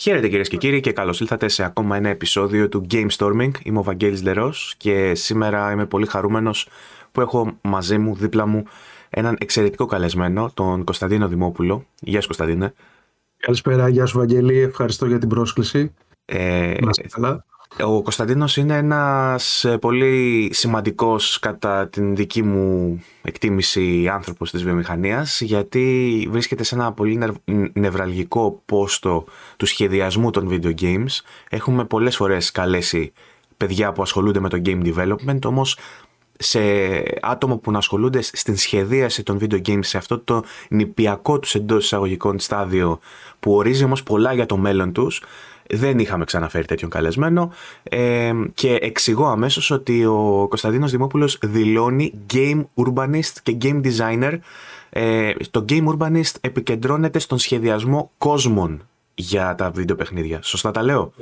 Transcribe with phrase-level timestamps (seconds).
[0.00, 3.50] Χαίρετε κυρίες και κύριοι και καλώς ήλθατε σε ακόμα ένα επεισόδιο του Game Storming.
[3.62, 6.68] Είμαι ο Βαγγέλης Λερός και σήμερα είμαι πολύ χαρούμενος
[7.12, 8.64] που έχω μαζί μου, δίπλα μου,
[9.10, 11.86] έναν εξαιρετικό καλεσμένο, τον Κωνσταντίνο Δημόπουλο.
[12.00, 12.74] Γεια σου Κωνσταντίνε.
[13.36, 15.94] Καλησπέρα, γεια σου Βαγγέλη, ευχαριστώ για την πρόσκληση.
[16.24, 16.74] Ε,
[17.10, 17.44] καλά.
[17.78, 25.40] Ο Κωνσταντίνος είναι ένας ε, πολύ σημαντικός κατά την δική μου εκτίμηση άνθρωπος της βιομηχανίας
[25.40, 27.18] γιατί βρίσκεται σε ένα πολύ
[27.72, 29.24] νευραλγικό πόστο
[29.56, 31.20] του σχεδιασμού των video games.
[31.48, 33.12] Έχουμε πολλές φορές καλέσει
[33.56, 35.78] παιδιά που ασχολούνται με το game development όμως
[36.38, 36.60] σε
[37.20, 41.84] άτομα που να ασχολούνται στην σχεδίαση των video games σε αυτό το νηπιακό τους εντός
[41.84, 43.00] εισαγωγικών στάδιο
[43.40, 45.22] που ορίζει όμως πολλά για το μέλλον τους
[45.72, 47.52] δεν είχαμε ξαναφέρει τέτοιον καλεσμένο
[47.82, 54.38] ε, και εξηγώ αμέσως ότι ο Κωνσταντίνος Δημόπουλος δηλώνει game urbanist και game designer.
[54.90, 58.82] Ε, το game urbanist επικεντρώνεται στον σχεδιασμό κόσμων
[59.14, 60.38] για τα βίντεο παιχνίδια.
[60.42, 61.12] Σωστά τα λέω;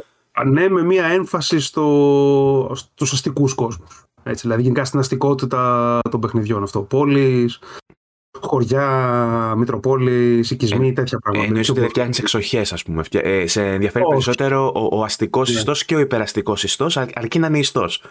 [0.45, 4.03] Ναι, με μία έμφαση στο, στους αστικούς κόσμους.
[4.23, 6.81] Έτσι, δηλαδή γενικά στην αστικότητα των παιχνιδιών αυτό.
[6.81, 7.59] Πόλεις,
[8.43, 11.47] χωριά, Μητροπόλη, οικισμοί, ε, τέτοια πράγματα.
[11.47, 13.03] Εννοείς ότι δεν φτιάχνει εξοχές, ας πούμε.
[13.11, 15.57] Ε, σε ενδιαφέρει περισσότερο ο, ο αστικός ναι.
[15.57, 18.03] ιστός και ο υπεραστικός ιστός, αρκεί να είναι ιστός.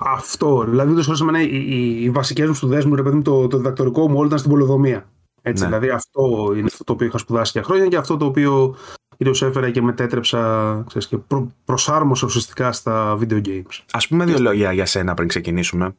[0.00, 0.64] Αυτό.
[0.68, 3.56] Δηλαδή, ούτως ώστε οι, οι, οι βασικές μου σπουδές μου, ρε παιδί μου, το, το
[3.56, 5.08] διδακτορικό μου όλο ήταν στην πολεοδομία.
[5.42, 5.68] Έτσι, ναι.
[5.68, 8.76] Δηλαδή, αυτό είναι αυτό το οποίο είχα σπουδάσει για χρόνια και αυτό το οποίο
[9.16, 13.80] κυρίω έφερα και μετέτρεψα ξέρεις, και προ, προσάρμοσα ουσιαστικά στα video games.
[13.90, 15.94] Α πούμε δύο λόγια για σένα πριν ξεκινήσουμε.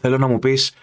[0.00, 0.74] Θέλω να μου πεις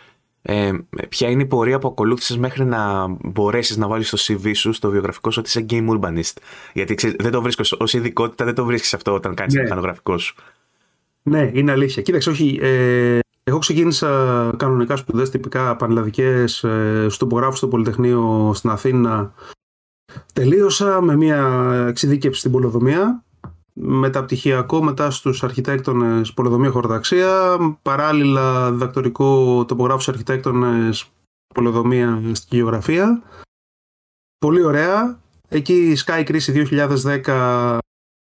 [0.45, 0.72] ε,
[1.09, 4.89] ποια είναι η πορεία που ακολούθησες μέχρι να μπορέσεις να βάλεις στο CV σου, στο
[4.89, 6.33] βιογραφικό σου, ότι είσαι game urbanist;
[6.73, 9.59] Γιατί ξέρεις, δεν το βρίσκω ως ειδικότητα, δεν το βρίσκεις αυτό όταν κάνεις ναι.
[9.59, 10.36] το μηχανογραφικό σου.
[11.23, 12.02] Ναι, είναι αλήθεια.
[12.02, 12.59] Κοίταξε, όχι.
[12.61, 19.33] Ε, εγώ ξεκίνησα κανονικά σπουδές τυπικά πανελλαδικές ε, στο τοπογράφο στο Πολυτεχνείο στην Αθήνα.
[20.33, 23.23] Τελείωσα με μια εξειδίκευση στην πολεοδομία
[23.73, 31.11] μεταπτυχιακό μετά στους αρχιτέκτονες πολεδομία χωροταξία, παράλληλα διδακτορικό τοπογράφος αρχιτέκτονες
[31.54, 33.22] πολεδομία στη γεωγραφία.
[34.38, 35.20] Πολύ ωραία.
[35.50, 36.67] Εκεί σκάει η κρίση
[37.26, 37.78] 2010,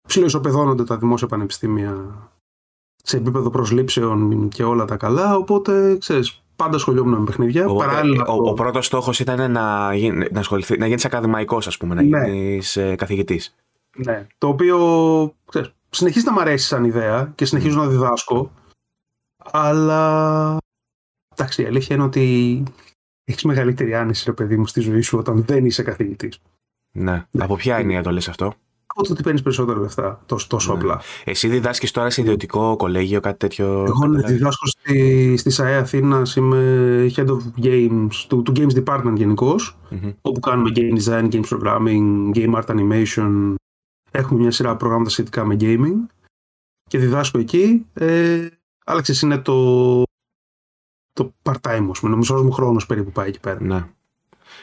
[0.09, 2.15] ψηλοεισοπεδώνονται τα δημόσια πανεπιστήμια
[3.03, 7.67] σε επίπεδο προσλήψεων και όλα τα καλά, οπότε ξέρεις, πάντα ασχολιόμουν με παιχνίδια.
[7.67, 10.43] Ο, παράλληλα, ο, ο, πρώτος στόχος ήταν να, γίνει, να,
[10.79, 12.31] να γίνεις ακαδημαϊκός, ας πούμε, να ναι.
[12.31, 13.55] γίνεις ε, καθηγητής.
[14.05, 14.27] Ναι.
[14.39, 14.79] Το οποίο
[15.45, 18.53] ξέρεις, συνεχίζει να μ' αρέσει σαν ιδέα και συνεχίζω να διδάσκω.
[19.53, 20.57] Αλλά.
[21.35, 22.63] Εντάξει, η αλήθεια είναι ότι
[23.25, 26.41] έχεις μεγαλύτερη άνεση, ρε παιδί μου, στη ζωή σου όταν δεν είσαι καθηγητής.
[26.93, 27.27] Ναι.
[27.31, 27.45] ναι.
[27.45, 28.55] Από ποια έννοια το λες αυτό;
[28.87, 30.79] Από το ότι παίρνεις περισσότερα λεφτά, τόσο, τόσο ναι.
[30.79, 31.01] απλά.
[31.25, 36.37] Εσύ διδάσκεις τώρα σε ιδιωτικό κολέγιο, κάτι τέτοιο; Εγώ ναι, διδάσκω στη, στη ΣΑΕ Αθήνας,
[36.37, 39.55] είμαι head of games, του, του games department γενικω
[39.91, 40.15] mm-hmm.
[40.21, 43.55] όπου κάνουμε game design, game programming, game art animation,
[44.11, 45.97] Έχουμε μια σειρά προγράμματα σχετικά με gaming
[46.89, 47.87] και διδάσκω εκεί.
[47.93, 48.47] Ε,
[48.85, 50.03] αλλά είναι το,
[51.13, 53.63] το part-time, με νομιζός μου χρόνος περίπου πάει εκεί πέρα.
[53.63, 53.87] Ναι.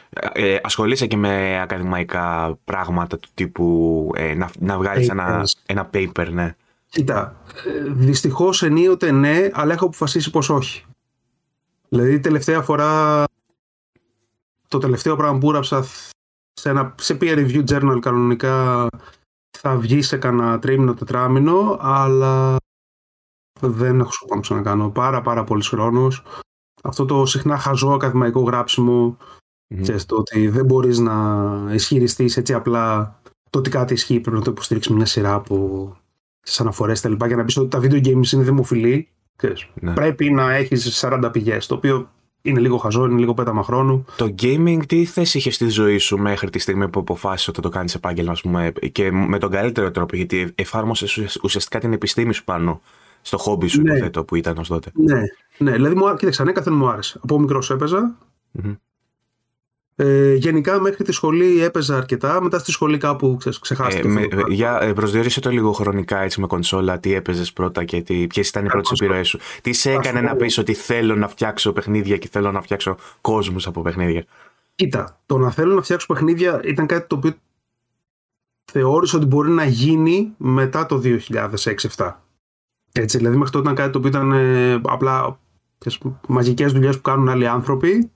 [0.09, 5.89] Ε, ε ασχολείσαι και με ακαδημαϊκά πράγματα του τύπου ε, να, να βγάλεις ένα, ένα
[5.93, 6.55] paper, ναι.
[6.89, 10.85] Κοίτα, ε, δυστυχώς ενίοτε ναι, αλλά έχω αποφασίσει πως όχι.
[11.89, 13.23] Δηλαδή, τελευταία φορά,
[14.67, 15.85] το τελευταίο πράγμα που έγραψα
[16.53, 18.87] σε, ένα, σε peer review journal κανονικά
[19.59, 22.55] θα βγει σε κανένα τρίμηνο, τετράμινο, αλλά
[23.59, 24.89] δεν έχω σκοπό να ξανακάνω.
[24.89, 26.07] Πάρα πάρα πολύ χρόνο.
[26.83, 29.17] Αυτό το συχνά χαζό ακαδημαϊκό γράψιμο,
[29.75, 29.99] mm-hmm.
[30.05, 33.15] το ότι δεν μπορείς να ισχυριστείς έτσι απλά
[33.49, 35.97] το ότι κάτι ισχύει, πρέπει να το υποστηρίξεις μια σειρά από
[36.41, 39.09] τις αναφορές τα Για να πεις ότι τα video games είναι δημοφιλή,
[39.73, 39.93] ναι.
[39.93, 41.65] πρέπει να έχεις 40 πηγές.
[41.67, 42.09] Το οποίο
[42.49, 44.05] είναι λίγο χαζό, είναι λίγο πέταμα χρόνου.
[44.17, 47.69] Το gaming τι θέση είχε στη ζωή σου μέχρι τη στιγμή που αποφάσισε ότι το
[47.69, 52.43] κάνεις επάγγελμα, ας πούμε, και με τον καλύτερο τρόπο, γιατί εφάρμοσες ουσιαστικά την επιστήμη σου
[52.43, 52.81] πάνω
[53.21, 53.91] στο χόμπι σου, ναι.
[53.91, 54.91] υποθέτω, που ήταν ως τότε.
[54.93, 55.21] Ναι,
[55.57, 55.71] ναι.
[55.71, 57.19] Δηλαδή, μου, κοίταξε, ανέκαθεν μου άρεσε.
[57.23, 58.17] Από μικρός έπαιζα.
[59.99, 62.41] Ε, γενικά μέχρι τη σχολή έπαιζα αρκετά.
[62.41, 64.07] Μετά στη σχολή κάπου ξε, ξεχάστηκε.
[64.07, 68.49] Ε, για ε, προσδιορίσε το λίγο χρονικά έτσι με κονσόλα, τι έπαιζες πρώτα και ποιες
[68.49, 69.39] ήταν οι πρώτες επιρροές σου.
[69.61, 73.67] Τι σε έκανε να πεις ότι θέλω να φτιάξω παιχνίδια και θέλω να φτιάξω κόσμους
[73.67, 74.25] από παιχνίδια;
[74.75, 77.33] Κοίτα, το να θέλω να φτιάξω παιχνίδια ήταν κάτι το οποίο
[78.71, 81.01] θεώρησα ότι μπορεί να γίνει μετά το
[81.95, 82.13] 2006-2007.
[82.91, 85.39] Έτσι, δηλαδή μέχρι τότε ήταν κάτι το οποίο ήταν ε, απλά
[86.27, 88.11] μαγικές δουλειές που κάνουν άλλοι άνθρωποι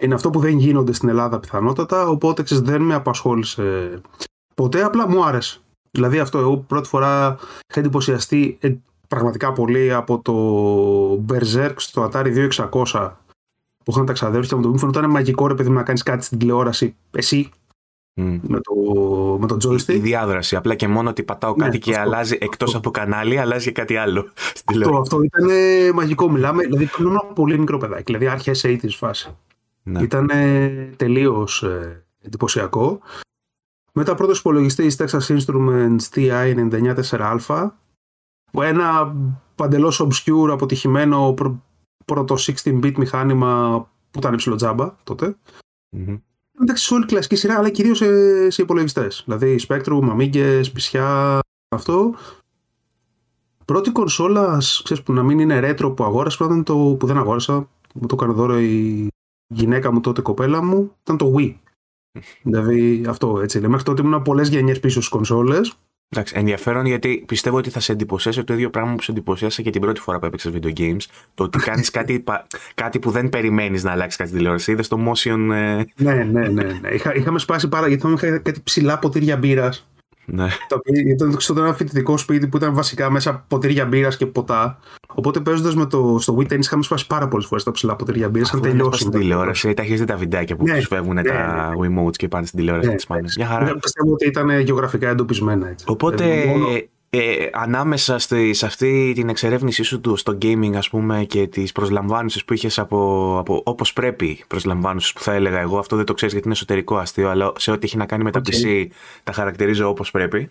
[0.00, 4.00] είναι αυτό που δεν γίνονται στην Ελλάδα πιθανότατα, οπότε ξέρεις, δεν με απασχόλησε
[4.54, 5.60] ποτέ, απλά μου άρεσε.
[5.90, 7.38] Δηλαδή αυτό, εγώ πρώτη φορά
[7.68, 8.74] είχα εντυπωσιαστεί ε,
[9.08, 13.12] πραγματικά πολύ από το Berserk στο Atari 2600
[13.84, 16.38] που είχαν τα ξαδέρφια μου, το μου φαίνονταν μαγικό ρε παιδί να κάνεις κάτι στην
[16.38, 17.50] τηλεόραση, εσύ
[18.20, 18.74] με, το,
[19.40, 19.94] με το joystick.
[19.94, 20.56] Η, διάδραση.
[20.56, 23.96] Απλά και μόνο ότι πατάω ναι, κάτι και αλλάζει εκτός από κανάλι, αλλάζει και κάτι
[23.96, 24.32] άλλο.
[24.64, 25.48] Αυτό, αυτό ήταν
[25.94, 26.30] μαγικό.
[26.30, 28.02] Μιλάμε, δηλαδή ήταν ένα πολύ μικρό παιδάκι.
[28.04, 29.36] Δηλαδή αρχέ 80 φάση.
[29.88, 30.02] Ναι.
[30.02, 30.28] Ήταν
[30.96, 33.00] τελείως ε, εντυπωσιακό.
[33.92, 37.70] Μετά πρώτο υπολογιστή Texas Instruments TI-994α.
[38.52, 39.16] Ένα
[39.54, 41.34] παντελώς obscure αποτυχημένο
[42.04, 43.80] πρώτο 16-bit μηχάνημα
[44.10, 45.36] που ήταν υψηλό τζάμπα τότε.
[45.96, 46.20] Mm-hmm.
[46.62, 49.22] Εντάξει, σε όλη η κλασική σειρά, αλλά κυρίως σε, σε υπολογιστές.
[49.24, 51.38] Δηλαδή Spectrum, Amiga, Σπισιά,
[51.68, 52.14] αυτό.
[53.64, 57.68] Πρώτη κονσόλας, ξέρεις, που να μην είναι ρέτρο που αγόρασα, ήταν το που δεν αγόρασα.
[57.94, 59.08] Μου το έκανε δώρο η
[59.46, 61.54] γυναίκα μου τότε, κοπέλα μου, ήταν το Wii.
[62.42, 63.60] δηλαδή αυτό έτσι.
[63.60, 65.76] Μέχρι τότε ήμουν πολλές γενιές πίσω στις κονσόλες.
[66.08, 69.70] Εντάξει, ενδιαφέρον γιατί πιστεύω ότι θα σε εντυπωσιάσει το ίδιο πράγμα που σε εντυπωσίασε και
[69.70, 71.00] την πρώτη φορά που έπαιξες video games.
[71.34, 72.24] Το ότι κάνεις κάτι,
[72.74, 74.72] κάτι που δεν περιμένεις να αλλάξεις κάτι τηλεόραση.
[74.72, 75.48] Είδες το motion.
[75.52, 75.82] Ε...
[75.96, 76.48] Ναι, ναι, ναι.
[76.48, 76.88] ναι.
[76.88, 79.88] Είχα, είχαμε σπάσει πάρα γιατί είχαμε κάτι ψηλά ποτήρια μπύρας
[80.26, 80.46] ναι.
[81.06, 84.78] Ήταν στο ένα φοιτητικό σπίτι που ήταν βασικά μέσα ποτήρια μπύρας και ποτά.
[85.14, 88.28] Οπότε παίζοντας με το, στο Wii Tennis είχαμε σπάσει πάρα πολλές φορές τα ψηλά ποτήρια
[88.28, 88.52] μπύρας.
[88.52, 89.00] Αν τελειώσει.
[89.00, 92.02] Στην τηλεόραση, τα έχει δει τα βιντεάκια που ναι, τους φεύγουν ναι, τα ναι.
[92.02, 93.76] Wiimotes και πάνε στην τηλεόραση ναι, και τις Μια χαρά.
[93.76, 95.84] Πιστεύω ότι ήταν γεωγραφικά εντοπισμένα έτσι.
[95.88, 96.44] Οπότε
[97.10, 101.72] ε, ανάμεσα στη, σε αυτή την εξερεύνησή σου του στο gaming ας πούμε και τις
[101.72, 106.14] προσλαμβάνουσες που είχες από, από όπως πρέπει προσλαμβάνουσες που θα έλεγα εγώ αυτό δεν το
[106.14, 108.86] ξέρεις γιατί είναι εσωτερικό αστείο αλλά σε ό,τι έχει να κάνει με τα PC
[109.22, 110.50] τα χαρακτηρίζω όπως πρέπει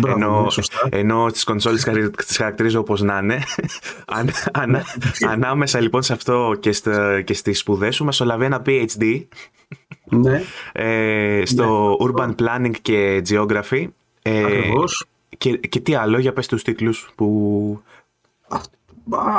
[0.00, 1.84] Μπράβο, ενώ, ναι, ενώ τις κονσόλες
[2.26, 3.42] τις χαρακτηρίζω όπως να είναι
[4.68, 4.82] ναι.
[5.28, 9.24] ανάμεσα λοιπόν σε αυτό και, στα, και στις σπουδές σου μεσολαβεί ένα PhD
[10.04, 10.42] ναι.
[10.72, 12.12] ε, στο ναι.
[12.12, 13.86] Urban Planning και Geography
[14.22, 15.06] ε, Ακριβώς
[15.44, 17.82] και, και τι άλλο, για πες τους τίτλους που...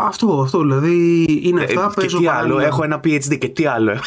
[0.07, 2.01] Αυτό, αυτό, δηλαδή είναι ε, αυτά.
[2.05, 3.99] Και τι άλλο, έχω ένα PhD και τι άλλο.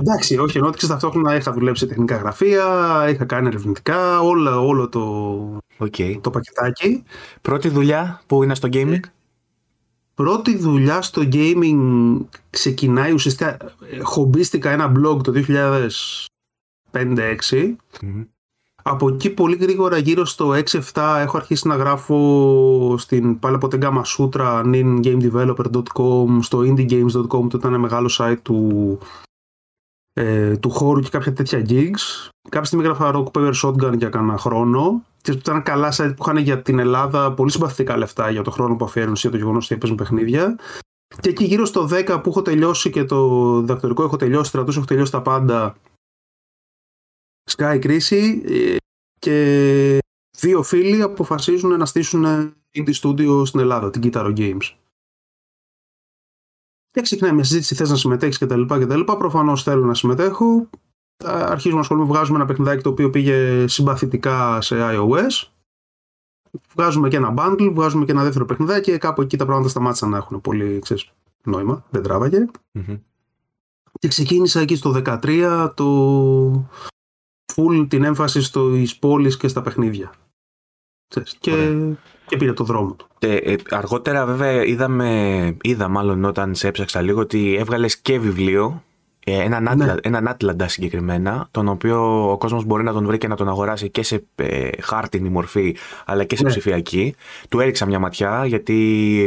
[0.00, 2.64] Εντάξει, όχι, ενώ ότι ταυτόχρονα είχα δουλέψει σε τεχνικά γραφεία,
[3.08, 6.18] είχα κάνει ερευνητικά, όλο, όλο το, okay.
[6.20, 7.02] το πακετάκι.
[7.40, 9.00] Πρώτη δουλειά που είναι στο gaming;
[10.14, 11.78] Πρώτη δουλειά στο gaming
[12.50, 13.56] ξεκινάει ουσιαστικά,
[14.02, 15.32] χομπίστηκα ένα blog το
[16.92, 17.74] 2005-2006
[18.90, 20.80] από εκεί πολύ γρήγορα γύρω στο 6-7
[21.20, 27.80] έχω αρχίσει να γράφω στην πάλι από την Gamma Sutra, ningamedeveloper.com, στο indiegames.com που ήταν
[27.80, 28.98] μεγάλο site του,
[30.12, 32.28] ε, του χώρου και κάποια τέτοια gigs.
[32.48, 35.02] Κάποια στιγμή γράφα Rock Paper Shotgun για κανένα χρόνο.
[35.22, 38.76] Και ήταν καλά site που είχαν για την Ελλάδα πολύ συμπαθητικά λεφτά για το χρόνο
[38.76, 40.58] που αφιέρουν για το γεγονός ότι έπαιζαν παιχνίδια.
[41.20, 44.84] Και εκεί γύρω στο 10 που έχω τελειώσει και το διδακτορικό έχω τελειώσει, στρατούς έχω
[44.84, 45.76] τελειώσει τα πάντα
[47.48, 48.76] σκάει κρίση ε,
[49.18, 49.98] και
[50.36, 52.24] δύο φίλοι αποφασίζουν να στήσουν
[52.74, 54.74] indie studio στην Ελλάδα, την Guitar Games.
[56.90, 58.62] Και ξεκινάει μια συζήτηση, θες να συμμετέχεις κτλ.
[58.62, 59.00] κτλ.
[59.00, 60.70] Προφανώς θέλω να συμμετέχω.
[61.24, 65.48] Αρχίζουμε να ασχολούμαι, βγάζουμε ένα παιχνιδάκι το οποίο πήγε συμπαθητικά σε iOS.
[66.74, 70.10] Βγάζουμε και ένα bundle, βγάζουμε και ένα δεύτερο παιχνιδάκι και κάπου εκεί τα πράγματα σταμάτησαν
[70.10, 71.12] να έχουν πολύ ξέρεις,
[71.44, 72.46] νόημα, δεν τραβαγε
[73.98, 76.68] Και ξεκίνησα εκεί στο 13 το
[77.54, 80.12] full την έμφαση στο πόλεις και στα παιχνίδια.
[81.40, 81.74] Και,
[82.26, 83.06] και πήρε το δρόμο του.
[83.18, 88.64] Ε, ε, αργότερα βέβαια είδαμε, είδα μάλλον όταν σε έψαξα λίγο ότι έβγαλες και βιβλίο
[88.66, 88.87] ε,
[89.32, 89.94] έναν, ναι.
[90.02, 93.90] έναν Άτλαντα συγκεκριμένα, τον οποίο ο κόσμος μπορεί να τον βρει και να τον αγοράσει
[93.90, 96.48] και σε ε, χάρτινη μορφή, αλλά και σε ναι.
[96.48, 97.14] ψηφιακή.
[97.48, 98.74] Του έριξα μια ματιά, γιατί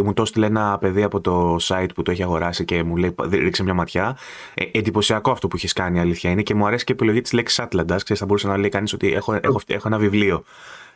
[0.05, 3.15] μου το έστειλε ένα παιδί από το site που το έχει αγοράσει και μου λέει
[3.29, 4.17] ρίξε μια ματιά.
[4.53, 7.33] Ε, εντυπωσιακό αυτό που έχεις κάνει, αλήθεια είναι, και μου αρέσει και η επιλογή της
[7.33, 7.95] λέξης Άτλαντα.
[7.95, 10.43] Ξέρεις, θα μπορούσε να λέει κανείς ότι έχω, έχω, έχω ένα βιβλίο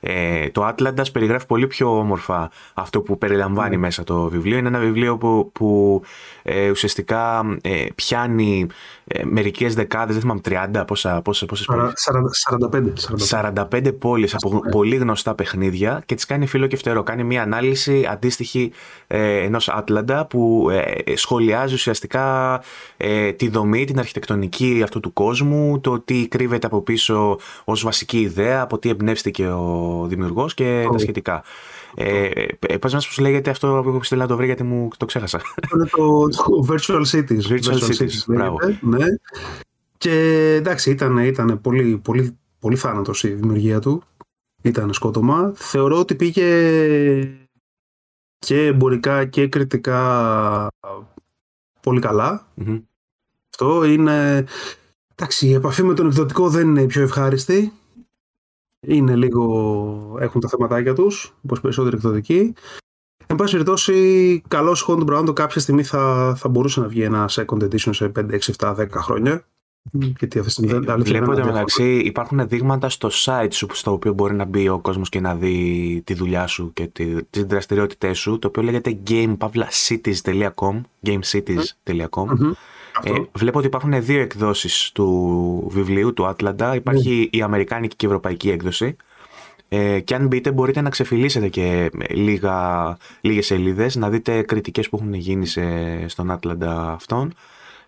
[0.08, 3.78] ε, το Άτλαντα περιγράφει πολύ πιο όμορφα αυτό που περιλαμβάνει ναι.
[3.78, 4.58] μέσα το βιβλίο.
[4.58, 6.02] Είναι ένα βιβλίο που, που
[6.44, 8.68] ε, ουσιαστικά ε, πιάνει
[9.08, 11.94] ε, μερικές δεκάδες, δεν θυμάμαι 30, πόσα, πόσα, πόσες πόλεις.
[11.96, 12.94] 45.
[13.30, 14.70] 45, 45 πόλεις από ναι.
[14.70, 17.04] πολύ γνωστά παιχνίδια και τις κάνει φίλο και φτερό.
[17.04, 18.72] Κάνει μια ανάλυση αντίστοιχη
[19.08, 20.70] ε, ενός Άτλαντα που
[21.06, 22.62] ε, σχολιάζει ουσιαστικά
[22.98, 28.20] ε, τη δομή, την αρχιτεκτονική αυτού του κόσμου, το τι κρύβεται από πίσω ως βασική
[28.20, 31.44] ιδέα, από τι εμπνεύστηκε ο δημιουργός και τα σχετικά.
[31.96, 35.06] Ε, ε, Πες μας πώς λέγεται αυτό που έχω να το βρει γιατί μου το
[35.06, 35.42] ξέχασα.
[35.74, 37.42] Είναι το, το Virtual Cities.
[37.42, 38.58] Virtual, Virtual Cities, μπράβο.
[38.82, 39.06] Ναι.
[39.98, 44.04] Και εντάξει, ήταν, ήταν πολύ, πολύ, πολύ θάνατος η δημιουργία του.
[44.62, 45.52] Ήταν σκότωμα.
[45.56, 47.48] Θεωρώ ότι πήγε
[48.38, 50.68] και εμπορικά και κριτικά
[51.82, 52.02] πολύ
[53.50, 54.46] Αυτό είναι...
[55.16, 57.74] Εντάξει, η επαφή με τον εκδοτικό δεν είναι η πιο ευχάριστη
[58.88, 62.54] είναι λίγο, έχουν τα θεματάκια τους, όπως περισσότεροι εκδοτικοί.
[63.28, 67.64] Εν πάση περιπτώσει, καλός Home Brand κάποια στιγμή θα, θα μπορούσε να βγει ένα second
[67.64, 69.46] edition σε 5, 6, 7, 10 χρόνια.
[69.92, 74.46] Γιατί αυτή δεν Βλέπω ότι μεταξύ υπάρχουν δείγματα στο site σου στο οποίο μπορεί να
[74.46, 78.48] μπει ο κόσμος και να δει τη δουλειά σου και τι τις δραστηριότητές σου το
[78.48, 82.28] οποίο λέγεται gamepavlacities.com gamecities.com
[83.04, 86.76] ε, βλέπω ότι υπάρχουν δύο εκδόσεις του βιβλίου του Άτλαντα.
[86.76, 88.96] Υπάρχει η αμερικάνικη και η ευρωπαϊκή έκδοση.
[89.70, 94.98] Ε, και αν μπείτε μπορείτε να ξεφυλίσετε και λίγα, λίγες σελίδες να δείτε κριτικές που
[95.02, 95.64] έχουν γίνει σε,
[96.08, 97.34] στον Άτλαντα αυτόν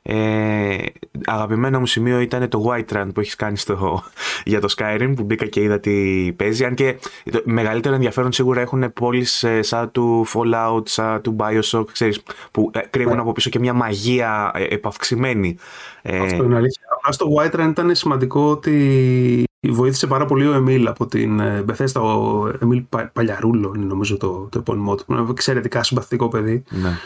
[0.01, 0.77] ε,
[1.25, 4.03] αγαπημένο μου σημείο ήταν το White Run που έχεις κάνει στο,
[4.43, 6.65] για το Skyrim που μπήκα και είδα τι παίζει.
[6.65, 6.97] Αν και
[7.31, 12.71] το μεγαλύτερο ενδιαφέρον σίγουρα έχουν πόλεις ε, σαν του Fallout, σαν του Bioshock, ξέρεις, που
[12.73, 13.21] ε, κρύβουν ναι.
[13.21, 15.57] από πίσω και μια μαγεία ε, επαυξημένη.
[16.03, 16.83] Αυτό είναι αλήθεια.
[16.97, 22.01] Απλά στο White Run ήταν σημαντικό ότι βοήθησε πάρα πολύ ο Εμίλ από την Bethesda,
[22.01, 25.05] ο Εμίλ Παλιαρούλο είναι νομίζω το, το επώνυμό του.
[25.09, 26.63] Είναι εξαιρετικά συμπαθητικό παιδί.
[26.69, 26.99] Ναι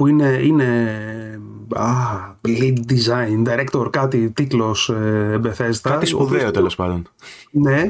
[0.00, 1.40] που είναι, είναι
[1.74, 5.80] α, lead design, director, κάτι τίτλος ε, Bethesda.
[5.82, 7.08] Κάτι σπουδαίο τέλος πάντων.
[7.50, 7.88] Ναι,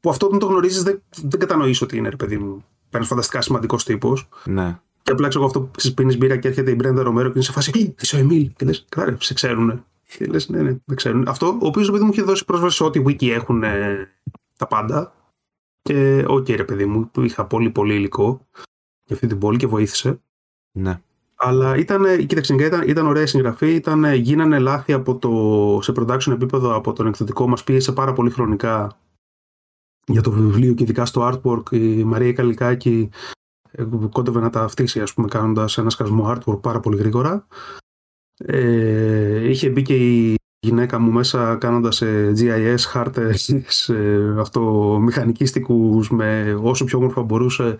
[0.00, 2.64] που αυτό όταν το γνωρίζεις δεν, δεν κατανοείς ότι είναι ρε παιδί μου.
[2.90, 4.28] Ένα φανταστικά σημαντικός τύπος.
[4.44, 4.78] Ναι.
[5.02, 7.52] Και απλά ξέρω αυτό που ξυπίνει μπύρα και έρχεται η Μπρέντα Ρομέρο και είναι σε
[7.52, 7.94] φάση.
[8.00, 8.52] Είσαι ο Εμίλ.
[8.56, 9.84] Και λες, καλά, σε ξέρουν.
[10.16, 11.28] Και λες, ναι, ναι, δεν ξέρουν.
[11.28, 14.08] Αυτό, ο οποίος παιδί μου είχε δώσει πρόσβαση σε ό,τι wiki έχουν ε,
[14.56, 15.14] τα πάντα.
[15.82, 18.46] Και ok, okay, ρε παιδί μου, που είχα πολύ πολύ υλικό
[19.04, 20.20] για αυτή την πόλη και βοήθησε.
[20.72, 21.00] Ναι.
[21.42, 26.74] Αλλά ήταν, κοίταξε, ήταν, ήταν ωραία συγγραφή, ήταν, γίνανε λάθη από το, σε production επίπεδο
[26.74, 28.98] από τον εκδοτικό μας, πίεσε πάρα πολύ χρονικά
[30.06, 33.10] για το βιβλίο και ειδικά στο artwork η Μαρία Καλικάκη
[33.70, 37.46] ε, κόντευε να τα φτύσει ας πούμε κάνοντας ένα σκασμό artwork πάρα πολύ γρήγορα.
[38.36, 40.34] Ε, είχε μπει και η
[40.66, 47.76] γυναίκα μου μέσα κάνοντας ε, GIS χάρτες ε, αυτομηχανικίστικους με όσο πιο όμορφα μπορούσε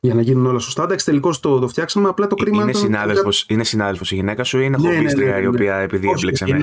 [0.00, 0.82] για να γίνουν όλα σωστά.
[0.82, 2.08] Εντάξει, τελικώς το, το φτιάξαμε.
[2.08, 2.82] Απλά το ε, κρίμα είναι ήταν.
[2.82, 6.44] Συνάδελφος, είναι συνάδελφος η γυναίκα σου ή είναι ναι, ναι, ναι, η οποία επειδή έμπλεξε
[6.48, 6.62] Είναι,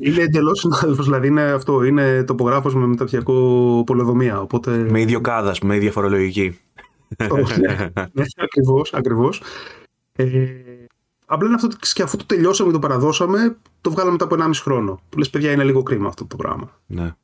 [0.00, 1.82] είναι εντελώς συνάδελφος, δηλαδή είναι αυτό.
[1.82, 4.40] Είναι τοπογράφος με μεταπτυχιακό πολεοδομία.
[4.40, 4.86] Οπότε...
[4.90, 6.58] Με ίδιο κάδας, με ίδια φορολογική.
[8.12, 8.92] ναι, ακριβώς.
[8.94, 9.42] Ακριβώς.
[10.12, 10.26] Ε,
[11.26, 14.50] απλά είναι αυτό και αφού το τελειώσαμε και το παραδώσαμε, το βγάλαμε μετά από 1,5
[14.62, 15.00] χρόνο.
[15.08, 16.70] Που λες, παιδιά, είναι λίγο κρίμα αυτό το πράγμα.
[16.86, 17.14] Ναι.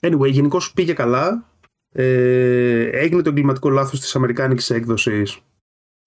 [0.00, 1.44] Anyway, γενικώς πήγε καλά.
[1.98, 5.38] Ε, έγινε το εγκληματικό λάθος της αμερικάνικης έκδοσης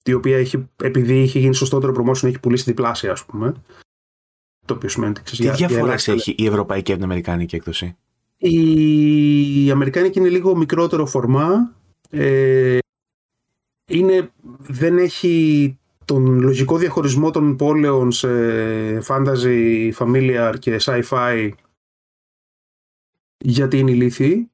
[0.03, 3.53] η οποία έχει, επειδή είχε γίνει σωστότερο promotion έχει πουλήσει διπλάσια ας πούμε.
[4.65, 7.95] Το οποίο σημαίνει ότι Τι διαφορές έχει η ευρωπαϊκή και την αμερικάνικη έκδοση;
[8.37, 11.75] Η αμερικάνικη είναι λίγο μικρότερο φορμά.
[12.09, 12.77] Ε,
[13.91, 18.29] είναι, δεν έχει τον λογικό διαχωρισμό των πόλεων σε
[19.07, 21.51] fantasy, familiar και sci-fi
[23.37, 24.51] γιατί είναι ηλίθιοι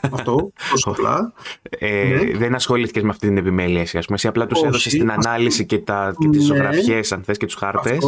[0.00, 1.32] αυτό, τόσο απλά.
[1.62, 2.38] Ε, ναι.
[2.38, 4.16] Δεν ασχολήθηκες με αυτή την επιμέλεια εσύ, πούμε.
[4.16, 6.54] Εσύ απλά τους έδωσες την ανάλυση και, τα, και τις ναι.
[6.54, 8.06] ζωγραφιές, αν θες, και τους χάρτες.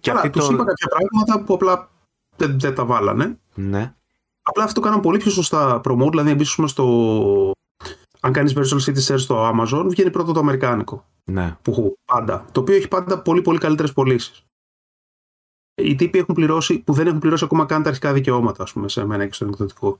[0.00, 0.52] Και Άρα, τους το...
[0.52, 1.90] είπα κάποια πράγματα που απλά
[2.36, 3.38] δεν, δεν τα βάλανε.
[3.54, 3.94] Ναι.
[4.42, 7.52] Απλά αυτό το κάναν πολύ πιο σωστά promote, δηλαδή εμπίσουμε στο...
[8.20, 11.06] Αν κάνεις Virtual City Search στο Amazon, βγαίνει πρώτο το αμερικάνικο.
[11.24, 11.56] Ναι.
[11.62, 12.44] Που πάντα.
[12.52, 14.44] Το οποίο έχει πάντα πολύ πολύ καλύτερες πωλήσεις.
[15.74, 18.88] Οι τύποι έχουν πληρώσει, που δεν έχουν πληρώσει ακόμα καν τα αρχικά δικαιώματα, ας πούμε,
[18.88, 19.98] σε μένα και στον εκδοτικό.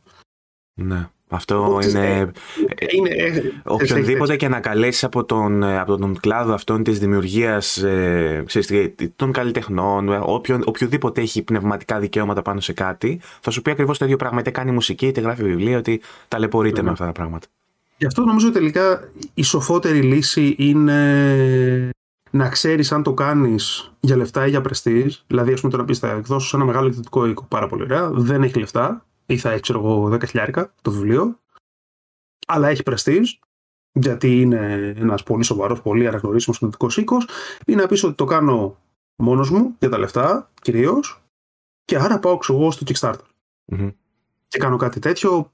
[0.75, 1.09] Ναι.
[1.33, 2.31] Αυτό είναι.
[2.75, 6.99] Ε, είναι ε, οποιονδήποτε και να καλέσεις από τον, ε, από τον κλάδο αυτόν της
[6.99, 8.45] δημιουργίας ε,
[9.17, 14.05] των καλλιτεχνών, όποιον, οποιοδήποτε έχει πνευματικά δικαιώματα πάνω σε κάτι, θα σου πει ακριβώς το
[14.05, 14.41] ίδιο πράγμα.
[14.41, 16.85] Είτε κάνει μουσική, είτε γράφει βιβλία, ότι ταλαιπωρείται mm.
[16.85, 17.47] με αυτά τα πράγματα.
[17.97, 21.91] Γι' αυτό νομίζω τελικά η σοφότερη λύση είναι
[22.31, 25.15] να ξέρεις αν το κάνεις για λεφτά ή για πρεστή.
[25.27, 28.11] Δηλαδή, ας πούμε, το να πεις θα εκδώσω ένα μεγάλο εκδοτικό οίκο πάρα πολύ ωραία,
[28.11, 31.39] δεν έχει λεφτά, ή θα έχει, ξέρω εγώ, 10 χιλιάρικα το βιβλίο,
[32.47, 33.21] αλλά έχει πρεστή,
[33.93, 37.29] γιατί είναι ένας πολύ σοβαρός, πολύ αναγνωρίσιμος κοινωνικό οίκος,
[37.67, 38.79] ή να πεις ότι το κάνω
[39.17, 41.23] μόνος μου για τα λεφτά κυρίως,
[41.85, 43.27] και άρα πάω εγώ στο Kickstarter.
[43.73, 43.93] Mm-hmm.
[44.49, 45.53] Και κάνω κάτι τέτοιο.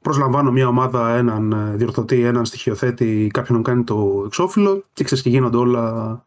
[0.00, 5.24] Προσλαμβάνω μια ομάδα, έναν ε, διορθωτή, έναν στοιχειοθέτη, κάποιον να κάνει το εξώφυλλο και ξέρεις
[5.24, 6.24] και γίνονται όλα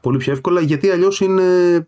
[0.00, 1.86] πολύ πιο εύκολα, γιατί αλλιώς είναι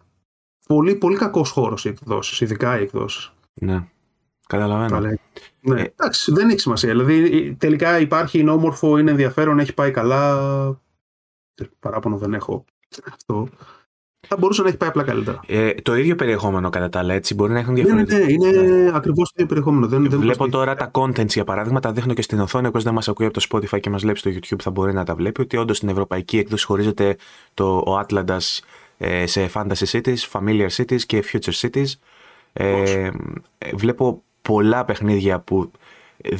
[0.66, 3.32] πολύ, πολύ κακός χώρος οι εκδόσεις, ειδικά οι εκδόσεις.
[3.54, 3.88] Ναι.
[4.48, 5.00] Καταλαβαίνω.
[5.60, 6.88] Ναι, ε, εντάξει, δεν έχει σημασία.
[6.88, 10.80] Δηλαδή, τελικά υπάρχει, είναι όμορφο, είναι ενδιαφέρον, έχει πάει καλά.
[11.80, 12.64] Παράπονο δεν έχω.
[13.12, 13.48] Αυτό.
[14.28, 15.40] Θα μπορούσε να έχει πάει απλά καλύτερα.
[15.46, 17.34] Ε, το ίδιο περιεχόμενο κατά τα άλλα, έτσι.
[17.34, 18.18] Μπορεί να έχουν διαφορετικά.
[18.18, 18.90] Ναι, ναι, ναι, είναι ναι.
[18.96, 19.86] ακριβώς το ίδιο περιεχόμενο.
[19.86, 22.66] Δεν, δεν Βλέπω τώρα τα contents για παράδειγμα, τα δείχνω και στην οθόνη.
[22.66, 25.04] Όποιος δεν μας ακούει από το Spotify και μας βλέπει στο YouTube θα μπορεί να
[25.04, 25.40] τα βλέπει.
[25.40, 27.16] Ότι όντως στην ευρωπαϊκή έκδοση χωρίζεται
[27.54, 28.58] το, ο Atlantis
[28.98, 31.92] ε, σε fantasy cities, familiar cities και future cities.
[32.52, 33.10] Ε,
[33.74, 35.70] βλέπω πολλά παιχνίδια που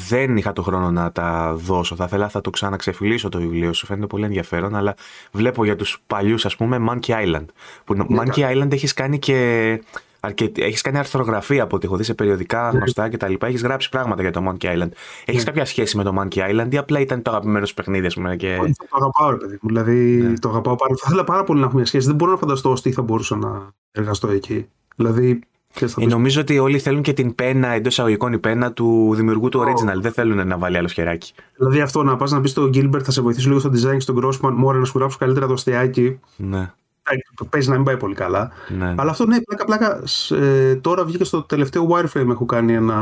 [0.09, 1.95] δεν είχα το χρόνο να τα δώσω.
[1.97, 3.87] Θα ήθελα θα το ξαναξεφυλίσω το βιβλίο σου.
[3.87, 4.75] Φαίνεται πολύ ενδιαφέρον.
[4.75, 4.95] Αλλά
[5.33, 7.45] βλέπω για τους παλιούς, ας πούμε, Monkey Island.
[7.85, 9.81] Που yeah, ναι, Monkey Island έχεις κάνει και
[10.21, 10.63] Αρκετή.
[10.63, 12.79] Έχεις κάνει αρθρογραφία από ό,τι έχω δει σε περιοδικά Ναι.
[12.79, 13.33] γνωστά κτλ.
[13.41, 14.89] Έχεις γράψει πράγματα για το Monkey Island.
[15.25, 15.51] Έχεις Ναι.
[15.51, 18.37] κάποια σχέση με το Monkey Island ή απλά ήταν το αγαπημένος σου παιχνίδι, ας πούμε.
[18.37, 18.59] Και...
[18.61, 19.69] Όχι, Το αγαπάω, ρε παιδί μου.
[19.69, 20.39] Δηλαδή, Ναι.
[20.39, 22.07] το αγαπάω πάρα Θα ήθελα πάρα πολύ να έχω μια σχέση.
[22.07, 24.69] Δεν μπορώ να φανταστώ ως τι θα μπορούσα να εργαστώ εκεί.
[24.97, 25.41] Δηλαδή,
[25.79, 28.73] ξέρεις, θα Ε, πεις, νομίζω ότι όλοι θέλουν και την πένα, εντός εισαγωγικών η πένα
[28.73, 30.01] του δημιουργού του original.
[30.01, 31.33] Δεν θέλουν να βάλει άλλο χεράκι.
[31.57, 34.01] δηλαδή αυτό να πας να πεις στον Gilbert θα σε βοηθήσω λίγο στο design και
[34.01, 36.21] στον Grossman, μόρα να σου γράψω καλύτερα το αστιάκι.
[36.37, 36.73] Ναι,
[37.11, 38.51] Ε, Παίζει να μην πάει πολύ καλά.
[38.79, 38.95] ναι.
[38.97, 40.01] Αλλά αυτό ναι, πλάκα πλάκα.
[40.07, 42.29] σ- ε, τώρα βγήκε στο τελευταίο Wireframe.
[42.31, 42.97] Έχω κάνει ένα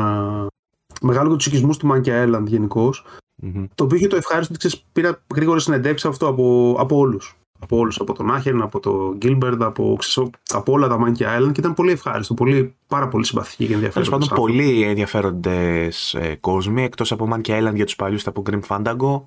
[1.03, 3.05] μεγάλο για του οικισμού του Monkey Island γενικώς.
[3.43, 3.65] Μμμ.
[3.75, 7.37] Το οποίο είχε το ευχάριστο ότι ξέρεις, πήρα γρήγορε συνεντεύξει αυτό από, από όλους.
[7.59, 7.99] Από όλους.
[8.01, 11.75] Από τον Άχερν, από τον Gilbert, από, ξέρεις, από όλα τα Monkey Island και ήταν
[11.75, 12.35] πολύ ευχάριστο.
[12.35, 14.27] Πολύ, πάρα πολύ συμπαθητική και Τέλος ενδιαφέροντα.
[14.27, 19.23] πάντων, πολλοί ενδιαφέροντες ε, κόσμοι εκτός από Monkey Island για τους παλιούς από Grim Fandango.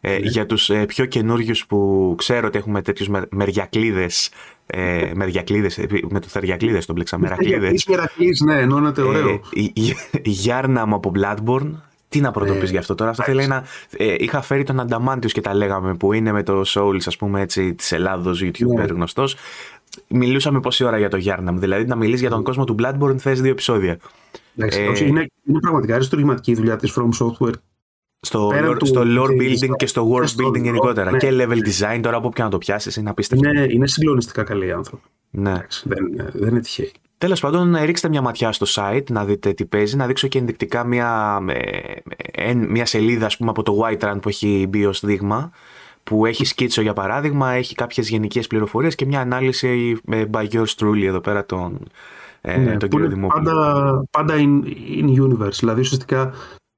[0.00, 0.16] Ε, Ναι.
[0.18, 4.06] Για τους ε, πιο καινούριους που ξέρω ότι έχουμε τέτοιους με, μεριακλίδε.
[4.66, 7.18] Ε, μεριακλίδες, ε, με το θεριακλίδε τον πλέξα.
[7.18, 7.72] Μερακλίδε.
[7.88, 9.28] Μερακλής, ναι, ενώνεται ωραίο.
[9.28, 11.70] Ε, η- η- η Γιάρναμ από Bloodborne.
[12.12, 13.64] Τι να πρωτοπείς Ε, γι' αυτό τώρα; Αυτό θέλει να.
[13.96, 17.40] Ε, είχα φέρει τον Ανταμάντιους και τα λέγαμε που είναι με το Souls, ας πούμε
[17.40, 18.82] έτσι, της Ελλάδος, YouTuber Ναι.
[18.84, 19.36] γνωστός.
[20.08, 21.58] Μιλούσαμε πόση ώρα για το Γιάρναμ.
[21.58, 23.98] Δηλαδή να μιλήσει για τον κόσμο του Bloodborne θες δύο επεισόδια.
[24.56, 27.52] Εντάξει, ε, όχι, είναι, είναι πραγματικά αριστουργηματική η δουλειά της From Software.
[28.20, 30.56] Στο, Πέραν lore, του στο lore gameplay building design και στο world και στο building
[30.56, 31.10] lore, γενικότερα.
[31.10, 31.18] ναι.
[31.18, 33.48] Και level design, τώρα από όποια να το πιάσεις, είναι απίστευτο.
[33.48, 35.02] Είναι, είναι συγκλονιστικά καλοί οι άνθρωποι.
[35.30, 35.50] Ναι.
[35.50, 36.92] Εντάξει, δεν, δεν είναι τυχαίοι.
[37.22, 39.96] Τέλος πάντων, ρίξτε μια ματιά στο site να δείτε τι παίζει.
[39.96, 41.92] Να δείξω και ενδεικτικά μια, ε,
[42.32, 45.50] ε, μια σελίδα ας πούμε, από το Whiterun που έχει μπει ως δείγμα.
[46.04, 50.74] Που έχει σκίτσο για παράδειγμα, έχει κάποιες γενικές πληροφορίες και μια ανάλυση ε, by yours
[50.78, 51.78] truly εδώ πέρα τον,
[52.40, 53.44] ε, Ναι, τον που κύριο είναι Δημόπουλο.
[53.44, 54.62] πάντα, πάντα in,
[55.00, 55.58] in universe.
[55.58, 56.32] Δηλαδή ουσιαστικά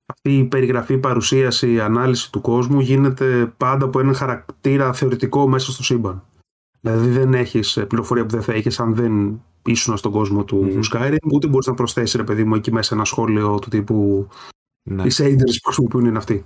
[0.07, 5.49] αυτή η περιγραφή, η παρουσίαση, η ανάλυση του κόσμου γίνεται πάντα από ένα χαρακτήρα θεωρητικό
[5.49, 6.23] μέσα στο σύμπαν.
[6.85, 10.56] Δηλαδή δεν έχεις ε, πληροφορία που δεν θα έχεις αν δεν ήσουν στον κόσμο του
[10.65, 10.80] Μμμ.
[10.93, 14.28] Skyrim, ούτε μπορείς να προσθέσεις ρε παιδί μου εκεί μέσα ένα σχόλιο του τύπου
[14.82, 15.02] Ναι.
[15.02, 16.45] οι shaders που χρησιμοποιούν είναι αυτοί.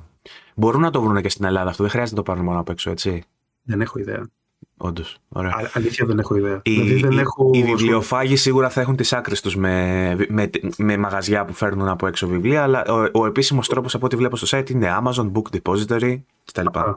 [0.55, 2.69] Μπορούν να το βρουν και στην Ελλάδα αυτό, δεν χρειάζεται να το πάρουν μόνο απ'
[2.69, 3.23] έξω, έτσι.
[3.63, 4.29] Δεν έχω ιδέα.
[4.77, 5.19] Όντως.
[5.29, 5.51] Ωραία.
[5.51, 6.61] Α, αλήθεια δεν έχω ιδέα.
[6.63, 7.51] Οι, δηλαδή δεν οι- έχω...
[7.55, 12.07] οι βιβλιοφάγοι σίγουρα θα έχουν τις άκρες τους με, με, με μαγαζιά που φέρνουν από
[12.07, 15.57] έξω βιβλία, αλλά ο, ο επίσημος τρόπος από ό,τι βλέπω στο site είναι Amazon Book
[15.63, 16.67] Depository κτλ.
[16.73, 16.95] Α, α,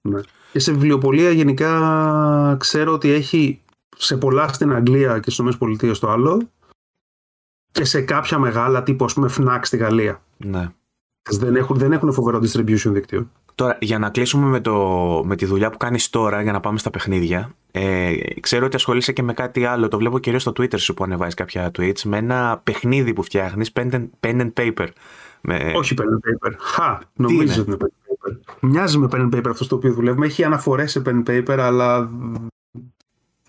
[0.00, 0.20] ναι.
[0.52, 3.60] Και σε βιβλιοπολία γενικά ξέρω ότι έχει
[3.96, 6.48] σε πολλά στην Αγγλία και στις ΗΠΑ το άλλο
[7.72, 10.22] και σε κάποια μεγάλα τύπου ας πούμε FNAC στη Γαλλία.
[10.36, 10.68] Ναι.
[11.30, 13.30] Δεν έχουν, δεν έχουν φοβερό distribution δίκτυο.
[13.54, 14.76] Τώρα, για να κλείσουμε με, το,
[15.24, 19.12] με τη δουλειά που κάνεις τώρα, για να πάμε στα παιχνίδια, ε, ξέρω ότι ασχολείσαι
[19.12, 22.16] και με κάτι άλλο, το βλέπω κυρίως στο Twitter σου που ανεβάζεις κάποια tweets, με
[22.16, 24.86] ένα παιχνίδι που φτιάχνεις, pen and, pen and paper.
[25.40, 26.54] Με, Όχι pen and paper.
[26.58, 27.88] Χα, νομίζω είναι; ότι είναι pen and paper.
[28.60, 30.26] Μοιάζει με pen and paper αυτός στο οποίο δουλεύουμε.
[30.26, 32.10] Έχει αναφορές σε pen and paper, αλλά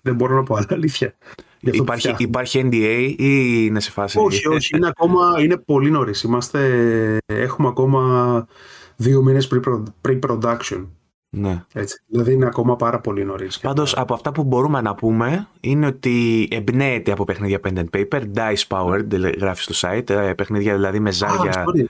[0.02, 1.14] δεν μπορώ να πω άλλα αλήθεια.
[1.60, 2.26] Γι' αυτό υπάρχει, φτιάχνω.
[2.28, 4.18] υπάρχει NDA ή είναι σε φάση...
[4.18, 6.22] Όχι, όχι, είναι ακόμα είναι πολύ νωρίς.
[6.22, 8.46] Είμαστε, έχουμε ακόμα
[8.96, 10.86] δύο μήνες pre- pre-production.
[11.36, 11.64] Ναι.
[11.72, 12.02] Έτσι.
[12.06, 13.58] Δηλαδή είναι ακόμα πάρα πολύ νωρίς.
[13.58, 18.22] Πάντως, από αυτά που μπορούμε να πούμε είναι ότι εμπνέεται από παιχνίδια pen and paper,
[18.34, 21.64] dice powered, γράφεις στο site, ε, παιχνίδια δηλαδή με ζάρια.
[21.66, 21.84] sorry.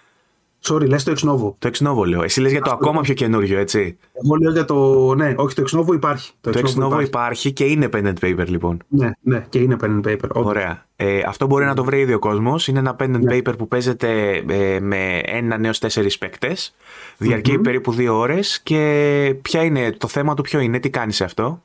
[0.63, 1.55] Sorry, λες το Ex Novo.
[1.59, 2.23] Το Ex Novo λέω.
[2.23, 3.99] Εσύ λες για το ακόμα πιο καινούριο, έτσι.
[4.25, 4.75] Εγώ λέω για το.
[5.15, 6.33] Ναι, όχι, το Ex Novo υπάρχει.
[6.41, 8.79] Το Ex Novo υπάρχει και είναι pen and paper, λοιπόν.
[8.89, 10.29] Ναι, ναι, και είναι pen and paper.
[10.33, 10.47] όντως.
[10.47, 10.87] Ωραία.
[10.97, 12.69] Ε, αυτό μπορεί να το βρει ήδη ο κόσμος.
[12.69, 13.37] Είναι ένα pen and Ναι.
[13.37, 16.75] paper που παίζεται ε, με ένα νέο τέσσερις παίκτες.
[17.19, 17.61] Διαρκεί Μμμ.
[17.63, 18.61] περίπου δύο ώρες.
[18.63, 21.63] Και ποια είναι το θέμα του, ποιο είναι, τι κάνει σε αυτό;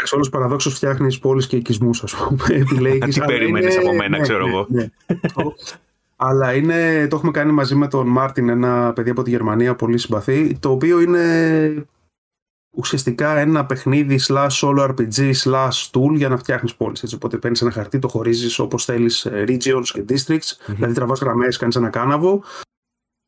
[0.00, 2.42] Εξ όλου παραδόξως φτιάχνεις πόλεις και οικισμούς, ας πούμε.
[2.60, 4.66] επιλέγεις, Τι αλλά περίμενες είναι- από μένα, ναι, ξέρω ναι, εγώ.
[6.22, 6.28] ναι.
[6.28, 9.98] αλλά είναι, το έχουμε κάνει μαζί με τον Μάρτιν, ένα παιδί από τη Γερμανία, πολύ
[9.98, 11.86] συμπαθή, το οποίο είναι
[12.76, 17.02] ουσιαστικά ένα παιχνίδι slash solo RPG slash tool για να φτιάχνεις πόλεις.
[17.02, 21.20] Έτσι, οπότε παίρνεις ένα χαρτί, το χωρίζεις όπως θέλεις ε, regions και districts, δηλαδή τραβάς
[21.20, 22.42] γραμμές, κάνεις ένα κάναβο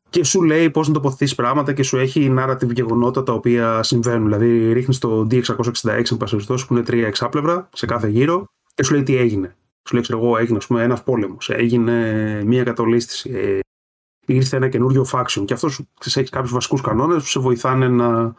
[0.09, 4.23] και σου λέει πώς να τοποθετήσεις πράγματα και σου έχει narrative γεγονότα τα οποία συμβαίνουν.
[4.23, 8.83] Δηλαδή ρίχνεις το D666 εν πάση περιπτώσει, που είναι τρία εξάπλευρα σε κάθε γύρο και
[8.83, 9.55] σου λέει τι έγινε.
[9.89, 11.93] Σου λέει, ξέρω εγώ, έγινε ας πούμε, ένας πόλεμος, έγινε
[12.43, 13.59] μία κατολίσθηση, ε,
[14.25, 17.87] ήρθε ένα καινούριο faction και αυτός σου ξέρεις, έχει κάποιους βασικούς κανόνες που σε βοηθάνε
[17.87, 18.35] να,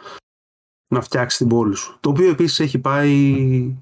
[0.94, 1.96] να φτιάξει την πόλη σου.
[2.00, 3.76] Το οποίο επίσης έχει πάει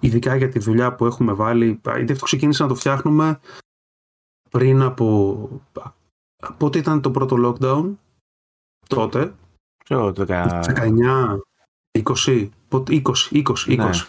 [0.00, 1.80] ειδικά για τη δουλειά που έχουμε βάλει.
[1.84, 3.40] Γιατί αυτό ξεκίνησε να το φτιάχνουμε
[4.50, 5.48] πριν από.
[6.56, 7.94] Πότε ήταν το πρώτο lockdown,
[8.88, 9.34] τότε.
[9.84, 11.38] Ξέρω, το κα- 19,
[12.26, 14.06] 20, πότε- 20, 20, 20.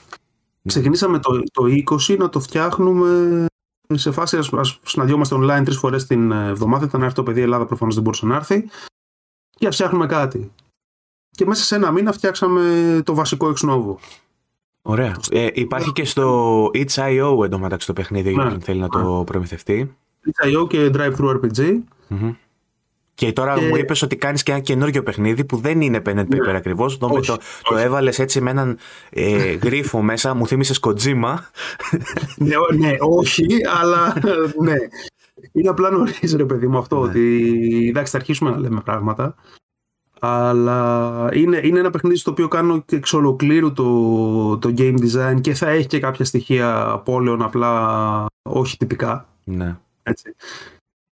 [0.67, 0.73] Ναι.
[0.73, 1.63] Ξεκινήσαμε το, το
[2.10, 3.45] 20 να το φτιάχνουμε
[3.93, 6.86] σε φάση ας, ας συναντιόμαστε online τρεις φορές την εβδομάδα.
[6.86, 8.69] Ήταν να έρθει το παιδί η Ελλάδα, προφανώς δεν μπορούσε να έρθει.
[9.49, 10.51] Και να φτιάχνουμε κάτι.
[11.30, 13.95] Και μέσα σε ένα μήνα φτιάξαμε το βασικό Ex Novo.
[14.82, 15.15] Ωραία.
[15.30, 18.60] Ε, υπάρχει και στο Itch.io εντωμεταξύ το παιχνίδι για ναι.
[18.60, 19.95] θέλει να το προμηθευτεί.
[20.25, 21.80] Itch.io και Drive-Thru RPG.
[23.17, 26.19] Και τώρα μου είπες ότι κάνεις και ένα καινούργιο παιχνίδι που δεν είναι pen and
[26.19, 26.58] paper ναι.
[26.58, 26.97] ακριβώς.
[26.97, 28.77] Το, το, το έβαλες έτσι με έναν
[29.10, 31.36] ε, γρίφο μέσα, μου θύμισες Kojima.
[32.38, 33.45] ναι, ναι, όχι,
[33.82, 34.13] αλλά
[34.65, 34.75] ναι.
[35.51, 36.95] Είναι απλά νωρίς, ρε παιδί μου, αυτό.
[36.99, 37.01] Ναι.
[37.01, 39.36] Ότι εντάξει, θα αρχίσουμε να λέμε πράγματα.
[40.19, 45.41] Αλλά είναι, είναι ένα παιχνίδι στο οποίο κάνω και εξ ολοκλήρου το, το game design
[45.41, 49.27] και θα έχει και κάποια στοιχεία πόλεων απλά όχι τυπικά.
[49.43, 49.77] Ναι.
[50.03, 50.36] Έτσι.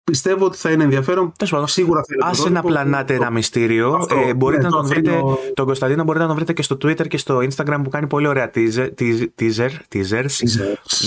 [0.04, 1.32] Πιστεύω ότι θα είναι ενδιαφέρον.
[1.64, 2.30] Σίγουρα θα είναι.
[2.30, 3.92] Άσε να πλανάτε ένα μυστήριο.
[3.94, 5.20] Αυτό, ε, μπορείτε ναι, να τον βρείτε.
[5.54, 8.26] Τον Κωνσταντίνο μπορείτε να τον βρείτε και στο Twitter και στο Instagram που κάνει πολύ
[8.26, 10.36] ωραία teaser, teaser, teasers.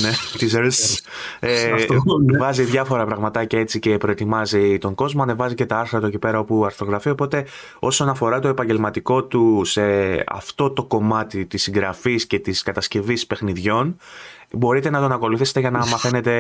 [0.02, 1.00] ναι, teasers.
[1.40, 1.70] ε,
[2.26, 2.38] ναι.
[2.38, 5.24] Βάζει διάφορα πραγματάκια έτσι και προετοιμάζει τον κόσμο.
[5.24, 7.10] Ανεβάζει και τα άρθρα του εκεί πέρα όπου αρθρογραφεί.
[7.10, 7.46] Οπότε
[7.80, 9.82] όσον αφορά το επαγγελματικό του σε
[10.28, 13.98] αυτό το κομμάτι της συγγραφής και της κατασκευής παιχνιδιών,
[14.52, 16.34] μπορείτε να τον ακολουθήσετε για να μαθαίνετε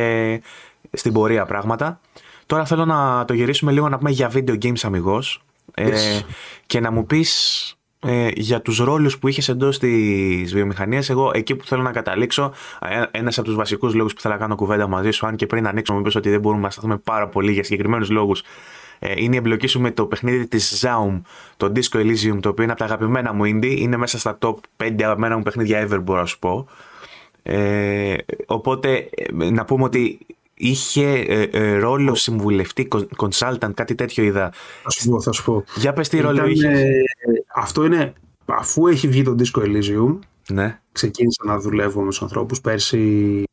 [0.91, 2.00] στην πορεία πράγματα.
[2.48, 6.20] Τώρα θέλω να το γυρίσουμε λίγο να πούμε για video games αμυγός ε,
[6.66, 11.10] και να μου πεις ε, για τους ρόλους που είχες εντός της βιομηχανίας.
[11.10, 14.40] Εγώ εκεί που θέλω να καταλήξω, ε, ένας από τους βασικούς λόγους που θέλω να
[14.40, 16.98] κάνω κουβέντα μαζί σου, αν και πριν ανοίξω μου πεις ότι δεν μπορούμε να σταθούμε
[16.98, 18.44] πάρα πολύ για συγκεκριμένους λόγους,
[19.00, 21.22] ε, είναι η εμπλοκή σου με το παιχνίδι της Zaum,
[21.58, 24.56] το Disco Elysium, το οποίο είναι από τα αγαπημένα μου indie, είναι μέσα στα top
[24.78, 26.68] 5 αγαπημένα μου παιχνίδια ever μπορώ να σου πω.
[27.44, 30.20] Ε, οπότε ε, να πούμε ότι
[30.58, 34.54] είχε ε, ε, ρόλο συμβουλευτή, consultant, κάτι τέτοιο είδα.
[34.84, 35.63] Θα σου πω, θα σου πω.
[35.76, 36.82] Για πες τι ρόλο είχες.
[37.56, 38.13] αυτό είναι,
[38.46, 40.82] αφού έχει βγει το Disco Elysium, ναι.
[40.91, 43.43] ξεκίνησα να δουλεύω με τους ανθρώπους πέρσι,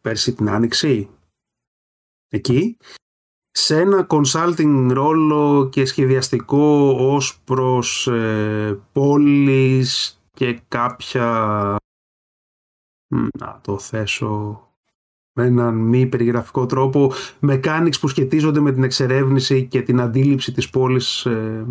[0.00, 1.08] πέρσι την Άνοιξη,
[2.28, 2.76] εκεί,
[3.50, 11.76] σε ένα consulting ρόλο και σχεδιαστικό ως προς ε, πόλεις και κάποια
[13.38, 14.62] να το θέσω
[15.38, 17.12] με έναν μη περιγραφικό τρόπο
[17.46, 21.66] mechanics που σχετίζονται με την εξερεύνηση και την αντίληψη της πόλης ε,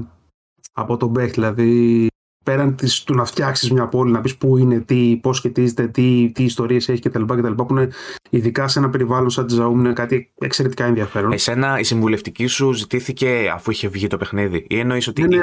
[0.74, 1.32] από τον Μπέχ.
[1.32, 2.08] Δηλαδή
[2.44, 6.32] πέραν της, του να φτιάξεις μια πόλη, να πεις πού είναι, τι, πώς σχετίζεται, τι,
[6.34, 7.24] τι ιστορίες έχει κτλ.
[7.24, 7.90] κτλ που είναι
[8.30, 11.32] ειδικά σε ένα περιβάλλον σαν της Ζαούμ είναι κάτι εξαιρετικά ενδιαφέρον.
[11.32, 15.22] Εσένα η συμβουλευτική σου ζητήθηκε αφού είχε βγει το παιχνίδι ή εννοείς ότι...
[15.22, 15.42] Ναι, ναι,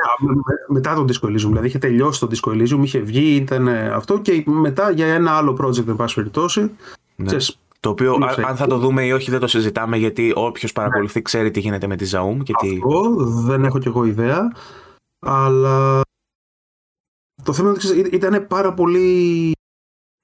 [0.68, 4.42] μετά τον Disco Elysium, δηλαδή είχε τελειώσει το Disco Elysium, είχε βγει, ήταν αυτό και
[4.46, 6.70] μετά για ένα άλλο project εν πάση περιπτώσει.
[7.16, 7.36] Ναι.
[7.84, 11.50] Το οποίο, αν θα το δούμε ή όχι, δεν το συζητάμε γιατί όποιος παρακολουθεί ξέρει
[11.50, 12.38] τι γίνεται με τη Zaum.
[12.42, 12.74] Και τι...
[12.74, 14.52] Αυτό δεν έχω κι εγώ ιδέα.
[15.26, 16.00] Αλλά
[17.42, 19.52] το θέμα είναι ότι ήταν πάρα πολύ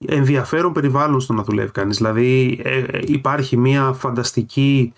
[0.06, 1.96] ενδιαφέρον περιβάλλον στο να δουλεύει κανείς.
[1.96, 4.92] Δηλαδή ε, ε, υπάρχει μια φανταστική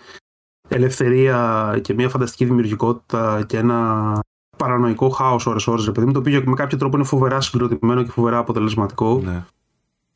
[0.67, 4.19] ελευθερία και μια φανταστική δημιουργικότητα και ένα
[4.57, 8.37] παρανοϊκό χάος ώρες ώρες, παιδί το οποίο με κάποιο τρόπο είναι φοβερά συγκροτημένο και φοβερά
[8.37, 9.21] αποτελεσματικό.
[9.23, 9.45] Ναι.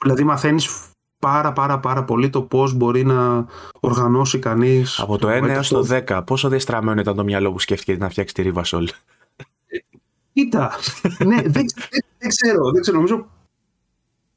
[0.04, 3.46] Δηλαδή μαθαίνεις πάρα πάρα πάρα πολύ το πώς μπορεί να
[3.80, 5.00] οργανώσει κανείς...
[5.00, 8.34] Από το 1 έως το 10, πόσο διαστραμμένο ήταν το μυαλό που σκέφτηκε να φτιάξει
[8.34, 8.90] τη Ριβασόλ.
[10.34, 10.72] Κοίτα,
[11.26, 11.66] ναι, δεν,
[12.18, 13.28] δεν, ξέρω, δεν ξέρω, νομίζω...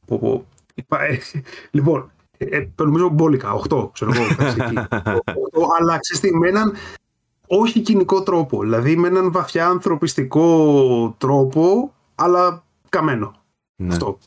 [0.06, 0.46] Πω, πω.
[0.96, 1.18] Ε,
[1.70, 4.46] λοιπόν, ε, νομίζω μπόλικα, 8, ξέρω εγώ, 8,
[5.78, 6.72] αλλά ξέρεις με έναν
[7.46, 13.32] όχι κοινικό τρόπο, δηλαδή με έναν βαθιά ανθρωπιστικό τρόπο, αλλά καμένο.
[13.76, 13.92] Ναι.
[13.92, 14.18] Αυτό.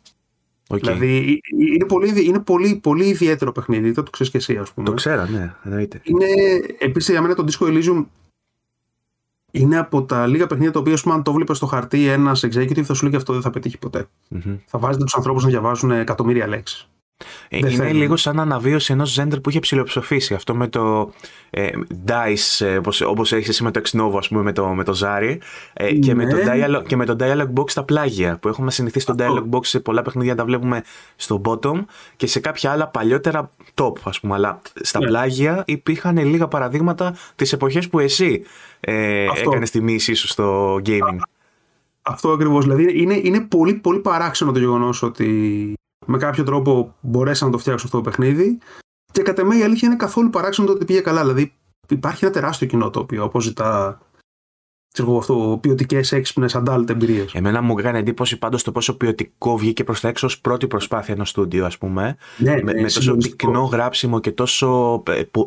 [0.74, 0.80] Okay.
[0.82, 1.40] Δηλαδή
[1.74, 4.86] είναι πολύ, είναι πολύ, πολύ ιδιαίτερο παιχνίδι, το, το ξέρεις και εσύ, ας πούμε.
[4.86, 6.02] Το ξέρω, ναι, εννοείται.
[6.04, 6.26] Είναι,
[6.78, 8.06] επίσης για μένα το Disco Elysium
[9.52, 12.94] είναι από τα λίγα παιχνίδια τα οποία, αν το βλέπεις στο χαρτί ένας executive, θα
[12.94, 14.08] σου λέει και αυτό δεν θα πετύχει ποτέ.
[14.36, 14.58] Mm-hmm.
[14.66, 16.90] Θα βάζετε τους ανθρώπους να διαβάζουν εκατομμύρια λέξεις.
[17.48, 18.00] Ε, είναι θέλει.
[18.00, 20.34] λίγο σαν αναβίωση ενός ζέντερ που είχε ψηλοψοφήσει.
[20.34, 21.14] Αυτό με το
[21.50, 21.70] ε,
[22.08, 25.00] Dice, ε, όπως, όπως έχεις εσύ με το Exnovo, ας πούμε, με το, με το
[25.02, 25.38] Zari,
[25.74, 26.44] ε, και, με το ναι.
[26.46, 29.80] dialogue, και με το Dialog Box στα πλάγια, που έχουμε συνηθίσει το Dialog Box σε
[29.80, 30.84] πολλά παιχνίδια να τα βλέπουμε
[31.16, 35.06] στο bottom και σε κάποια άλλα παλιότερα top, ας πούμε, αλλά στα ναι.
[35.06, 38.44] πλάγια υπήρχαν λίγα παραδείγματα τις εποχές που εσύ
[38.80, 41.18] ε, έκανες τη μίση σου στο gaming.
[42.02, 45.74] Αυτό ακριβώς, δηλαδή είναι, είναι πολύ, πολύ παράξενο το γεγονός ότι
[46.06, 48.58] με κάποιο τρόπο μπορέσαν να το φτιάξουν αυτό το παιχνίδι.
[49.12, 51.22] Και κατά εμέ η αλήθεια είναι καθόλου παράξενο το ότι πήγε καλά.
[51.22, 51.54] Δηλαδή
[51.90, 54.02] υπάρχει ένα τεράστιο κοινό το οποίο αποζητά
[54.94, 57.34] ξέρω αυτό, ποιοτικές έξυπνες adult εμπειρίες.
[57.34, 61.14] Εμένα μου έκανε εντύπωση πάντως το πόσο ποιοτικό βγήκε προς τα έξω ως πρώτη προσπάθεια
[61.14, 62.18] ενός στούντιο, ας πούμε.
[62.38, 65.04] Ναι, με, ναι, με τόσο πυκνό γράψιμο και τόσο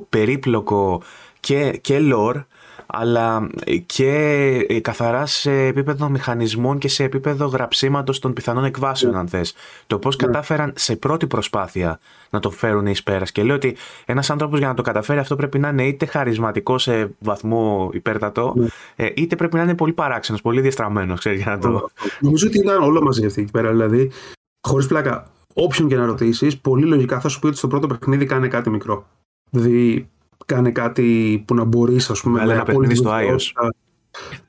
[0.09, 1.03] περίπλοκο
[1.41, 2.45] και, και lore
[2.87, 3.49] αλλά
[3.87, 4.11] και
[4.69, 9.19] ε, καθαρά σε επίπεδο μηχανισμών και σε επίπεδο γραψίματος των πιθανών εκβάσεων, ναι.
[9.19, 9.55] αν θες.
[9.87, 10.27] Το πώς ναι.
[10.27, 11.99] κατάφεραν σε πρώτη προσπάθεια
[12.31, 13.33] να το φέρουν εις πέρας.
[13.33, 16.79] Και λέω ότι ένας άνθρωπος για να το καταφέρει αυτό πρέπει να είναι είτε χαρισματικό
[16.79, 18.67] σε βαθμό υπέρτατο, ναι.
[18.97, 21.91] ε, είτε πρέπει να είναι πολύ παράξενος, πολύ διαστραμμένος, ξέρεις, για να το...
[22.21, 24.11] Νομίζω ότι ήταν όλα μαζί αυτή εκεί πέρα, δηλαδή
[24.69, 28.25] χωρίς πλάκα, όποιον και να ρωτήσεις, πολύ λογικά θα σου πει ότι στο πρώτο παιχνίδι
[28.25, 29.07] κάνει κάτι μικρό.
[29.51, 30.09] Δηλαδή,
[30.47, 33.71] κάνει κάτι που να μπορείς, ας πούμε, να ένα παιχνίδι στο iOS.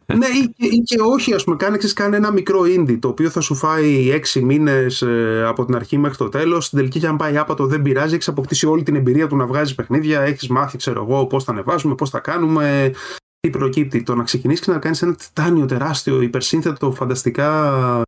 [0.05, 3.41] ναι, ή, ή, και όχι, ας πούμε, κάνει, κάνει ένα μικρό indie το οποίο θα
[3.41, 6.65] σου φάει έξι μήνες ε, από την αρχή μέχρι το τέλος.
[6.65, 8.13] Στην τελική, και αν πάει άπατο, δεν πειράζει.
[8.13, 10.21] Έχεις αποκτήσει όλη την εμπειρία του να βγάζεις παιχνίδια.
[10.21, 12.93] Έχεις μάθει, ξέρω εγώ, πώς θα ανεβάζουμε, πώς θα κάνουμε,
[13.39, 14.03] τι προκύπτει.
[14.03, 18.05] Το να ξεκινήσεις και να κάνεις ένα τιτάνιο τεράστιο, υπερσύνθετο, φανταστικά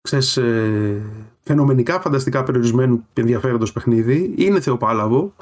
[0.00, 1.02] ξέρεις, ε,
[1.42, 4.34] φαινομενικά φανταστικά περιορισμένου ενδιαφέροντος παιχνίδι.
[4.36, 5.34] Είναι θεοπάλαβο.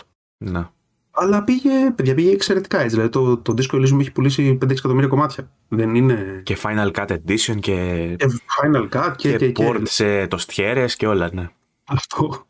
[0.44, 0.74] Να.
[1.18, 2.90] Αλλά πήγε, παιδιά, πήγε εξαιρετικά έτσι.
[2.90, 5.50] Δηλαδή το, το Disco Elysium έχει πουλήσει 5 εκατομμύρια κομμάτια.
[5.68, 6.40] Δεν είναι...
[6.42, 8.14] Και Final Cut Edition και...
[8.16, 8.26] και
[8.62, 9.36] Final Cut και...
[9.36, 11.48] Και, και, port σε το στιέρες και όλα, ναι.
[11.84, 12.46] Αυτό.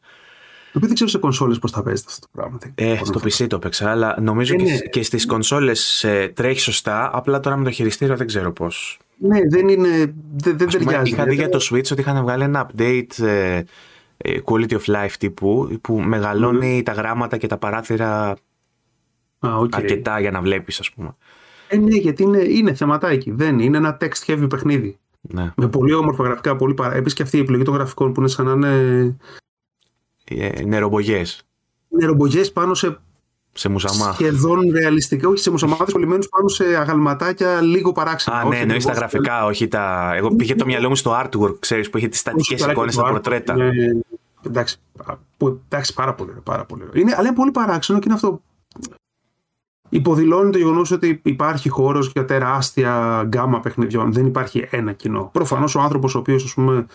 [0.76, 2.59] Το οποίο δεν ξέρω σε κονσόλες πώς θα παίζετε αυτό το πράγμα.
[2.74, 4.79] Ε, στο PC το παίξα, αλλά νομίζω και, είναι...
[4.79, 8.98] και στις κονσόλες ε, τρέχει σωστά, απλά τώρα με το χειριστήριο δεν ξέρω πώς.
[9.18, 11.11] Ναι, δεν είναι, δεν, δεν ταιριάζει.
[11.11, 13.62] Είχα δει για το Switch ότι είχαν βγάλει ένα update ε,
[14.16, 16.85] ε quality of life τύπου που μεγαλώνει mm.
[16.85, 18.37] τα γράμματα και τα παράθυρα
[19.40, 19.68] Ah, okay.
[19.72, 21.16] αρκετά για να βλέπεις, ας πούμε.
[21.68, 23.31] Ε, ναι, γιατί είναι, είναι θεματάκι.
[23.31, 24.99] Δεν είναι ένα text heavy παιχνίδι.
[25.20, 25.53] Ναι.
[25.57, 26.94] Με πολύ όμορφα γραφικά, πολύ παρά.
[26.94, 29.16] Επίσης και αυτή η επιλογή των γραφικών που είναι σαν να είναι.
[30.25, 31.22] Ε, νερομπογιέ.
[31.88, 32.99] Νερομπογιέ πάνω σε.
[33.53, 34.12] Σε μουσαμά.
[34.12, 38.37] Σχεδόν ρεαλιστικά, όχι σε μουσαμάδες κολλημένους πάνω σε αγαλματάκια λίγο παράξενα.
[38.37, 40.12] Α, ναι, εννοείς τα γραφικά, όχι τα.
[40.14, 43.57] Εγώ πήγε το μυαλό μου στο artwork, ξέρεις, που είχε τις στατικές εικόνες στα πορτρέτα.
[43.57, 43.70] Ναι,
[44.46, 44.77] εντάξει,
[45.68, 46.33] εντάξει, πάρα πολύ.
[46.42, 46.85] Πάρα πολύ.
[46.94, 48.40] Είναι, αλλά είναι πολύ παράξενο και είναι αυτό
[49.88, 54.12] υποδηλώνει το γεγονός ότι υπάρχει χώρος για τεράστια γκάμα παιχνιδιών.
[54.12, 55.31] Δεν υπάρχει ένα κοινό.
[55.33, 56.87] Προφανώς ο άνθρωπος ο οποίος, ας πούμε.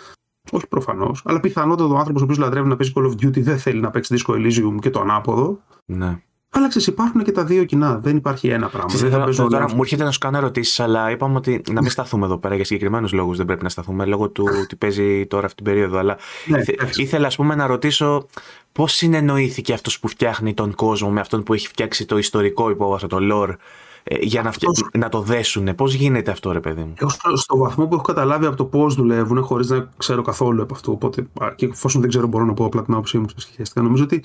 [0.52, 3.58] Όχι προφανώς, αλλά πιθανότατα ο άνθρωπος ο οποίος λατρεύει να παίζει Call of Duty δεν
[3.58, 5.60] θέλει να παίξει Disco Elysium και το ανάποδο.
[5.86, 6.22] Ναι.
[6.54, 7.98] Αλλά ξέρεις, υπάρχουν και τα δύο κοινά.
[7.98, 8.94] Δεν υπάρχει ένα πράγμα.
[8.94, 11.90] δεν θα τώρα, τώρα μου έρχεται να σου κάνω ερωτήσεις, αλλά είπαμε ότι να μην
[11.90, 13.38] σταθούμε εδώ πέρα για συγκεκριμένους λόγους.
[13.38, 15.98] Δεν πρέπει να σταθούμε λόγω του ότι παίζει τώρα αυτή την περίοδο.
[15.98, 16.62] Αλλά ναι,
[16.96, 18.28] ήθελα, ας πούμε, να ρωτήσω
[18.72, 23.08] Πώς συνεννοήθηκε αυτός που φτιάχνει τον κόσμο με αυτόν που έχει φτιάξει το ιστορικό υπόβαθρο,
[23.08, 23.56] το lore,
[24.04, 24.54] ε, για να,
[24.98, 25.76] να το δέσουν.
[25.76, 28.66] Πώς γίνεται αυτό, ρε παιδί μου; Εγώ στο, στο βαθμό που έχω καταλάβει από το
[28.66, 30.92] πώς δουλεύουν, χωρίς να ξέρω καθόλου από αυτό.
[30.92, 33.82] Οπότε, και εφόσον δεν ξέρω, μπορώ να πω απλά την άποψή μου σχετικά.
[33.82, 34.24] Νομίζω ότι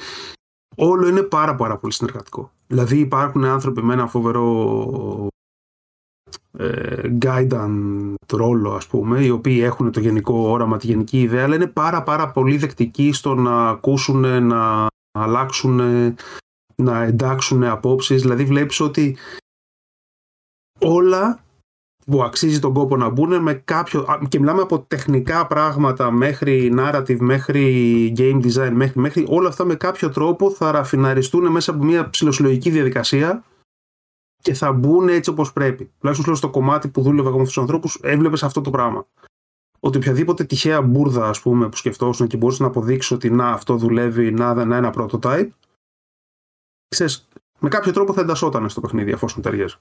[0.76, 2.50] όλο είναι πάρα, πάρα πολύ συνεργατικό.
[2.66, 5.28] Δηλαδή, υπάρχουν άνθρωποι με ένα φοβερό
[6.58, 11.54] ε, guidance ρόλο ας πούμε οι οποίοι έχουν το γενικό όραμα, τη γενική ιδέα αλλά
[11.54, 14.86] είναι πάρα πάρα πολύ δεκτικοί στο να ακούσουν, να
[15.18, 15.80] αλλάξουν
[16.76, 19.16] να εντάξουν απόψεις δηλαδή βλέπεις ότι
[20.80, 21.40] όλα
[22.10, 27.18] που αξίζει τον κόπο να μπουν με κάποιο και μιλάμε από τεχνικά πράγματα μέχρι narrative,
[27.18, 32.10] μέχρι game design μέχρι, μέχρι όλα αυτά με κάποιο τρόπο θα ραφιναριστούν μέσα από μια
[32.10, 33.44] ψηλοσυλλογική διαδικασία
[34.42, 35.90] και θα μπουν έτσι όπως πρέπει.
[35.98, 39.06] Τουλάχιστον στο κομμάτι που δούλευα εγώ με αυτούς τους ανθρώπους, έβλεπες αυτό το πράγμα.
[39.80, 43.76] Ότι οποιαδήποτε τυχαία μπουρδα ας πούμε, που σκεφτόσουν και μπορούσε να αποδείξεις ότι να αυτό
[43.76, 45.48] δουλεύει, να, να ένα prototype,
[46.88, 49.76] ξέρεις, με κάποιο τρόπο θα εντασσόταν στο παιχνίδι εφόσον ταιριάζει.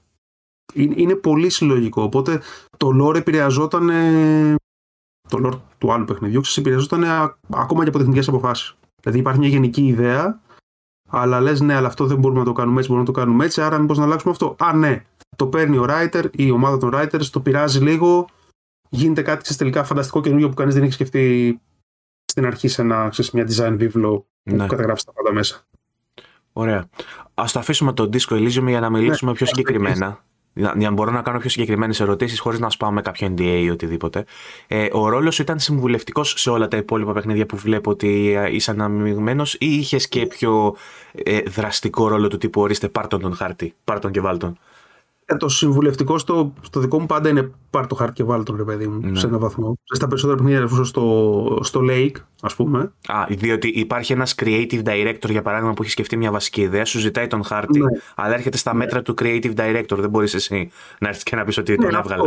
[0.74, 2.02] Είναι, πολύ συλλογικό.
[2.02, 2.42] Οπότε
[2.76, 3.90] το lore επηρεαζόταν.
[5.28, 7.04] Το lore του άλλου παιχνιδιού επηρεαζόταν
[7.50, 8.76] ακόμα και από τεχνικές αποφάσεις.
[9.00, 10.40] Δηλαδή υπάρχει μια γενική ιδέα
[11.08, 13.44] αλλά λες, ναι, αλλά αυτό δεν μπορούμε να το κάνουμε έτσι, μπορούμε να το κάνουμε
[13.44, 13.60] έτσι.
[13.60, 14.56] Άρα, μήπως να αλλάξουμε αυτό.
[14.58, 15.04] Α, ναι.
[15.36, 18.28] Το παίρνει ο writer ή η ομάδα των writers, το πειράζει λίγο.
[18.88, 21.60] Γίνεται κάτι σε τελικά φανταστικό καινούργιο που κανείς δεν έχει σκεφτεί
[22.24, 24.66] στην αρχή σε, ένα, σε μια design βίβλο που ναι.
[24.66, 25.66] καταγράφει τα πάντα μέσα.
[26.52, 26.88] Ωραία.
[27.34, 30.24] Α το αφήσουμε το Disco Elysium για να μιλήσουμε ναι, πιο συγκεκριμένα
[30.56, 33.70] για να μπορώ να κάνω πιο συγκεκριμένες ερωτήσεις χωρίς να σπάω με κάποιο NDA ή
[33.70, 34.24] οτιδήποτε.
[34.66, 38.54] Ε, ο ρόλος σου ήταν συμβουλευτικός σε όλα τα υπόλοιπα παιχνίδια που βλέπω ότι ε,
[38.54, 40.76] είσαι αναμειγμένος ή είχες και πιο
[41.12, 44.58] ε, δραστικό ρόλο του τύπου ορίστε πάρτον τον χάρτη, πάρτον και βάλτον.
[45.28, 48.56] Ε, το συμβουλευτικό στο, στο δικό μου πάντα είναι πάρ το χάρτη και βάλ τον
[48.56, 49.18] ρε παιδί μου ναι.
[49.18, 49.78] σε έναν βαθμό.
[49.84, 52.92] Στα περισσότερα παιχνίδια στο, στο Lake, ας πούμε.
[53.06, 56.98] Α, διότι υπάρχει ένας creative director για παράδειγμα που έχει σκεφτεί μια βασική ιδέα, σου
[56.98, 57.86] ζητάει τον χάρτη, ναι.
[58.14, 58.78] αλλά έρχεται στα ναι.
[58.78, 59.96] μέτρα του creative director.
[59.96, 62.22] Δεν μπορείς εσύ να έρθεις και να πεις ότι ναι, τον έβγαλε.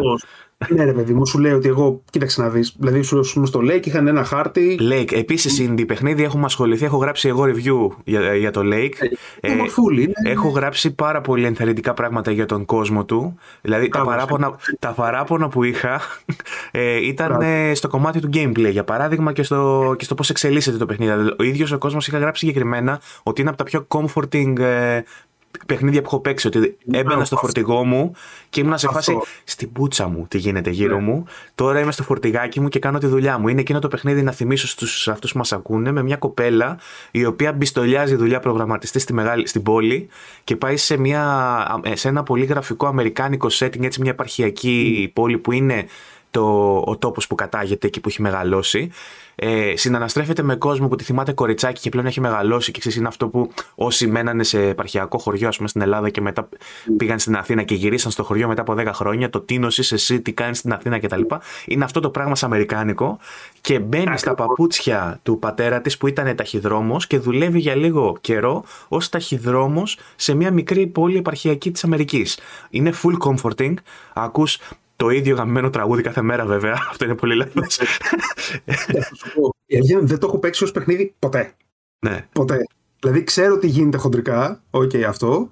[0.67, 2.02] Ναι, ρε παιδί μου, σου λέει ότι εγώ.
[2.10, 2.76] Κοίταξε να δεις.
[2.80, 4.80] Δηλαδή, σου σου στο Lake είχαν ένα χάρτη.
[4.91, 5.13] Lake.
[5.13, 6.86] Επίσης, indie παιχνίδι έχουμε ασχοληθεί.
[6.86, 8.93] Έχω γράψει εγώ review για, για το Lake.
[9.39, 10.32] Ε, ε, φούλη, ναι.
[10.32, 13.36] Έχω γράψει πάρα πολύ ενθαρρυντικά πράγματα για τον κόσμο του.
[13.62, 16.02] Δηλαδή, τα παράπονα, τα παράπονα που είχα
[16.72, 20.78] ε, ήταν ε, στο κομμάτι του gameplay, για παράδειγμα, και στο, και στο πώς εξελίσσεται
[20.78, 21.12] το παιχνίδι.
[21.12, 25.02] Δηλαδή, ο ίδιος ο κόσμος είχα γράψει συγκεκριμένα ότι είναι από τα πιο comforting ε,
[25.66, 26.48] παιχνίδια που έχω παίξει.
[26.48, 28.12] Ότι έμπαινα στο φορτηγό μου
[28.50, 31.02] και ήμουν σε φάση στην πούτσα μου τι γίνεται γύρω ναι.
[31.02, 31.26] μου.
[31.56, 33.48] Τώρα είμαι στο φορτηγάκι μου και κάνω τη δουλειά μου.
[33.48, 36.80] Είναι εκείνο το παιχνίδι να θυμίσω στους αυτούς που μας ακούνε με μια κοπέλα
[37.12, 40.08] η οποία μπιστολιάζει δουλειά προγραμματιστή στη μεγάλη, στην πόλη
[40.44, 45.52] και πάει σε, μια, σε ένα πολύ γραφικό αμερικάνικο setting, έτσι μια επαρχιακή πόλη που
[45.52, 45.86] είναι
[46.32, 48.92] το, ο τόπος που κατάγεται εκεί που έχει μεγαλώσει.
[49.42, 53.08] Ε, συναναστρέφεται με κόσμο που τη θυμάται κοριτσάκι και πλέον έχει μεγαλώσει και ξέρεις είναι
[53.08, 56.50] αυτό που όσοι μένανε σε επαρχιακό χωριό ας πούμε, στην Ελλάδα και μετά
[56.98, 60.22] πήγαν στην Αθήνα και γυρίσαν στο χωριό μετά από 10 χρόνια το τίνο είσαι εσύ,
[60.22, 61.22] τι κάνεις στην Αθήνα κτλ.
[61.65, 63.20] Είναι αυτό το πράγμα σε αμερικάνικο
[63.62, 68.63] και μπαίνει στα παπούτσια του πατέρα της που ήταν ταχυδρόμος και δουλεύει για λίγο καιρό
[68.88, 72.39] ως ταχυδρόμος σε μια μικρή πόλη επαρχιακή της Αμερικής.
[72.70, 73.74] Είναι full comforting.
[74.13, 74.58] Ακούς
[75.00, 76.74] το ίδιο γαμημένο τραγούδι κάθε μέρα, βέβαια.
[76.90, 77.80] Αυτό είναι πολύ λάθος.
[80.02, 81.54] δεν το έχω παίξει ως παιχνίδι ποτέ.
[82.00, 82.28] Ναι.
[82.32, 82.64] Ποτέ.
[83.00, 85.50] Δηλαδή ξέρω τι γίνεται χοντρικά, ok, okay, αυτό.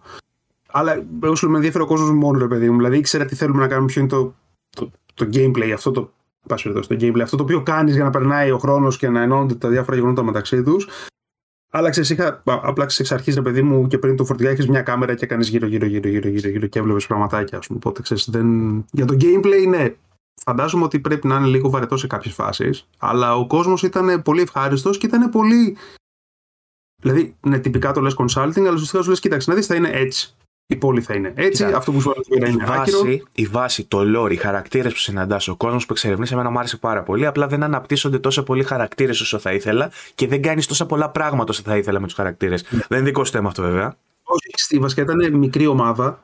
[0.67, 2.77] Αλλά εγώ σου με ενδιαφέρει ο κόσμος μόνο, ρε παιδί μου.
[2.77, 4.35] Δηλαδή ήξερα τι θέλουμε να κάνουμε, ποιο είναι το,
[4.69, 6.13] το, το gameplay, αυτό το,
[6.87, 9.69] το gameplay, αυτό το οποίο κάνεις για να περνάει ο χρόνος και να ενώνονται τα
[9.69, 10.87] διάφορα γεγονότα μεταξύ τους.
[11.71, 14.81] Αλλά ξέρεις, είχα απλά εξ αρχής, ρε παιδί μου, και πριν το φορτηγά έχεις μια
[14.81, 17.57] κάμερα και κάνει γύρω-γύρω γύρω, γύρω, γύρω, γύρω και έβλεπες πραγματάκια.
[17.57, 17.79] ας πούμε.
[17.83, 18.85] Οπότε ξέρεις, δεν...
[18.91, 19.95] για το gameplay, ναι.
[20.41, 22.87] Φαντάζομαι ότι πρέπει να είναι λίγο βαρετός σε κάποιες φάσεις.
[22.97, 25.77] Αλλά ο κόσμος ήταν πολύ ευχάριστος και ήταν πολύ.
[27.01, 29.89] Δηλαδή, ναι, τυπικά το λες consulting, αλλά ουσιαστικά σου λες: Κοίταξε, να δεις, θα είναι
[29.89, 30.35] έτσι
[30.69, 31.65] η πόλη θα είναι έτσι.
[31.65, 35.47] Κοίτα, αυτό που σου έλεγα είναι βάση, Η βάση, το lore, οι χαρακτήρες που συναντάς,
[35.47, 37.25] ο κόσμος που εξερευνείς, εμένα μου άρεσε πάρα πολύ.
[37.25, 41.51] Απλά δεν αναπτύσσονται τόσο πολλοί χαρακτήρες όσο θα ήθελα και δεν κάνεις τόσα πολλά πράγματα
[41.51, 42.63] όσο θα ήθελα με τους χαρακτήρες.
[42.69, 42.79] Ναι.
[42.87, 43.97] Δεν είναι δικό σου θέμα αυτό, βέβαια.
[44.23, 46.23] Όχι, στη βασικά ήταν μικρή ομάδα.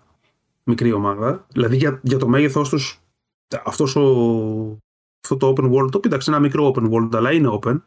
[0.64, 1.46] Μικρή ομάδα.
[1.52, 3.02] Δηλαδή για, για το μέγεθός τους,
[3.64, 3.90] αυτός
[5.24, 7.82] αυτό το open world, το εντάξει, ένα μικρό open world, αλλά είναι open.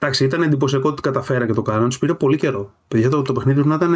[0.00, 1.88] Εντάξει, ήταν εντυπωσιακό ότι καταφέρα και το κάνανε.
[1.88, 2.74] Τους πήρε πολύ καιρό.
[2.88, 3.94] Παιδιά, το, το παιχνίδι του να ήταν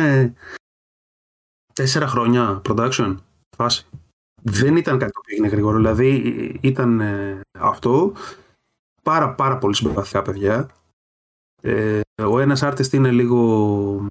[1.72, 3.16] τέσσερα χρόνια production
[3.56, 3.86] φάση.
[4.42, 5.76] Δεν ήταν κάτι που πήγαινε γρήγορο.
[5.76, 6.10] Δηλαδή
[6.60, 8.12] ήταν ε, αυτό.
[9.02, 10.68] Πάρα πάρα πολύ συμπαθητικά παιδιά.
[11.62, 14.06] Ε, ο ένας artist είναι λίγο...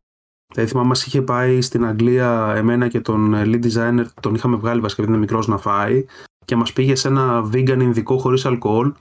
[0.53, 4.81] Θα θυμάμαι, μας είχε πάει στην Αγγλία εμένα και τον lead designer, τον είχαμε βγάλει
[4.81, 6.05] βασικά είναι μικρός να φάει
[6.45, 8.93] και μας πήγε σε ένα vegan ειδικό χωρίς αλκοόλ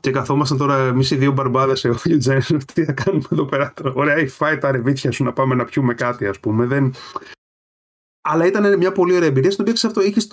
[0.00, 3.44] και καθόμασταν τώρα εμείς οι δύο μπαρμπάδες, εγώ και ο designer, τι θα κάνουμε εδώ
[3.44, 3.72] πέρα.
[3.94, 6.66] Ωραία, έχει φάει τα ρεβίτια σου να πάμε να πιούμε κάτι, ας πούμε.
[6.66, 6.94] Δεν,
[8.20, 10.28] αλλά ήταν μια πολύ ωραία εμπειρία στην οποία αυτό είχες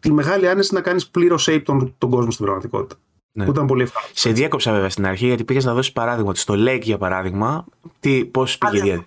[0.00, 3.00] τη μεγάλη άνεση να κάνεις πλήρως shape τον, τον κόσμο στην πραγματικότητα.
[3.32, 3.44] Ναι.
[3.44, 4.18] Που ήταν πολύ ευχάριστο.
[4.18, 6.34] Σε διέκοψα βέβαια στην αρχή γιατί πήγες να δώσεις παράδειγμα.
[6.34, 7.64] Στο Lake για παράδειγμα,
[8.30, 9.06] πώς πήγε η διαδικασία.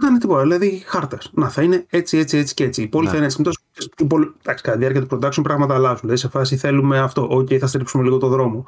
[0.00, 0.42] Δεν ήταν τίποτα.
[0.42, 1.18] Δηλαδή χάρτε.
[1.32, 2.82] Να θα είναι έτσι, έτσι, έτσι και έτσι.
[2.82, 3.10] Η πόλη ναι.
[3.10, 3.42] θα είναι έτσι.
[4.40, 6.00] Εντάξει, κατά τη διάρκεια του production πράγματα αλλάζουν.
[6.00, 7.28] Δηλαδή σε φάση θέλουμε αυτό.
[7.30, 8.66] Ok, okay, θα στρίψουμε λίγο το δρόμο.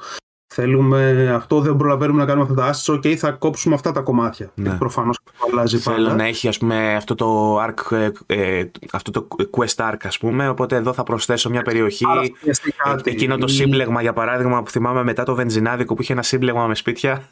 [0.56, 4.50] Θέλουμε αυτό, δεν προλαβαίνουμε να κάνουμε αυτά τα assets, ok, θα κόψουμε αυτά τα κομμάτια.
[4.54, 4.70] Ναι.
[4.70, 5.18] Προφανώς
[5.52, 5.96] αλλάζει πάντα.
[5.96, 10.18] Θέλω να έχει ας πούμε, αυτό το, arc, ε, ε, αυτό το quest arc, ας
[10.18, 12.04] πούμε, οπότε εδώ θα προσθέσω μια περιοχή.
[12.84, 16.66] Άρα, εκείνο το σύμπλεγμα, για παράδειγμα, που θυμάμαι μετά το βενζινάδικο που είχε ένα σύμπλεγμα
[16.66, 17.28] με σπίτια.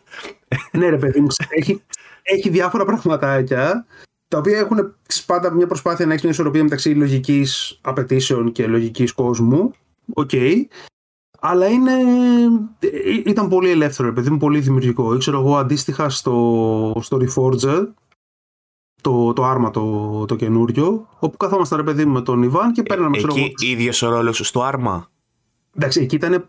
[0.79, 1.83] ναι, ρε παιδί μου, έχει,
[2.23, 3.87] έχει διάφορα πραγματάκια
[4.29, 4.95] τα οποία έχουν
[5.27, 9.75] πάντα μια προσπάθεια να έχεις μια ισορροπία μεταξύ λογικής απαιτήσεων και λογικής κόσμου.
[10.15, 10.31] Ok.
[10.33, 10.57] Okay
[11.45, 11.93] αλλά είναι,
[12.79, 12.89] ε,
[13.27, 15.15] ήταν πολύ ελεύθερο, επειδή μου πολύ δημιουργικό.
[15.15, 17.87] Ήξερα εγώ αντίστοιχα στο, στο Reforger,
[19.01, 22.83] το, το άρμα το, το καινούριο, όπου καθόμασταν ρε παιδί μου με τον Ιβάν και
[22.83, 23.19] παίρναμε...
[23.19, 25.11] Ε, εκεί ίδιος ο ρόλος στο άρμα.
[25.77, 26.49] Εντάξει, εκεί ήταν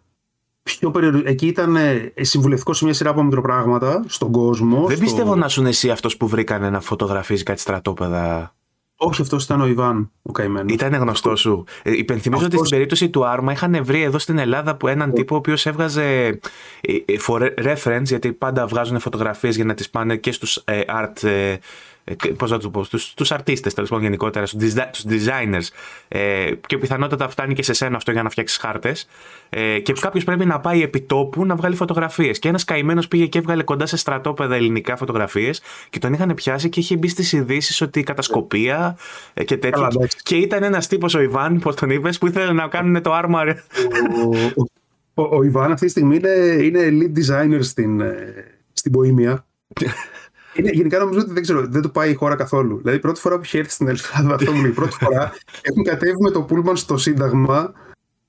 [0.64, 1.30] πιο περιορισμένο.
[1.30, 1.78] Εκεί ήταν
[2.22, 4.86] συμβουλευτικός σε μια σειρά από μικροπράγματα στον κόσμο.
[4.86, 5.06] Δεν στο...
[5.06, 8.56] πιστεύω να σου εσύ αυτός που βρήκανε να φωτογραφίζει κάτι στρατόπεδα.
[9.06, 10.74] Όχι, αυτός ήταν ο Ιβάν, ο καημένος.
[10.74, 11.64] Ήταν γνωστός σου.
[11.84, 15.36] Ε, υπενθυμίζω ότι στην περίπτωση του Άρμα είχαν βρει εδώ στην Ελλάδα που έναν τύπο
[15.36, 16.04] ο οποίος έβγαζε
[16.82, 21.24] ε, ε, for reference, γιατί πάντα βγάζουν φωτογραφίες για να τις πάνε και στους art
[21.24, 21.56] ε,
[22.38, 24.74] πώς να το πω, στους, στους αρτίστες τέλος πάντων γενικότερα, στους,
[25.10, 25.68] designers.
[26.08, 29.08] Ε, και πιθανότατα φτάνει και σε σένα αυτό για να φτιάξεις χάρτες.
[29.50, 32.40] Ε, και κάποιος πρέπει να πάει επί τόπου να βγάλει φωτογραφίες.
[32.40, 36.70] Και ένας καημένος πήγε και έβγαλε κοντά σε στρατόπεδα ελληνικά φωτογραφίες και τον είχαν πιάσει
[36.70, 38.98] και είχε μπει στις ειδήσεις ότι κατασκοπία
[39.34, 39.88] ε, και τέτοια.
[40.24, 43.42] Και ήταν ένας τύπος ο Ιβάν, πώς τον είπες, που ήθελε να κάνουν το άρμα
[43.44, 44.64] ο,
[45.14, 46.30] ο, ο, Ιβάν αυτή τη στιγμή είναι,
[46.62, 48.34] είναι lead designer στην, ε,
[48.74, 49.46] στην Ποήμια
[50.54, 52.78] Είναι, γενικά νομίζω ότι δεν, ξέρω, δεν το πάει η χώρα καθόλου.
[52.78, 55.34] Δηλαδή, πρώτη φορά που έχει έρθει στην Ελλάδα, αυτό μου πρώτη φορά,
[55.70, 57.74] έχουν κατέβει με το πούλμαν στο Σύνταγμα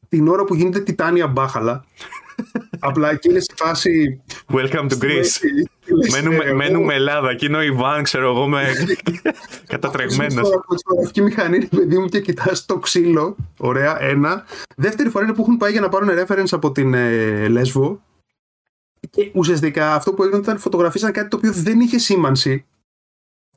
[0.08, 1.84] την ώρα που γίνεται τιτάνια μπάχαλα.
[2.78, 4.22] Απλά εκεί είναι στη φάση.
[4.52, 5.38] Welcome to Greece.
[6.10, 7.30] μένουμε, μένουμε Ελλάδα.
[7.30, 8.62] Εκεί είναι ο Ιβάν, ξέρω εγώ, με
[9.66, 10.34] κατατρεγμένος.
[10.34, 10.42] Με
[10.76, 13.36] τη φωτογραφική μηχανή, παιδί μου, και κοιτάς το ξύλο.
[13.56, 14.44] Ωραία, ένα.
[14.76, 18.00] Δεύτερη φορά είναι που έχουν πάει για να πάρουν reference από την ε, Λέσβο
[19.10, 22.66] και ουσιαστικά αυτό που έγινε ήταν φωτογραφίσαν κάτι το οποίο δεν είχε σήμανση.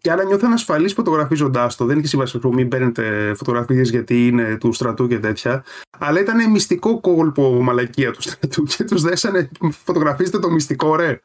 [0.02, 1.86] Και άρα νιώθαν ασφαλεί φωτογραφίζοντάς το.
[1.86, 5.64] Δεν είχε σήμανση που μην παίρνετε φωτογραφίες γιατί είναι του στρατού και τέτοια.
[5.98, 9.50] Αλλά ήταν μυστικό κόλπο μαλακία του στρατού και τους δέσανε.
[9.84, 11.20] Φωτογραφίστε το μυστικό, ρε.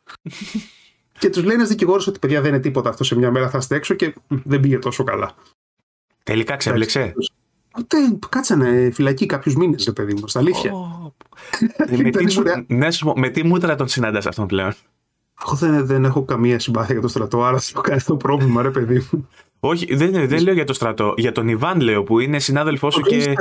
[1.18, 3.60] και τους λέει ένας δικηγόρος ότι παιδιά δεν είναι τίποτα αυτό σε μια μέρα θα
[3.60, 5.34] στέξω και δεν πήγε τόσο καλά.
[6.22, 7.14] Τελικά ξέμπλεξε.
[7.78, 7.96] Ούτε
[8.28, 10.72] κάτσανε φυλακή κάποιους μήνες, ρε παιδί μου, στα αλήθεια.
[12.02, 12.24] με, τι,
[12.66, 14.72] ναι, με τι μούτρα τον συναντάς αυτόν πλέον;
[15.46, 18.70] Εγώ δεν, δεν έχω καμία συμπάθεια για το στρατό, άρα δεν έχω το πρόβλημα, ρε
[18.70, 19.28] παιδί μου.
[19.60, 21.14] Όχι, δεν, δεν λέω για το στρατό.
[21.16, 23.34] Για τον Ιβάν λέω που είναι συνάδελφός σου και.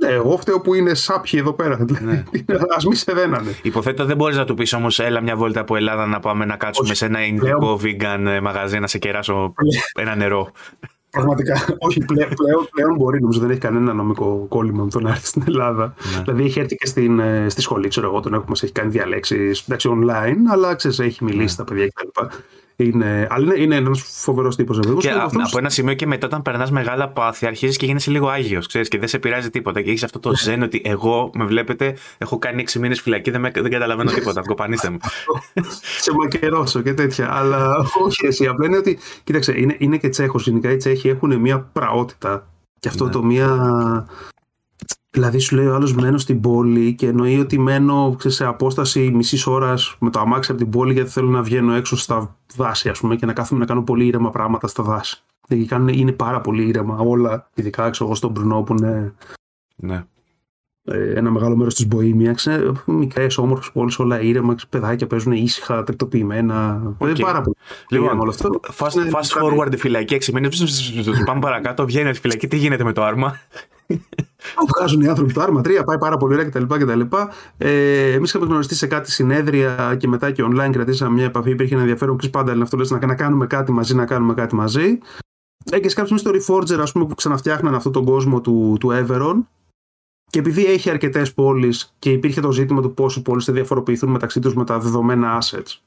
[0.00, 1.86] Ναι, εγώ φταίω που είναι σάπιοι εδώ πέρα.
[2.00, 2.24] Ναι.
[2.52, 3.54] Α μη σε δένανε.
[3.62, 6.56] Υποθέτω δεν μπορείς να του πεις όμως, έλα μια βόλτα από Ελλάδα να πάμε να
[6.56, 9.54] κάτσουμε Όχι, σε ένα ινδικό vegan μαγαζί να σε κεράσω
[10.02, 10.50] ένα νερό.
[11.10, 11.76] Πραγματικά.
[11.78, 15.26] Όχι, πλέον, πλέον, πλέον μπορεί, νομίζω δεν έχει κανένα νομικό κόλλημα με τον να έρθει
[15.26, 15.94] στην Ελλάδα.
[16.16, 16.22] Ναι.
[16.22, 19.60] Δηλαδή έχει έρθει και στην, ε, στη σχολή, ξέρω εγώ, τον έχουμε, έχει κάνει διαλέξεις
[19.60, 21.48] εντάξει, online, αλλά ξέρεις, έχει μιλήσει ναι.
[21.48, 22.20] στα παιδιά κτλ.
[22.84, 24.94] Είναι, αλλά είναι, είναι ένας φοβερός τύπος βέβαια.
[24.98, 25.48] Και αυτός...
[25.48, 28.98] από ένα σημείο και μετά, όταν περνάς μεγάλα πάθη, αρχίζεις και γίνεσαι λίγο άγιος, και
[28.98, 29.82] δεν σε πειράζει τίποτα.
[29.82, 33.40] Και έχεις αυτό το ζεν ότι εγώ, με βλέπετε, έχω κάνει 6 μήνες φυλακή, δεν,
[33.40, 34.40] με, δεν καταλαβαίνω τίποτα.
[34.48, 34.98] Κοπανίστε μου.
[36.00, 37.34] σε μακερώσω και τέτοια.
[37.36, 38.46] Αλλά όχι εσύ.
[38.46, 40.46] Απλά είναι ότι, κοίταξε, είναι, είναι και Τσέχος.
[40.46, 42.46] Γενικά οι Τσέχοι έχουν μια πραότητα.
[42.78, 43.10] Και αυτό ναι.
[43.10, 43.48] το μια
[45.10, 49.46] Δηλαδή σου λέει ο άλλος μένω στην πόλη και εννοεί ότι μένω σε απόσταση μισής
[49.46, 53.00] ώρας με το αμάξι από την πόλη γιατί θέλω να βγαίνω έξω στα δάση ας
[53.00, 55.22] πούμε, και να κάθομαι να κάνω πολύ ήρεμα πράγματα στα δάση.
[55.48, 59.14] Δηλαδή είναι πάρα πολύ ήρεμα όλα, ειδικά ξέρω εγώ στον Μπρουνό που είναι
[59.76, 60.04] ναι.
[60.84, 62.36] Ε, ένα μεγάλο μέρος της Μποήμια.
[62.84, 66.82] Μικρές όμορφες πόλεις, όλα ήρεμα, παιδάκια παίζουν ήσυχα, τακτοποιημένα.
[66.98, 67.20] Okay.
[67.20, 67.56] πάρα πολύ.
[67.88, 68.60] Λοιπόν, όλο αυτό.
[68.76, 70.92] Fast, ναι, fast forward φυλακή, 6 μήνες.
[71.24, 73.40] Πάμε παρακάτω, βγαίνει τη φυλακή, τι γίνεται με το άρμα;
[74.76, 76.64] Βγάζουν οι άνθρωποι το άρμα 3, πάει πάρα πολύ ωραία κτλ.
[76.64, 77.00] κτλ.
[77.58, 81.50] Ε, Εμείς είχαμε γνωριστεί σε κάτι συνέδρια και μετά και online κρατήσαμε μια επαφή.
[81.50, 84.54] Υπήρχε ένα ενδιαφέρον και πάντα αυτό λες, να, να κάνουμε κάτι μαζί, να κάνουμε κάτι
[84.54, 84.98] μαζί.
[85.70, 88.88] Ε, και σε κάποιο στο Reforger, ας πούμε, που ξαναφτιάχναν αυτόν τον κόσμο του, του
[88.92, 89.34] Everon.
[90.30, 94.40] Και επειδή έχει αρκετές πόλεις και υπήρχε το ζήτημα του πόσο πόλεις θα διαφοροποιηθούν μεταξύ
[94.40, 95.78] τους με τα δεδομένα assets,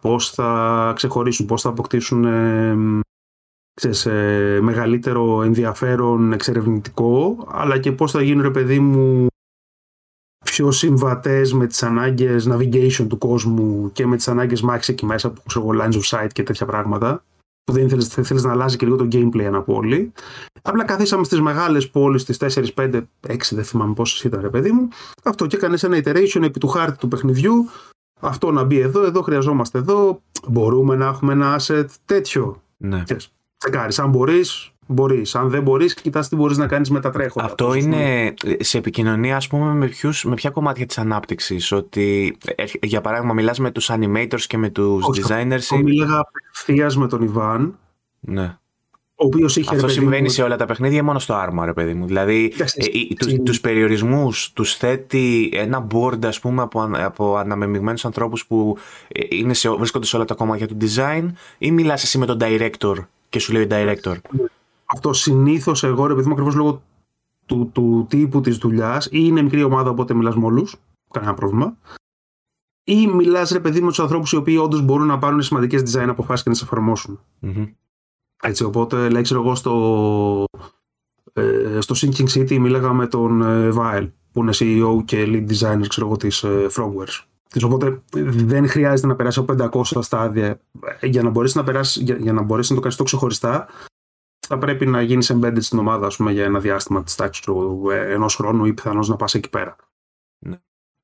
[0.00, 3.02] πώς θα ξεχωρίσουν, πώς θα αποκτήσουν ε,
[3.80, 9.26] ξέρεις, ε, μεγαλύτερο ενδιαφέρον εξερευνητικό, αλλά και πώς θα γίνουν, ρε παιδί μου,
[10.44, 15.30] πιο συμβατές με τις ανάγκες navigation του κόσμου και με τις ανάγκες μάχης εκεί μέσα
[15.30, 17.24] που ξέρω lines of sight και τέτοια πράγματα
[17.64, 20.12] που δεν θέλεις, θέλεις να αλλάζει και λίγο το gameplay ένα πόλη.
[20.62, 24.72] Απλά καθίσαμε στις μεγάλες πόλεις, στις 4, 5, 6, δεν θυμάμαι πόσες ήταν ρε παιδί
[24.72, 24.88] μου.
[25.24, 27.68] Αυτό και έκανες ένα iteration επί του χάρτη του παιχνιδιού.
[28.20, 30.20] Αυτό να μπει εδώ, εδώ χρειαζόμαστε εδώ.
[30.46, 32.62] Μπορούμε να έχουμε ένα asset τέτοιο.
[32.76, 33.02] Ναι.
[33.58, 33.98] Τσεκάρεις.
[33.98, 35.34] Αν μπορείς, μπορείς.
[35.34, 37.46] Αν δεν μπορείς, κοιτάς τι μπορείς να κάνεις με τα τρέχοντα.
[37.46, 41.72] Αυτό είναι σε επικοινωνία, ας πούμε, με, ποιους, με ποια κομμάτια της ανάπτυξης.
[41.72, 45.72] Ότι, ε, για παράδειγμα, μιλάς με τους animators και με τους designers.
[45.72, 47.78] Εγώ μίλαγα απευθείας με τον Ιβάν.
[48.20, 48.56] Ναι.
[49.18, 52.06] Ο οποίος είχε, Αυτό συμβαίνει σε όλα τα παιχνίδια μόνο στο Arma, ρε παιδί μου.
[52.06, 58.46] Δηλαδή, ε, τους, τους περιορισμούς τους θέτει ένα board, ας πούμε, από, από αναμεμειγμένους ανθρώπους
[58.46, 58.76] που
[59.08, 62.38] ε, είναι σε, βρίσκονται σε όλα τα κομμάτια του design ή μιλάς εσύ με τον
[62.40, 62.94] director
[63.28, 64.16] και σου λέει director.
[64.84, 66.82] Αυτό συνήθως εγώ, επειδή ακριβώς λόγω
[67.46, 70.76] του, του τύπου της δουλειάς, ή είναι μικρή ομάδα, οπότε μιλάς με όλους.
[71.10, 71.76] Κανένα πρόβλημα.
[72.84, 76.06] Ή μιλάς, ρε παιδί, με του ανθρώπους οι οποίοι όντως μπορούν να πάρουν σημαντικές design
[76.08, 77.20] αποφάσεις και να τι εφαρμόσουν.
[77.42, 77.72] Mm-hmm.
[78.42, 80.44] Έτσι, οπότε, λέει, ξέρω εγώ, στο,
[81.32, 85.86] ε, στο Sinking City μίλαγα με τον ε, Vile, που είναι CEO και lead designer,
[85.88, 87.24] ξέρω εγώ, της ε, Frogwares.
[87.64, 88.02] Οπότε
[88.44, 89.54] δεν χρειάζεται να περάσει από
[89.84, 90.60] 500 στάδια.
[91.02, 93.68] Για να μπορέσει να, περάσει, για, για να, μπορέσει να το κάνεις το ξεχωριστά,
[94.46, 97.44] θα πρέπει να γίνεις embedded στην ομάδα πούμε, για ένα διάστημα της τάξης
[97.88, 99.76] ενός χρόνου ή πιθανώς να πας εκεί πέρα.
[100.38, 100.60] Ναι.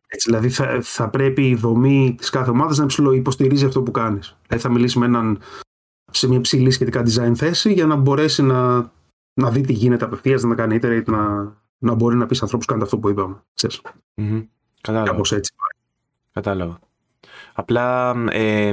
[0.06, 4.36] Έτσι, δηλαδή θα, θα πρέπει η δομή της κάθε ομάδας να υποστηρίζει αυτό που κάνεις.
[4.46, 5.38] Δηλαδή θα μιλήσει με έναν
[6.10, 8.90] σε μια ψηλή σχετικά design θέση για να μπορέσει να,
[9.34, 12.66] να δει τι γίνεται απευθείας, να κάνει iterate, να, να μπορεί να πεις σε ανθρώπους
[12.66, 13.42] κάντε αυτό που είπαμε.
[14.16, 14.46] Mm-hmm.
[14.80, 15.20] Κατάλαβα.
[15.30, 15.54] έτσι.
[16.32, 16.78] Κατάλαβα.
[17.54, 18.72] Απλά ε,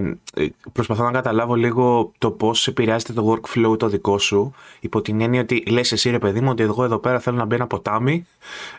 [0.74, 5.42] προσπαθώ να καταλάβω λίγο το πώς επηρεάζεται το workflow το δικό σου, υπό την έννοια
[5.42, 8.26] ότι λες εσύ ρε παιδί μου ότι εγώ εδώ πέρα θέλω να μπει ένα ποτάμι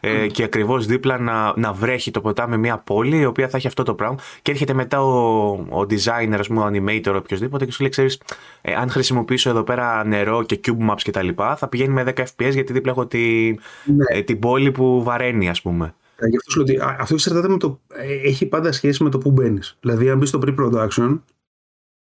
[0.00, 3.66] ε, και ακριβώς δίπλα να, να βρέχει το ποτάμι μια πόλη η οποία θα έχει
[3.66, 4.18] αυτό το πράγμα.
[4.42, 8.20] Και έρχεται μετά ο, ο designer, ας πούμε, ο animator, οποιοδήποτε και σου λέει: Ξέρεις,
[8.60, 12.52] ε, αν χρησιμοποιήσω εδώ πέρα νερό και cube maps κτλ., θα πηγαίνει με 10 FPS
[12.52, 13.50] γιατί δίπλα έχω τη,
[13.84, 14.18] ναι.
[14.18, 15.94] ε, την πόλη που βαραίνει, ας πούμε.
[16.28, 17.80] Γι' αυτό σου λέω ότι αυτό εξαρτάται με το.
[17.88, 19.76] Ε, έχει πάντα σχέση με το που μπαίνεις.
[19.80, 21.20] Δηλαδή, αν μπεις στο pre-production,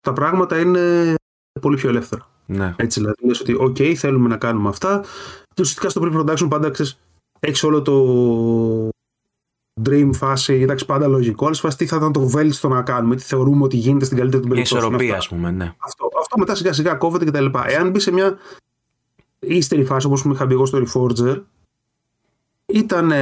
[0.00, 1.14] τα πράγματα είναι
[1.60, 2.28] πολύ πιο ελεύθερα.
[2.46, 2.74] Ναι.
[2.76, 5.00] Έτσι, δηλαδή, λες ότι, OK, θέλουμε να κάνουμε αυτά.
[5.54, 6.98] Και ουσιαστικά στο pre-production πάντα ξέρεις,
[7.40, 8.88] έχεις όλο το
[9.82, 11.46] dream φάση, εντάξει, πάντα λογικό.
[11.46, 14.42] Αλλά φάση τι θα ήταν το βέλτιστο να κάνουμε, τι θεωρούμε ότι γίνεται στην καλύτερη
[14.42, 14.74] του περίπτωση.
[14.74, 15.74] Η ισορροπία, ας πούμε, ναι.
[15.78, 17.46] Αυτό, αυτό μετά σιγά σιγά κόβεται κτλ.
[17.66, 18.38] Εάν μπεις σε μια
[19.38, 21.42] ύστερη φάση, όπως είχα μπει εγώ στο Reforger,
[22.78, 23.12] ήταν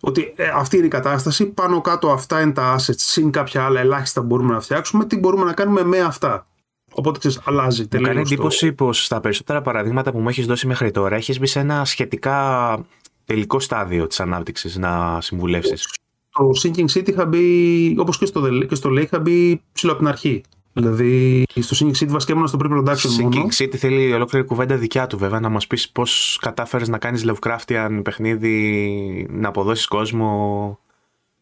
[0.00, 3.80] ότι ε, αυτή είναι η κατάσταση, πάνω κάτω αυτά είναι τα assets, συν κάποια άλλα
[3.80, 6.46] ελάχιστα που μπορούμε να φτιάξουμε, τι μπορούμε να κάνουμε με αυτά.
[6.94, 8.08] Οπότε ξέρεις, αλλάζει τελείως.
[8.08, 11.38] Μου κάνει το- εντύπωση πως στα περισσότερα παραδείγματα που μου έχεις δώσει μέχρι τώρα έχεις
[11.38, 12.78] μπει σε ένα σχετικά
[13.24, 15.88] τελικό στάδιο της ανάπτυξης να συμβουλεύσεις.
[16.30, 19.92] Το Sinking City είχα μπει, όπως και στο, The- και στο Lake, είχα μπει ψηλό
[19.92, 20.42] από την αρχή.
[20.72, 23.28] Δηλαδή, στο Sinking City βασικά ήμουν στο pre-production μόνο.
[23.30, 27.24] Sinking City θέλει ολόκληρη κουβέντα δικιά του, βέβαια, να μας πεις πώς κατάφερες να κάνεις
[27.26, 30.78] Lovecraftian παιχνίδι, να αποδώσεις κόσμο.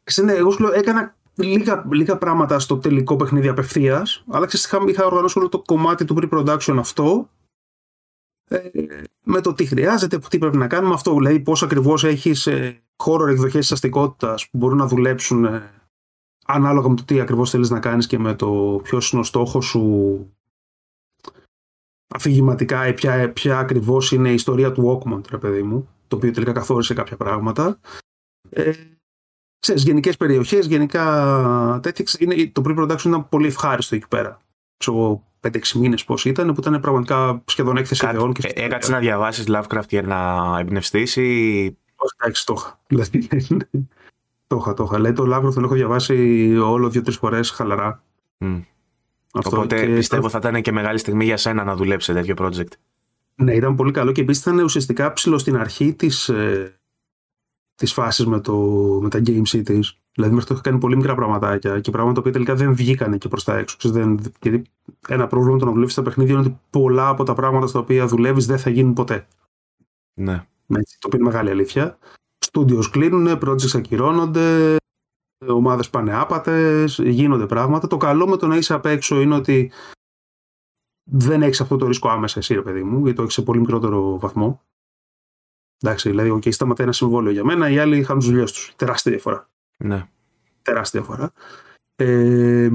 [0.04, 4.78] Ξέρετε, εγώ σου λέω, έκανα λίγα, λίγα πράγματα στο τελικό παιχνίδι απευθείας, αλλά ξέρεις, είχα,
[4.88, 7.28] είχα οργανώσει όλο το κομμάτι του pre-production αυτό
[8.48, 8.58] ε,
[9.22, 11.14] με το τι χρειάζεται, τι πρέπει να κάνουμε αυτό.
[11.14, 15.70] Δηλαδή, πώς ακριβώς έχεις ε, horror εκδοχές της αστικότητας που μπορούν να δουλέψουν ε,
[16.52, 19.64] ανάλογα με το τι ακριβώς θέλεις να κάνεις και με το ποιος είναι ο στόχος
[19.66, 20.34] σου
[22.14, 26.30] αφηγηματικά ή ποια, ποια ακριβώς είναι η ιστορία του Oakmont, ρε παιδί μου, το οποίο
[26.30, 27.80] τελικά καθόρισε κάποια πράγματα.
[28.50, 28.72] Ε,
[29.58, 32.04] ξέρεις, γενικές περιοχές, γενικά τέτοια.
[32.18, 34.40] Είναι, το pre-production ήταν πολύ ευχάριστο εκεί πέρα.
[34.76, 38.32] Ξέρω εγώ, 5-6 μήνες πώς ήταν, που ήταν πραγματικά σχεδόν έκθεση Κάτι- ιδεών.
[38.32, 41.64] Και ε, Έκατσε να διαβάσεις Lovecraft για να εμπνευστείς ή.
[41.96, 42.78] Όχι, εντάξει, το είχα.
[44.50, 44.98] Δηλαδή, το είχα, το είχα.
[44.98, 48.02] Λέει το Lovecraft τον έχω διαβάσει όλο δύο-τρεις φορές χαλαρά.
[48.38, 48.60] Μμ.
[49.34, 52.34] Αυτό Οπότε και- πιστεύω θα ήταν και μεγάλη στιγμή για σένα να δουλέψει σε τέτοιο
[52.38, 52.72] project.
[53.34, 56.30] Ναι, ήταν πολύ καλό και επίσης ήταν ουσιαστικά ψηλό στην αρχή της
[57.74, 58.56] της φάσης με, το,
[59.02, 59.80] με τα game cities.
[60.12, 63.28] Δηλαδή, μέχρι το είχα κάνει πολύ μικρά πραγματάκια και πράγματα που τελικά δεν βγήκανε και
[63.28, 63.76] προς τα έξω.
[63.78, 64.62] Ξέρεις, δεν, γιατί
[65.08, 68.06] ένα πρόβλημα το να δουλεύει στα παιχνίδια είναι ότι πολλά από τα πράγματα στα οποία
[68.06, 69.26] δουλεύεις δεν θα γίνουν ποτέ.
[70.14, 70.44] Ναι.
[70.66, 71.98] Έτσι, το οποίο είναι μεγάλη αλήθεια.
[72.52, 74.76] Studios κλείνουν, projects ακυρώνονται,
[75.46, 77.86] ομάδες πάνε άπατε, γίνονται πράγματα.
[77.86, 79.72] Το καλό με το να είσαι απ' έξω είναι ότι
[81.10, 83.58] δεν έχεις αυτό το ρίσκο άμεσα εσύ, ρε παιδί μου, γιατί το έχεις σε πολύ
[83.58, 84.62] μικρότερο βαθμό.
[85.82, 88.72] Εντάξει, δηλαδή, OK, σταματάει ένα συμβόλαιο για μένα, οι άλλοι είχαν τις δουλειές τους.
[88.76, 89.48] Τεράστια διαφορά.
[89.76, 90.08] ναι.
[90.62, 91.32] Τεράστια διαφορά.
[91.96, 92.70] Ε,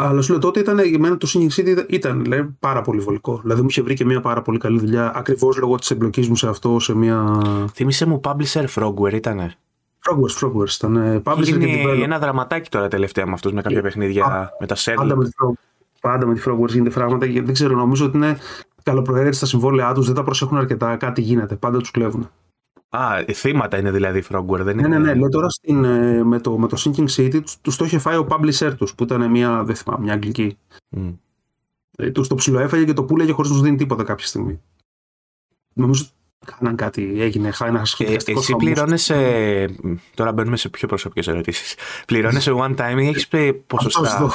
[0.00, 3.38] αλλά σου λέω τότε ήταν, για μένα το Singing City ήταν λέει, πάρα πολύ βολικό.
[3.42, 6.36] Δηλαδή μου είχε βρει και μια πάρα πολύ καλή δουλειά ακριβώς λόγω της εμπλοκής μου
[6.36, 7.40] σε αυτό, σε μια.
[7.74, 9.54] Θύμησε μου Publisher Frogware ήτανε.
[10.08, 10.96] Frogwares, Frogwares ήταν.
[10.96, 12.02] ε, Έχει Publisher και γίνει developer.
[12.02, 15.16] ένα δραματάκι τώρα τελευταία με αυτούς με κάποια Ε, παιχνίδια α, με τα Πάντα Sherlock.
[15.16, 15.52] με, τη Frog,
[16.00, 18.38] πάντα με τη Frogwares γίνεται πράγματα και δεν ξέρω, νομίζω ότι είναι
[18.82, 22.30] καλοπροαίρετοι στα συμβόλαιά τους, δεν τα προσέχουν αρκετά, κάτι γίνεται, πάντα τους κλέβουν.
[22.88, 24.88] Α, ε, θύματα είναι δηλαδή Frogware, δεν Ναι, είναι.
[24.88, 25.14] ναι, ναι.
[25.14, 28.26] Λέω τώρα στην, ε, με, το, με το Sinking City τους το είχε φάει ο
[28.30, 30.58] publisher τους, που ήταν μια, δεν θυμάμαι, μια αγγλική.
[30.88, 31.10] Μμ.
[31.98, 34.60] Ε, τους το ψιλοέφαγε και το πουλέγε χωρίς να τους δίνει τίποτα κάποια στιγμή.
[35.74, 36.12] Νομίζω ότι
[36.58, 39.68] κάναν κάτι, έγινε χά- ένα Ε, σχεδιαστικό εσύ πληρώνεσαι.
[40.14, 41.74] Τώρα μπαίνουμε σε πιο προσωπικές ερωτήσεις.
[42.06, 43.28] Πληρώνεσαι one time ή έχεις
[43.66, 44.30] ποσοστά;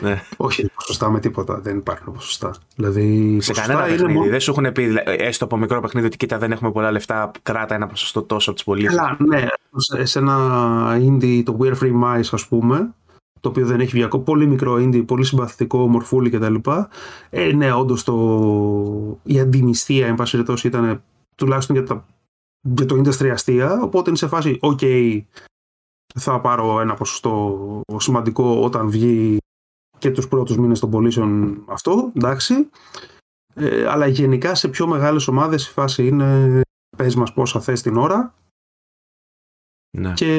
[0.00, 0.22] Ναι.
[0.36, 1.60] Όχι, ποσοστά με τίποτα.
[1.60, 2.54] Δεν υπάρχουν ποσοστά.
[2.76, 4.18] Δηλαδή, Σε ποσοστά κανένα είναι παιχνίδι.
[4.18, 6.90] μόνο- Δεν σου έχουν πει, δηλαδή, έστω από μικρό παιχνίδι, ότι κοίτα δεν έχουμε πολλά
[6.90, 8.86] λεφτά, κράτα ένα ποσοστό τόσο από τις πωλήσει.
[8.96, 9.46] Καλά, ναι.
[9.76, 12.94] Σε, σε ένα indie, το We're Free Mice, ας πούμε,
[13.40, 16.54] το οποίο δεν έχει βγει ακόμα, πολύ μικρό indie, πολύ συμπαθητικό, μορφούλι κτλ.
[17.30, 19.18] Ε, ναι, όντως το...
[19.22, 21.02] η αντιμυστία, εν πάση περιπτώσει, ήταν
[21.36, 22.06] τουλάχιστον για, τα...
[22.60, 23.80] για το industry αστεία.
[23.82, 25.20] Οπότε είναι σε φάση, OK,
[26.14, 27.58] θα πάρω ένα ποσοστό
[27.96, 29.38] σημαντικό όταν βγει
[29.98, 32.68] και τους πρώτους μήνες των πωλήσεων αυτό, εντάξει.
[33.54, 36.60] Ε, αλλά γενικά σε πιο μεγάλες ομάδες η φάση είναι
[36.96, 38.34] πες μας πόσα θες την ώρα
[39.98, 40.12] Ναι.
[40.12, 40.38] και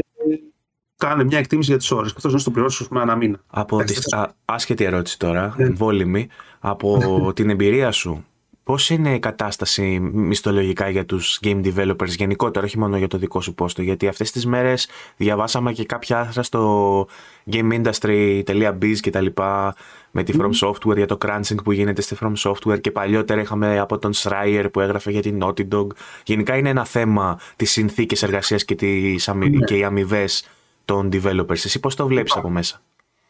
[1.07, 2.09] κάνε μια εκτίμηση για τις ώρες.
[2.09, 3.39] Και αυτός να στο πληρώσεις με ένα μήνα.
[3.47, 5.65] Από Εντάξει, τις- α, άσχετη ερώτηση τώρα, Ναι.
[5.69, 6.27] βόλυμη.
[6.59, 6.97] Από
[7.35, 8.25] την εμπειρία σου,
[8.63, 13.41] πώς είναι η κατάσταση μισθολογικά για τους game developers γενικότερα, όχι μόνο για το δικό
[13.41, 14.87] σου πόστο, γιατί αυτές τις μέρες
[15.17, 17.07] διαβάσαμε και κάποια άρθρα στο
[17.51, 19.75] gameindustry.biz και τα λοιπά,
[20.11, 23.79] με τη From Software για το crunching που γίνεται στη From Software και παλιότερα είχαμε
[23.79, 25.87] από τον Schreier που έγραφε για την Naughty Dog.
[26.25, 29.65] Γενικά είναι ένα θέμα τις συνθήκες εργασίας και, τις, αμοι- Ναι.
[29.65, 30.47] και οι αμοιβές
[30.91, 31.49] των developers.
[31.49, 32.81] Εσύ πώς το βλέπεις από μέσα;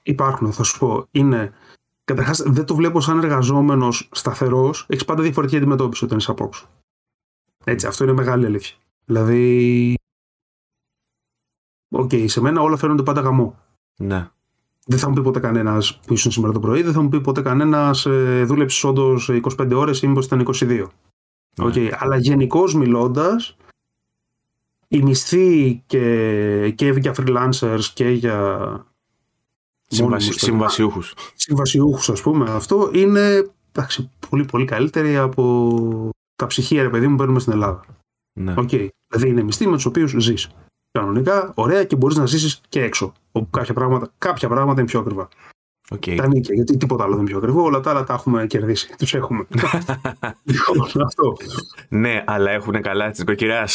[0.03, 1.07] Υπάρχουν, θα σου πω.
[1.11, 1.53] Είναι,
[2.03, 4.85] καταρχάς δεν το βλέπω σαν εργαζόμενος σταθερός.
[4.89, 6.69] Έχεις πάντα διαφορετική αντιμετώπιση όταν είσαι από όξω.
[7.63, 8.75] Έτσι, αυτό είναι μεγάλη αλήθεια.
[9.05, 9.95] Δηλαδή,
[11.89, 13.59] οκ, σε μένα όλα φαίνονται πάντα γαμώ.
[13.97, 14.29] Ναι.
[14.85, 17.21] Δεν θα μου πει ποτέ κανένας που ήσουν σήμερα το πρωί, δεν θα μου πει
[17.21, 20.87] ποτέ κανένας ε, δούλεψες όντως 25 ώρες ή μήπως ήταν 22.
[21.55, 21.65] Ναι.
[21.65, 23.55] Οκ, Αλλά γενικώς μιλώντας,
[24.91, 28.35] οι μισθοί και, και για freelancers και για
[29.87, 30.01] Συμβασι...
[30.03, 31.13] μόνιμους τελικά, Συμβασιούχους.
[31.33, 37.11] συμβασιούχους ας πούμε αυτό είναι εντάξει, πολύ πολύ καλύτερη από τα ψιχία ρε παιδί μου
[37.11, 37.85] που παίρνουμε στην Ελλάδα.
[38.39, 38.53] Ναι.
[38.57, 38.69] Οκ.
[38.69, 40.49] Δηλαδή είναι μισθοί με τους οποίους ζεις.
[40.91, 43.13] Κανονικά, ωραία και μπορείς να ζήσεις και έξω.
[43.31, 45.27] Όπου κάποια πράγματα, κάποια πράγματα είναι πιο ακριβά.
[45.89, 46.03] Οκ.
[46.15, 47.63] Τα νοίκια, γιατί τίποτα άλλο δεν είναι πιο ακριβό.
[47.63, 48.95] Όλα τα άλλα τα έχουμε κερδίσει.
[48.97, 49.45] Τους έχουμε.
[50.43, 51.37] λοιπόν, αυτό.
[51.89, 53.67] ναι, αλλά έχουν καλά τη νοικοκυρά.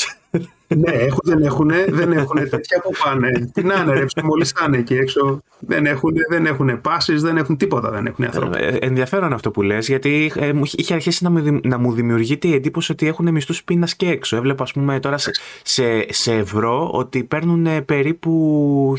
[0.69, 3.51] Ναι, έχουν, δεν έχουν, δεν έχουν τέτοια που πάνε.
[3.53, 5.43] Τι να είναι, ρε, μόλι είναι εκεί έξω.
[5.59, 7.91] Δεν έχουν, δεν έχουν πάσεις, δεν έχουν τίποτα.
[7.91, 8.59] Δεν έχουν άνθρωποι.
[8.65, 12.55] Ε, ενδιαφέρον αυτό που λες, γιατί ε, είχε αρχίσει να, μου, να μου δημιουργείται η
[12.55, 14.37] εντύπωση ότι έχουν μισθούς πείνας και έξω.
[14.37, 15.31] Έβλεπα, ας πούμε, τώρα σε,
[15.63, 18.95] σε, σε ευρώ ότι παίρνουν περίπου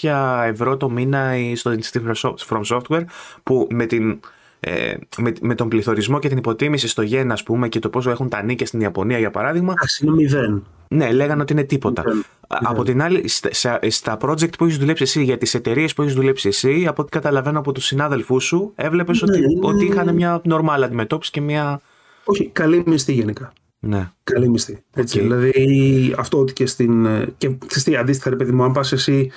[0.00, 2.00] 1500 ευρώ το μήνα στο, στη
[2.48, 3.04] From Software,
[3.42, 4.20] που με την
[4.66, 8.10] ε, με, με, τον πληθωρισμό και την υποτίμηση στο γεν, ας πούμε, και το πόσο
[8.10, 9.72] έχουν τα νίκια στην Ιαπωνία, για παράδειγμα.
[9.72, 10.62] Α, είναι μηδέν.
[10.88, 12.02] Ναι, λέγανε ότι είναι τίποτα.
[12.48, 16.14] Από την άλλη, στα, στα project που έχεις δουλέψει εσύ, για τις εταιρείες που έχεις
[16.14, 20.14] δουλέψει εσύ, από ό,τι καταλαβαίνω από τους συνάδελφούς σου, έβλεπες ναι, ότι, ναι, ότι είχαν
[20.14, 21.80] μια νορμάλ αντιμετώπιση και μια.
[22.24, 23.52] Όχι, καλή μισθή γενικά.
[23.78, 24.10] Ναι.
[24.24, 24.82] Καλή μισθή.
[24.94, 27.06] Έτσι, Δηλαδή, αυτό ότι και στην.
[27.36, 29.30] Και στη αντίστοιχα, ρε παιδί μου, αν πας εσύ.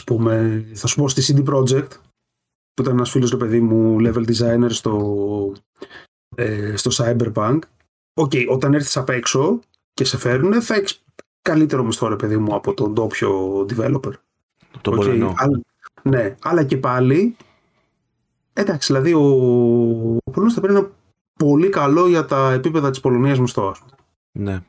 [0.00, 1.88] Α πούμε, θα σου πω στη CD Projekt,
[2.76, 5.52] που ήταν ένας φίλος του παιδί μου level designer στο,
[6.34, 7.58] ε, στο Cyberpunk.
[8.14, 9.60] Οκ, okay, όταν έρθεις απ' έξω
[9.94, 11.04] και σε φέρουν, θα έχεις
[11.42, 14.12] καλύτερο μισθό, ρε παιδί μου, από τον ντόπιο developer.
[14.80, 15.60] Το okay, αλλά,
[16.02, 17.36] ναι, αλλά και πάλι,
[18.52, 19.24] εντάξει, δηλαδή ο,
[20.24, 20.90] ο Πολωνός θα παίρνει ένα
[21.38, 23.74] πολύ καλό για τα επίπεδα της Πολωνίας μισθό,
[24.32, 24.62] Ναι.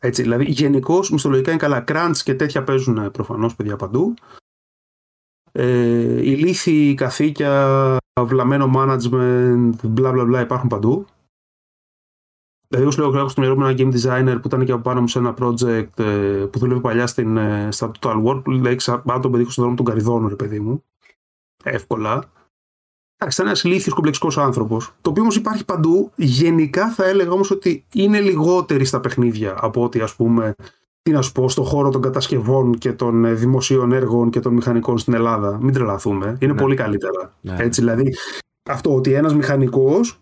[0.00, 1.84] Έτσι, δηλαδή γενικώς μισθολογικά είναι καλά.
[1.86, 4.14] Crunch και τέτοια παίζουν προφανώς παιδιά παντού
[5.58, 11.06] ε, ηλίθιοι καθήκια, βλαμμένο management, μπλα μπλα μπλα υπάρχουν παντού.
[12.68, 15.00] Δηλαδή, εγώ λέω, έχω στο μυαλό μου ένα game designer που ήταν και από πάνω
[15.00, 18.76] μου σε ένα project ε, που δούλευε παλιά στην, ε, στα Total War, που λέει
[19.04, 20.84] πάνω τον παιδί στον δρόμο των Καριδών, ρε παιδί μου.
[21.64, 22.30] Εύκολα.
[23.18, 24.92] Εντάξει, ήταν ένας ηλίθιος κομπλεξικός άνθρωπος.
[25.00, 26.12] Το οποίο όμως υπάρχει παντού.
[26.16, 30.54] Γενικά θα έλεγα όμως ότι είναι λιγότεροι στα παιχνίδια από ότι ας πούμε
[31.06, 34.52] τι να σου πω, στον χώρο των κατασκευών και των ε, δημοσίων έργων και των
[34.52, 35.58] μηχανικών στην Ελλάδα.
[35.60, 36.36] Μην τρελαθούμε.
[36.40, 36.60] Είναι ναι.
[36.60, 37.34] πολύ καλύτερα.
[37.40, 37.56] Ναι.
[37.58, 38.14] Έτσι, δηλαδή,
[38.68, 40.20] αυτό ότι ένας μηχανικός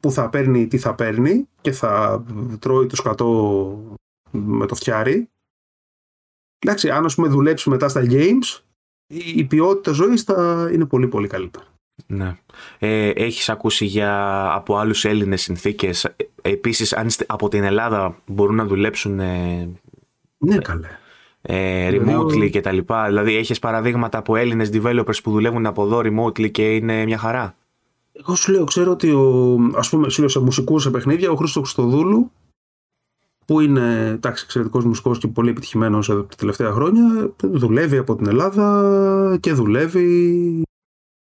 [0.00, 2.24] που θα παίρνει τι θα παίρνει και θα
[2.58, 3.98] τρώει το σκατό
[4.30, 5.28] με το φτιάρι.
[6.58, 8.60] Εντάξει, αν ας πούμε δουλέψει μετά στα games,
[9.34, 11.64] η ποιότητα ζωής θα είναι πολύ πολύ καλύτερα.
[12.06, 12.36] Ναι.
[12.78, 18.54] Ε, έχεις ακούσει για, από άλλους Έλληνες συνθήκες; Ε, επίσης, αν από την Ελλάδα μπορούν
[18.54, 19.20] να δουλέψουν
[20.46, 20.88] ναι, καλέ.
[21.42, 23.06] Ε, remotely και τα λοιπά.
[23.06, 27.54] Δηλαδή έχεις παραδείγματα από Έλληνες developers που δουλεύουν από εδώ remotely και είναι μια χαρά;
[28.12, 31.36] Εγώ σου λέω, ξέρω ότι ο, ας πούμε, σου λέω σε μουσικούς σε παιχνίδια, ο
[31.36, 32.30] Χρήστος Χρυστοδούλου,
[33.46, 39.38] που είναι εντάξει, εξαιρετικός μουσικός και πολύ επιτυχημένος τα τελευταία χρόνια, δουλεύει από την Ελλάδα
[39.40, 40.62] και δουλεύει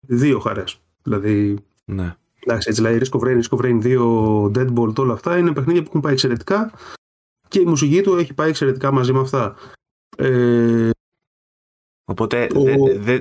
[0.07, 0.81] δύο χαρές.
[1.03, 1.57] Δηλαδή.
[1.85, 2.17] Ναι.
[2.41, 5.83] Εντάξει, έτσι δηλαδή Risk of Rain, Risk of Rain 2, Deadbolt, όλα αυτά είναι παιχνίδια
[5.83, 6.73] που έχουν πάει εξαιρετικά
[7.49, 9.57] και η μουσική του έχει πάει εξαιρετικά μαζί με αυτά.
[10.17, 10.91] Ε,
[12.11, 12.47] Οπότε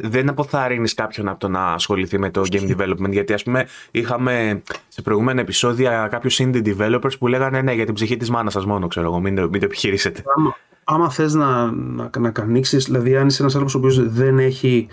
[0.03, 3.11] δεν αποθαρρύνεις κάποιον από το να ασχοληθεί με το game development.
[3.11, 7.93] Γιατί ας πούμε είχαμε σε προηγούμενα επεισόδια κάποιους indie developers που λέγανε ναι για την
[7.93, 10.23] ψυχή της μάνας σας μόνο, ξέρω εγώ, μην, μην το επιχειρήσετε.
[10.35, 12.31] Άμα, άμα θες να, να, να
[12.71, 14.87] δηλαδή αν είσαι ένας άνθρωπος ο οποίος δεν έχει,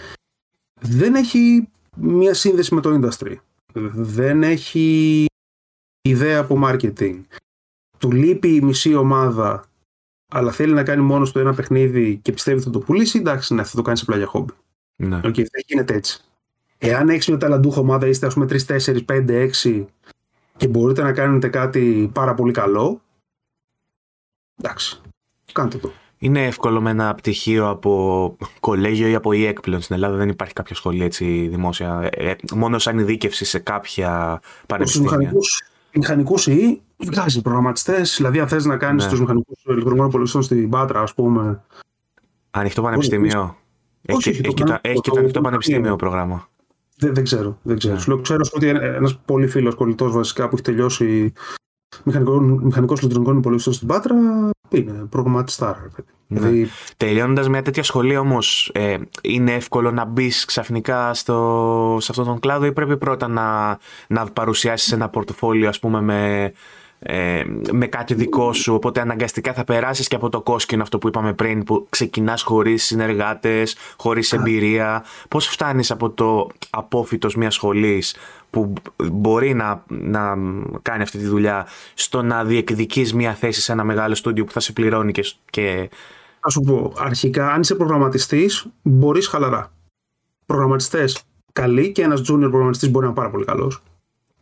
[0.80, 3.35] δεν έχει μία σύνδεση με το industry,
[3.95, 5.26] δεν έχει
[6.03, 7.20] ιδέα από marketing,
[7.99, 9.64] του λείπει η μισή ομάδα,
[10.28, 13.55] αλλά θέλει να κάνει μόνο του ένα παιχνίδι και πιστεύει ότι θα το πουλήσει, εντάξει,
[13.55, 14.53] ναι, θα το κάνει σε πλάγια χόμπι.
[14.97, 15.20] Ναι.
[15.22, 16.20] Okay, θα γίνεται έτσι.
[16.78, 19.84] Εάν έχεις μια ταλαντούχα ομάδα, είστε ας πούμε 3, 4, 5, 6
[20.57, 23.01] και μπορείτε να κάνετε κάτι πάρα πολύ καλό,
[24.57, 25.01] εντάξει,
[25.53, 25.92] κάντε το.
[26.18, 30.16] Είναι εύκολο με ένα πτυχίο από κολέγιο ή από ΙΕΚ πλέον στην Ελλάδα.
[30.16, 32.09] Δεν υπάρχει κάποια σχολή έτσι δημόσια.
[32.12, 35.32] Ε, ε μόνο σαν ειδίκευση σε κάποια πανεπιστήμια
[35.99, 38.14] μηχανικούς ή βγάζει προγραμματιστές.
[38.16, 39.11] Δηλαδή, αν θες να κάνεις ναι.
[39.11, 41.62] τους μηχανικούς ηλεκτρονικών υπολογιστών στην Πάτρα, ας πούμε.
[42.51, 43.57] Ανοιχτό πανεπιστήμιο.
[44.03, 46.49] Έχει, έχει, έχει, και, το, έχει και το ανοιχτό πανεπιστήμιο πρόγραμμα.
[46.97, 47.59] Δεν, δεν ξέρω.
[47.62, 47.95] Δεν ξέρω.
[48.07, 48.20] Ναι.
[48.20, 51.32] ξέρω ότι ένας πολύ φίλος κολλητός βασικά που έχει τελειώσει
[52.03, 54.14] μηχανικό ηλεκτρονικών υπολογιστών στην Πάτρα
[54.68, 55.90] είναι προγραμματιστά.
[56.26, 56.38] Ναι.
[56.38, 56.68] Δηλαδή...
[56.97, 62.40] Τελειώνοντας μια τέτοια σχολή όμως, ε, είναι εύκολο να μπεις ξαφνικά στο, σε αυτόν τον
[62.40, 63.78] κλάδο ή πρέπει πρώτα να,
[64.09, 66.53] να παρουσιάσεις ένα πορτοφόλιο, ας πούμε, με,
[67.07, 67.42] ε,
[67.72, 68.74] με κάτι δικό σου.
[68.74, 72.84] Οπότε αναγκαστικά θα περάσεις και από το κόσκινο αυτό που είπαμε πριν, που ξεκινάς χωρίς
[72.84, 75.05] συνεργάτες, χωρίς εμπειρία.
[75.28, 78.16] Πώς φτάνεις από το απόφυτος μιας σχολής
[78.50, 78.72] που
[79.12, 80.36] μπορεί να, να
[80.82, 84.61] κάνει αυτή τη δουλειά στο να διεκδικείς μια θέση σε ένα μεγάλο στούντιο που θα
[84.61, 85.90] σε πληρώνει και, και
[86.40, 89.72] θα σου πω, αρχικά, αν είσαι προγραμματιστής, μπορείς χαλαρά.
[90.46, 93.82] Προγραμματιστές καλοί και ένας junior προγραμματιστής μπορεί να είναι πάρα πολύ καλός.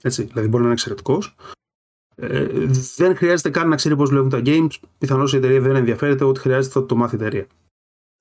[0.03, 1.35] Έτσι, δηλαδή μπορεί να είναι εξαιρετικός.
[2.23, 2.47] Ε,
[2.97, 4.71] δεν χρειάζεται καν να ξέρει πώς δουλεύουν τα games.
[4.99, 7.47] Πιθανώς η εταιρεία δεν ενδιαφέρεται, ό,τι χρειάζεται θα το μάθει η εταιρεία.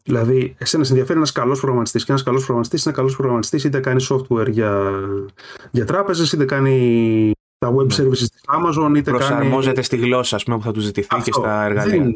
[0.04, 3.64] Δηλαδή, εσένα σε ενδιαφέρει ένας καλός προγραμματιστής και ένας καλός προγραμματιστής είναι ένα καλός προγραμματιστής
[3.64, 4.92] είτε κάνει software για,
[5.72, 7.96] για τράπεζες, είτε κάνει τα web ναι.
[7.96, 9.86] services της Amazon, είτε Προσαρμόζεται κάνει...
[9.86, 12.14] στη γλώσσα ας πούμε, που θα τους ζητηθεί και στα εργαλεία.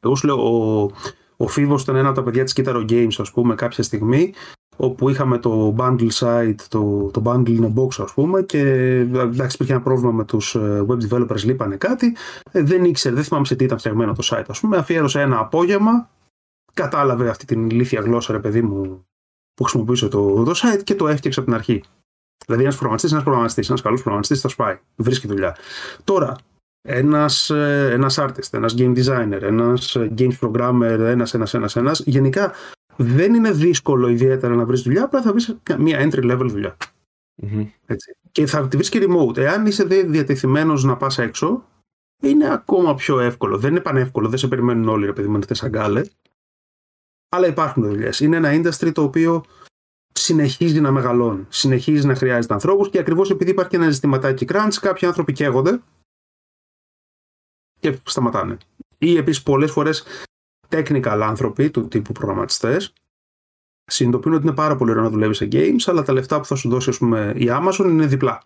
[0.00, 0.90] Εγώ σου λέω, ο,
[1.36, 4.32] ο Φίβος ήταν ένα από τα παιδιά της Kitaro Games, ας πούμε, κάποια στιγμή,
[4.76, 8.60] όπου είχαμε το bundle site, το, το bundle in a box, ας πούμε, και
[8.98, 12.16] εντάξει, υπήρχε ένα πρόβλημα με τους ε, web developers, λείπανε κάτι,
[12.52, 15.38] ε, δεν ήξερε, δεν θυμάμαι σε τι ήταν φτιαγμένο το site, ας πούμε, αφιέρωσε ένα
[15.38, 16.10] απόγευμα,
[16.74, 19.06] κατάλαβε αυτή την ηλίθια γλώσσα, ρε παιδί μου,
[19.54, 21.82] που χρησιμοποιούσε το, το site και το έφτιαξε από την αρχή.
[22.46, 24.78] Δηλαδή, ένας προγραμματιστής, ένας προγραμματιστής, ένας καλός προγραμματιστής θα σπάει.
[24.96, 25.56] Βρίσκει δουλειά.
[26.04, 26.36] Τώρα,
[26.88, 32.02] ένας ένας artist, ένας game designer, ένας games programmer, ένας, ένας, ένας, ένας.
[32.04, 32.52] Γενικά
[32.96, 36.76] δεν είναι δύσκολο ιδιαίτερα να βρεις δουλειά, απλά θα βρεις μια entry level δουλειά.
[37.42, 37.66] Mm-hmm.
[37.86, 38.16] Έτσι.
[38.32, 39.36] Και θα τη βρεις και remote.
[39.36, 41.68] Εάν είσαι διατεθειμένος να πας έξω,
[42.22, 43.58] είναι ακόμα πιο εύκολο.
[43.58, 46.02] Δεν είναι πανεύκολο, δεν σε περιμένουν όλοι, ρε παιδί μου, αγκάλε.
[47.28, 48.20] Αλλά υπάρχουν δουλειές.
[48.20, 49.44] Είναι ένα industry το οποίο
[50.12, 51.46] συνεχίζει να μεγαλώνει.
[51.48, 55.82] Συνεχίζει να χρειάζεται ανθρώπους και ακριβώς επειδή υπάρχει και ένα ζητηματάκι crunch, κάποιοι άνθρωποι καίγονται
[57.80, 58.56] και σταματάνε.
[58.98, 60.04] Ή επίσης πολλές φορές
[60.70, 62.92] technical άνθρωποι του τύπου προγραμματιστές
[63.86, 66.54] συνειδητοποιούν ότι είναι πάρα πολύ ωραίο να δουλεύεις σε games, αλλά τα λεφτά που θα
[66.54, 68.42] σου δώσει ας πούμε, η Amazon είναι διπλά.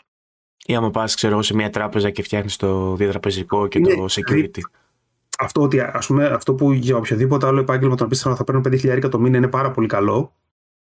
[0.64, 4.60] Ή άμα πας, ξέρω σε μια τράπεζα και φτιάχνεις το διατραπεζικό και το ναι, security.
[5.38, 8.60] Αυτό, ότι, ας πούμε, αυτό που για οποιοδήποτε άλλο επάγγελμα το να πεις θα παίρνω
[8.64, 10.32] 5.000 το μήνα είναι πάρα πολύ καλό.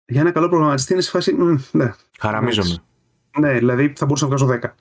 [0.07, 1.37] Για ένα καλό προγραμματιστή είναι σε φάση.
[1.72, 1.93] Ναι.
[2.18, 2.76] Χαραμίζομαι.
[3.39, 4.74] Ναι, δηλαδή θα μπορούσα να βγάζω 10.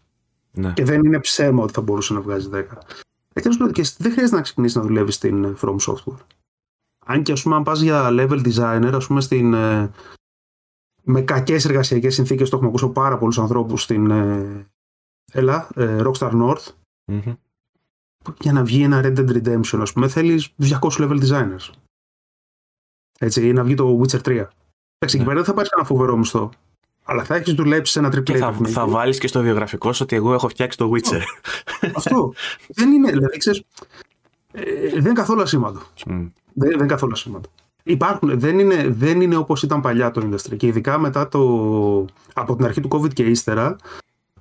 [0.52, 0.74] Ναι.
[0.74, 2.64] Και δεν είναι ψέμα ότι θα μπορούσε να βγάζει 10.
[3.34, 6.20] Εκτό και δεν χρειάζεται να ξεκινήσεις να δουλεύεις στην From Software.
[7.10, 9.92] Αν και ας πούμε, αν πας για level designer, ας πούμε, στην, ε,
[11.04, 14.70] με κακές εργασιακές συνθήκες, το έχουμε ακούσει από πάρα πολλούς ανθρώπους στην ε,
[15.32, 16.66] έλα, ε, Rockstar North.
[17.12, 17.38] Mm-hmm.
[18.40, 21.70] Για να βγει ένα Red Dead Redemption, ας πούμε, θέλεις 200 level designers.
[23.20, 24.30] Έτσι, ή να βγει το Witcher 3.
[24.30, 24.48] Εντάξει,
[25.02, 25.24] εκεί ναι.
[25.24, 26.50] πέρα δεν θα πάρεις κανένα φοβερό μισθό.
[27.04, 28.34] Αλλά θα έχεις δουλέψει σε ένα τριπλέ.
[28.34, 31.22] Και θα, θα βάλεις και στο βιογραφικό σου ότι εγώ έχω φτιάξει το Witcher.
[31.96, 32.34] Αυτό.
[32.68, 33.12] δεν είναι.
[33.12, 33.64] Δηλαδή, ξέρεις,
[34.52, 35.82] ε, δεν είναι καθόλου ασήμαντο.
[36.06, 36.32] Mm.
[36.54, 37.50] Δεν, δεν είναι καθόλου ασήμαντο.
[37.84, 42.56] Υπάρχουν, δεν είναι, δεν είναι όπως ήταν παλιά το industry και ειδικά μετά το, από
[42.56, 43.76] την αρχή του COVID και ύστερα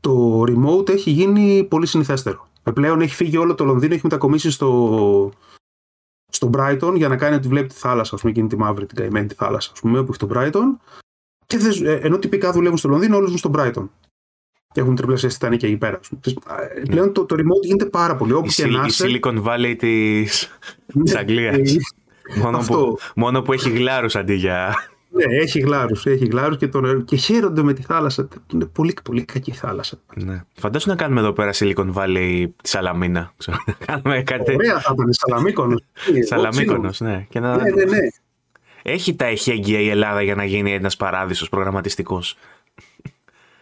[0.00, 2.46] το remote έχει γίνει πολύ συνηθέστερο.
[2.74, 5.32] Πλέον έχει φύγει όλο το Λονδίνο, έχει μετακομίσει στο,
[6.28, 8.96] στο Brighton για να κάνει ότι βλέπει τη θάλασσα, ας πούμε, εκείνη τη μαύρη, την
[8.96, 10.76] καημένη τη θάλασσα, ας πούμε, που έχει το Brighton.
[11.46, 13.88] Και θες, ε, ενώ τυπικά δουλεύουν στο Λονδίνο, όλους στο Brighton.
[14.72, 16.00] Και έχουν τριπλασιάσει Τιτανή και εκεί πέρα.
[16.24, 18.32] Ε, πλέον το, το remote γίνεται πάρα πολύ.
[18.32, 21.76] Όπου η, και η Silicon Valley της ναι, Αγγλίας.
[22.36, 24.74] μόνο, που, μόνο που έχει γλάρους αντί για.
[25.10, 26.06] Ναι, έχει γλάρους.
[26.06, 28.28] Έχει γλάρους και, τον, και χαίρονται με τη θάλασσα.
[28.52, 29.98] Είναι πολύ, πολύ κακή θάλασσα.
[30.14, 30.42] Ναι.
[30.54, 33.34] Φαντάσου να κάνουμε εδώ πέρα Silicon Valley της Σαλαμίνα.
[33.86, 34.54] κάνουμε κάτι...
[34.54, 35.82] Ωραία θα ήταν, Σαλαμίκονος.
[36.28, 37.26] Σαλαμίκονος, ναι.
[37.28, 37.56] Και να...
[37.56, 37.98] ναι, ναι, ναι.
[38.82, 42.36] Έχει τα εχέγγυα η Ελλάδα για να γίνει ένας παράδεισος προγραμματιστικός.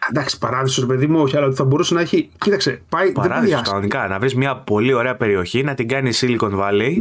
[0.09, 2.29] Εντάξει, παράδεισος, παιδί μου, όχι, αλλά θα μπορούσε να έχει.
[2.37, 3.11] Κοίταξε, πάει.
[3.11, 4.07] Παράδεισος, κανονικά.
[4.07, 6.95] Να βρεις μια πολύ ωραία περιοχή, να την κάνεις Silicon Valley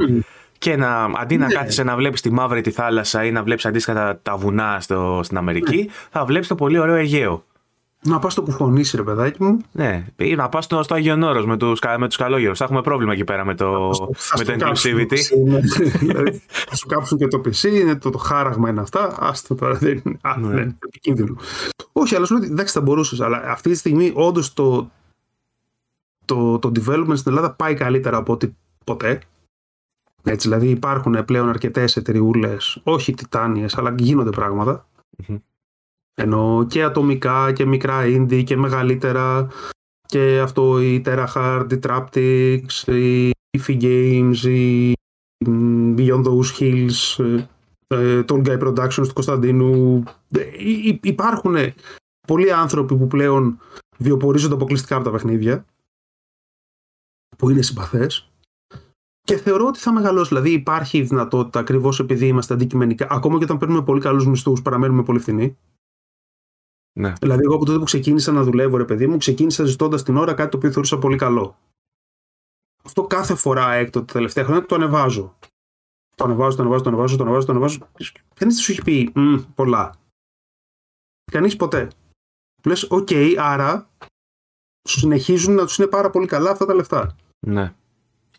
[0.58, 1.54] και να, αντί να ναι.
[1.54, 5.36] κάθεσαι να βλέπεις τη μαύρη τη θάλασσα ή να βλέπεις αντίστοιχα τα, βουνά στο, στην
[5.36, 5.92] Αμερική, ναι.
[6.10, 7.44] θα βλέπεις το πολύ ωραίο Αιγαίο.
[8.02, 9.60] Να πας στο κουφονίσι, ρε παιδάκι μου.
[9.72, 12.58] Ναι, ή να πας στο, στο Άγιον Όρος με τους με τους καλόγερους.
[12.58, 13.90] Θα έχουμε πρόβλημα εκεί πέρα με το,
[14.38, 15.18] με το inclusivity.
[15.98, 19.16] Δηλαδή, θα σου κάψουν και το PC, είναι το, το χάραγμα είναι αυτά.
[19.20, 20.18] Άστο τώρα, δεν είναι.
[20.20, 20.54] Α, ναι.
[20.54, 21.36] ναι, επικίνδυνο.
[21.92, 24.90] Όχι, αλλά σου λέω ότι εντάξει, θα μπορούσες, αλλά αυτή τη στιγμή όντως το,
[26.24, 28.48] το, το development στην Ελλάδα πάει καλύτερα από ό,τι
[28.84, 29.20] ποτέ.
[30.22, 34.86] Έτσι, δηλαδή υπάρχουν πλέον αρκετές εταιρείε, όχι τιτάνιες, αλλά γίνονται πράγματα.
[36.16, 36.22] Mm-hmm.
[36.22, 39.48] Ενώ και ατομικά και μικρά indie και μεγαλύτερα
[40.06, 44.92] και αυτό η TerraHard, η Traptics, η Ify Games, η
[45.96, 47.24] Beyond Those Hills,
[47.86, 50.02] ε, το Guy Productions του Κωνσταντίνου.
[50.28, 50.44] Ε,
[51.02, 51.56] υπάρχουν
[52.26, 53.58] πολλοί άνθρωποι που πλέον
[53.98, 55.64] βιοπορίζονται αποκλειστικά από τα παιχνίδια
[57.36, 58.30] που είναι συμπαθές
[59.20, 60.28] και θεωρώ ότι θα μεγαλώσει.
[60.28, 65.02] Δηλαδή υπάρχει δυνατότητα ακριβώς επειδή είμαστε αντικειμενικά, ακόμα και όταν παίρνουμε πολύ καλούς μισθούς, παραμένουμε
[65.02, 65.56] πολύ φθηνοί.
[66.98, 67.12] Ναι.
[67.20, 70.34] Δηλαδή, εγώ από τότε που ξεκίνησα να δουλεύω, ρε παιδί μου, ξεκίνησα ζητώντας την ώρα
[70.34, 71.58] κάτι το οποίο θεωρούσα πολύ καλό.
[72.84, 75.38] Αυτό κάθε φορά έκτοτε τα τελευταία χρόνια το ανεβάζω.
[76.16, 77.78] Το ανεβάζω, το ανεβάζω, το ανεβάζω, το ανεβάζω, το ανεβάζω.
[78.34, 79.12] Κανείς δεν σου έχει πει
[79.54, 79.94] πολλά.
[81.32, 81.88] Κανείς ποτέ.
[82.64, 83.90] Λες, οκ, άρα
[84.82, 87.16] συνεχίζουν να τους είναι πάρα πολύ καλά αυτά τα λεφτά.
[87.46, 87.74] Ναι.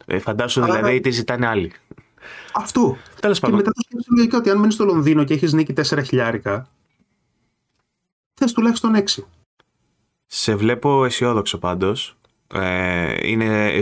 [0.06, 0.76] Ε, φαντάσου Άρα...
[0.76, 1.72] δηλαδή τι ζητάνε άλλοι.
[2.54, 2.98] Αυτό.
[3.20, 3.56] Τέλος πάντων.
[3.58, 6.70] Και μετά το σκέφτεσαι λογικά ότι αν μένεις στο Λονδίνο και έχεις νοίκι 4 χιλιάρικα,
[8.38, 9.24] θες τουλάχιστον 6.
[10.26, 12.18] Σε βλέπω αισιόδοξο πάντως.
[12.54, 13.82] Ε, είναι.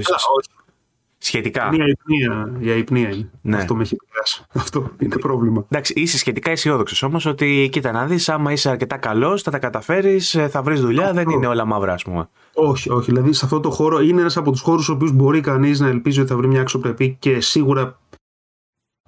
[1.17, 1.69] Σχετικά.
[1.73, 3.29] Είναι η αϊπνία, η αϊπνία είναι.
[3.41, 3.57] Ναι.
[3.57, 4.45] Αυτό με έχει επηρεάσει.
[4.53, 5.65] Αυτό είναι πρόβλημα.
[5.69, 9.59] Εντάξει, είσαι σχετικά αισιόδοξος όμως ότι κοίτα να δεις, άμα είσαι αρκετά καλός, θα τα
[9.59, 12.29] καταφέρεις, θα βρεις δουλειά, δεν είναι όλα μαύρα, ας πούμε.
[12.53, 13.11] Όχι, όχι.
[13.11, 15.87] Δηλαδή σε αυτό το χώρο είναι ένας από τους χώρους στους οποίους μπορεί κανείς να
[15.87, 17.99] ελπίζει ότι θα βρει μια αξιοπρεπή και σίγουρα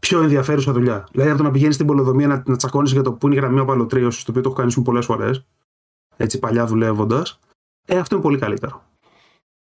[0.08, 1.08] πιο ενδιαφέρουσα δουλειά.
[1.12, 3.39] Δηλαδή, από το να πηγαίνεις στην πολεοδομία να, να τσακώνεις για το που είναι η
[3.39, 5.45] γραμμή απαλωτρίωση, το οποίο το έχω κάνει πολλές φορές,
[6.18, 7.39] έτσι παλιά δουλεύοντας,
[7.86, 8.84] ε, αυτό είναι πολύ καλύτερο.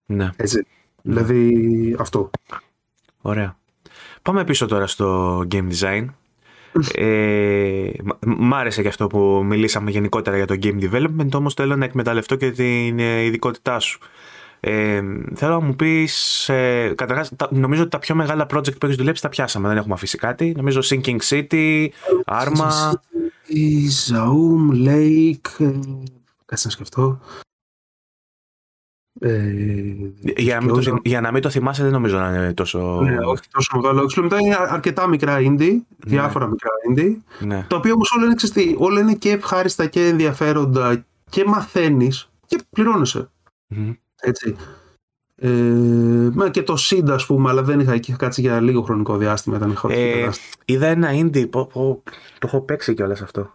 [0.05, 0.29] Ναι.
[0.35, 0.65] Έτσι.
[1.01, 2.29] Δηλαδή, αυτό.
[3.21, 3.57] Ωραία.
[4.21, 6.05] Πάμε πίσω τώρα στο game design.
[6.95, 11.85] ε, μ' άρεσε και αυτό που μιλήσαμε γενικότερα για το game development, όμως θέλω να
[11.85, 13.99] εκμεταλλευτώ και την ε, ειδικότητά σου.
[14.63, 15.01] Ε,
[15.35, 18.97] θέλω να μου πεις, ε, καταρχάς, τα, νομίζω ότι τα πιο μεγάλα project που έχεις
[18.97, 20.53] δουλέψει τα πιάσαμε, δεν έχουμε αφήσει κάτι.
[20.55, 21.87] Νομίζω Sinking City,
[22.25, 22.91] Arma.
[23.47, 25.79] Η Zaum, Lake, ε,
[26.45, 27.19] κάτσε να σκεφτώ.
[29.19, 29.53] Ε,
[30.21, 33.01] για, να μην το, για να μην το θυμάσαι δεν νομίζω να είναι τόσο...
[33.01, 34.05] Ναι, όχι τόσο μεγάλο.
[34.05, 37.65] Ξέρω, μετά είναι αρκετά μικρά indie, διάφορα μικρά indie, Ναι.
[37.69, 42.29] τα οποία όμως όλα είναι, ξέρεις τι, όλα είναι και ευχάριστα και ενδιαφέροντα και μαθαίνεις
[42.45, 43.29] και πληρώνεσαι.
[43.67, 43.93] Μμμ.
[44.21, 44.55] Έτσι.
[45.35, 45.49] Ε,
[46.33, 49.57] μα και το SID ας πούμε, αλλά δεν είχα, είχα κάτσει για λίγο χρονικό διάστημα.
[49.57, 50.53] Ήταν χωρίς Ε, διάστημα.
[50.65, 52.03] είδα ένα indie, πω, πω,
[52.39, 53.51] το έχω παίξει κιόλας αυτό.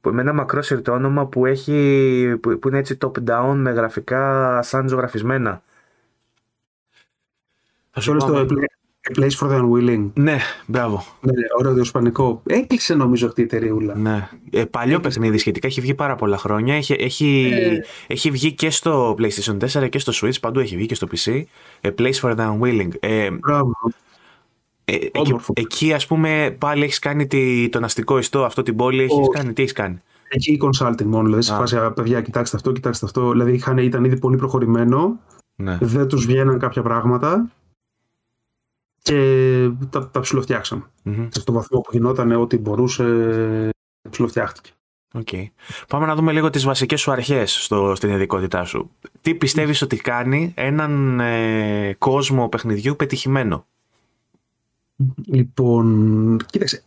[0.00, 4.88] Που- Με ένα μακρό συρτόνομα που, έχει, που, που είναι έτσι top-down με γραφικά σαν
[4.88, 5.62] ζωγραφισμένα.
[7.90, 8.46] Θα σου Όλο πω, το άμα-
[9.12, 10.10] A Place for the Unwilling.
[10.14, 10.36] Ναι,
[10.66, 11.04] μπράβο.
[11.20, 12.42] Ναι, ωραίο το ισπανικό.
[12.46, 13.72] Έκλεισε νομίζω αυτή η εταιρεία.
[13.96, 14.28] Ναι.
[14.50, 16.74] Ε, παλιό παιχνίδι σχετικά, έχει βγει πάρα πολλά χρόνια.
[16.74, 17.78] Έχει, έχει, Ε.
[18.12, 21.42] έχει βγει και στο PlayStation 4 και στο Switch, παντού έχει βγει και στο PC.
[21.80, 22.88] A Place for the Unwilling.
[23.00, 23.72] Ε, Μπράβο.
[24.84, 25.52] ε, εκεί, Όμορφο.
[25.56, 29.28] εκεί, ας πούμε, πάλι έχεις κάνει τη, τον αστικό ιστό, αυτό την πόλη, έχεις Όχι.
[29.28, 31.24] κάνει, τι έχεις κάνει; Εκεί consulting μόνο.
[31.24, 31.56] Δηλαδή, σε Α.
[31.56, 33.30] φάση, «Α, παιδιά, κοιτάξτε αυτό, κοιτάξτε αυτό.
[33.30, 35.18] Δηλαδή, είχαν, ήταν ήδη πολύ προχωρημένο.
[35.56, 35.78] Ναι.
[35.80, 37.50] Δεν τους βγαίναν κάποια πράγματα.
[39.04, 40.82] Και τα, τα ψιλοφτιάξαμε.
[41.02, 41.28] Μμμ.
[41.30, 43.70] Στον βαθμό που γινόταν ό,τι μπορούσε,
[44.10, 44.70] ψιλοφτιάχτηκε.
[45.14, 45.28] Οκ.
[45.88, 48.90] Πάμε να δούμε λίγο τις βασικές σου αρχές στο, στην ειδικότητά σου.
[49.20, 53.66] Τι πιστεύεις ότι κάνει έναν ε, κόσμο παιχνιδιού πετυχημένο;
[55.26, 56.84] Λοιπόν, κοίταξε.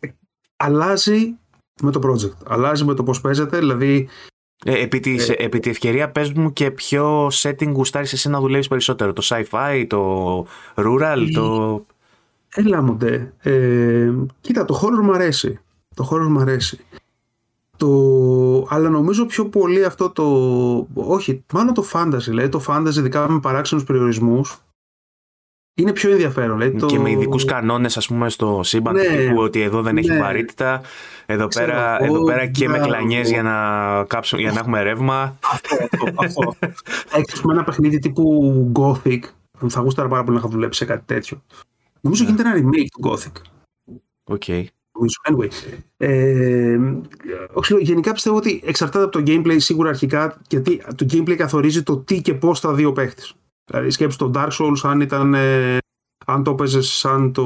[0.55, 1.35] Αλλάζει
[1.81, 2.47] με το project.
[2.47, 3.57] Αλλάζει με το πώς παίζεται.
[3.57, 4.07] Δηλαδή,
[4.65, 8.67] Ε, επί, της, επί τη ευκαιρία πες μου και ποιο setting γουστάρεις εσύ να δουλεύεις
[8.67, 9.13] περισσότερο.
[9.13, 10.39] Το sci-fi, το
[10.75, 11.85] rural, το...
[12.57, 13.33] έλα μου ντε.
[13.39, 15.59] Ε, κοίτα, το horror μου αρέσει.
[15.95, 16.79] Το horror μου αρέσει.
[17.77, 17.87] Το...
[18.69, 20.23] Αλλά νομίζω πιο πολύ αυτό το...
[20.93, 22.17] Όχι, μάλλον το fantasy.
[22.19, 24.57] Δηλαδή το fantasy, ειδικά με παράξενους περιορισμούς,
[25.73, 26.57] είναι πιο ενδιαφέρον.
[26.57, 26.85] Δηλαδή, το...
[26.85, 29.03] Και με ειδικούς κανόνες ας πούμε στο σύμπαν Ναι.
[29.03, 30.19] του τύπου ότι εδώ δεν έχει Ναι.
[30.19, 30.81] βαρύτητα,
[31.25, 32.87] εδώ Ξέρω πέρα, εγώ, εδώ πέρα και με μπράβο.
[32.89, 35.37] κλανιές για να, κάψουν, για να έχουμε ρεύμα.
[35.51, 36.55] Αυτό, αυτό, αυτό.
[37.17, 39.19] Έχεις ας πούμε, ένα παιχνίδι τύπου Gothic.
[39.67, 41.41] Θα γούσταρα πάρα πολύ να είχα δουλέψει σε κάτι τέτοιο.
[42.07, 42.29] Νομίζω Ναι.
[42.29, 43.41] γίνεται ένα remake του Gothic.
[44.23, 44.43] Οκ.
[44.97, 45.15] νομίζω.
[45.29, 45.77] Anyway.
[45.97, 46.77] Ε,
[47.53, 51.97] όχι, γενικά πιστεύω ότι εξαρτάται από το gameplay σίγουρα αρχικά γιατί το gameplay καθορίζει το
[51.97, 53.33] τι και πώς θα δει ο παίχτης.
[53.65, 55.77] Δηλαδή σκέψου το Dark Souls αν ήταν ε,
[56.25, 57.43] αν το έπαιζες σαν το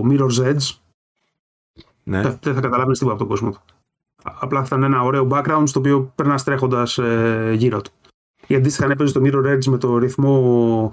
[0.00, 0.76] Mirror's Edge
[2.02, 2.22] Ναι.
[2.22, 3.60] δεν δεν θα καταλάβεις τίποτα από τον κόσμο του.
[4.22, 7.90] Α- Απλά θα ήταν ένα ωραίο background στο οποίο περνάς τρέχοντας ε, γύρω του.
[8.46, 10.88] Ή αντίστοιχα αν έπαιζες το Mirror's Edge με το ρυθμό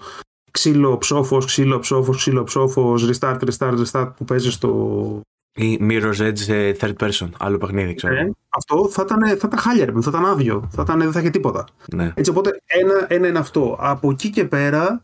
[0.55, 5.21] ξύλο ψόφος, ξύλο ψόφος, ξύλο ψόφος, restart, restart, restart που παίζει στο,
[5.57, 8.15] Ή Mirror's Edge ε, third person, άλλο παιχνίδι ξέρω.
[8.15, 10.69] Ε, αυτό θα ήταν, θα ήταν χάλια, ρε παιδί, θα ήταν άδειο.
[10.71, 11.67] Θα ήταν, δεν θα είχε τίποτα.
[11.93, 12.13] Ναι.
[12.15, 13.75] Έτσι, οπότε ένα, ένα είναι αυτό.
[13.79, 15.03] Από εκεί και πέρα,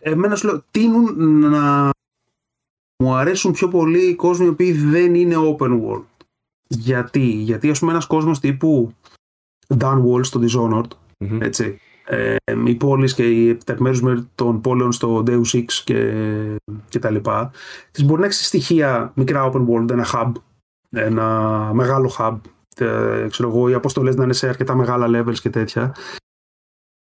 [0.00, 1.90] εμένα σου λέω, τείνουν να
[2.96, 6.04] μου αρέσουν πιο πολύ οι κόσμοι οι οποίοι δεν είναι open world.
[6.66, 8.94] Γιατί, γιατί ας πούμε ένας κόσμος τύπου
[9.78, 11.42] Dunwall στο Dishonored, Μμμ.
[11.42, 11.89] έτσι, ε,
[12.66, 16.12] οι πόλεις και οι επιμέρους μέρη των πόλεων στο Deus Ex και,
[16.88, 17.50] και τα λοιπά,
[17.90, 20.32] τις μπορεί να έχεις στοιχεία μικρά open world, ένα hub,
[20.90, 21.26] ένα
[21.74, 22.36] μεγάλο hub,
[22.76, 25.94] ε, ξέρω εγώ, οι αποστολές να είναι σε αρκετά μεγάλα levels και τέτοια,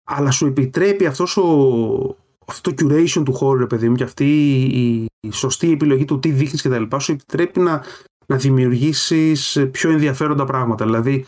[0.04, 4.60] αλλά σου επιτρέπει αυτός ο, αυτό το curation του χώρου, ρε παιδί μου, και αυτή
[4.62, 7.82] η, η σωστή επιλογή του τι δείχνεις και τα λοιπά, σου επιτρέπει να,
[8.26, 10.84] να δημιουργήσεις πιο ενδιαφέροντα πράγματα.
[10.84, 11.26] Δηλαδή,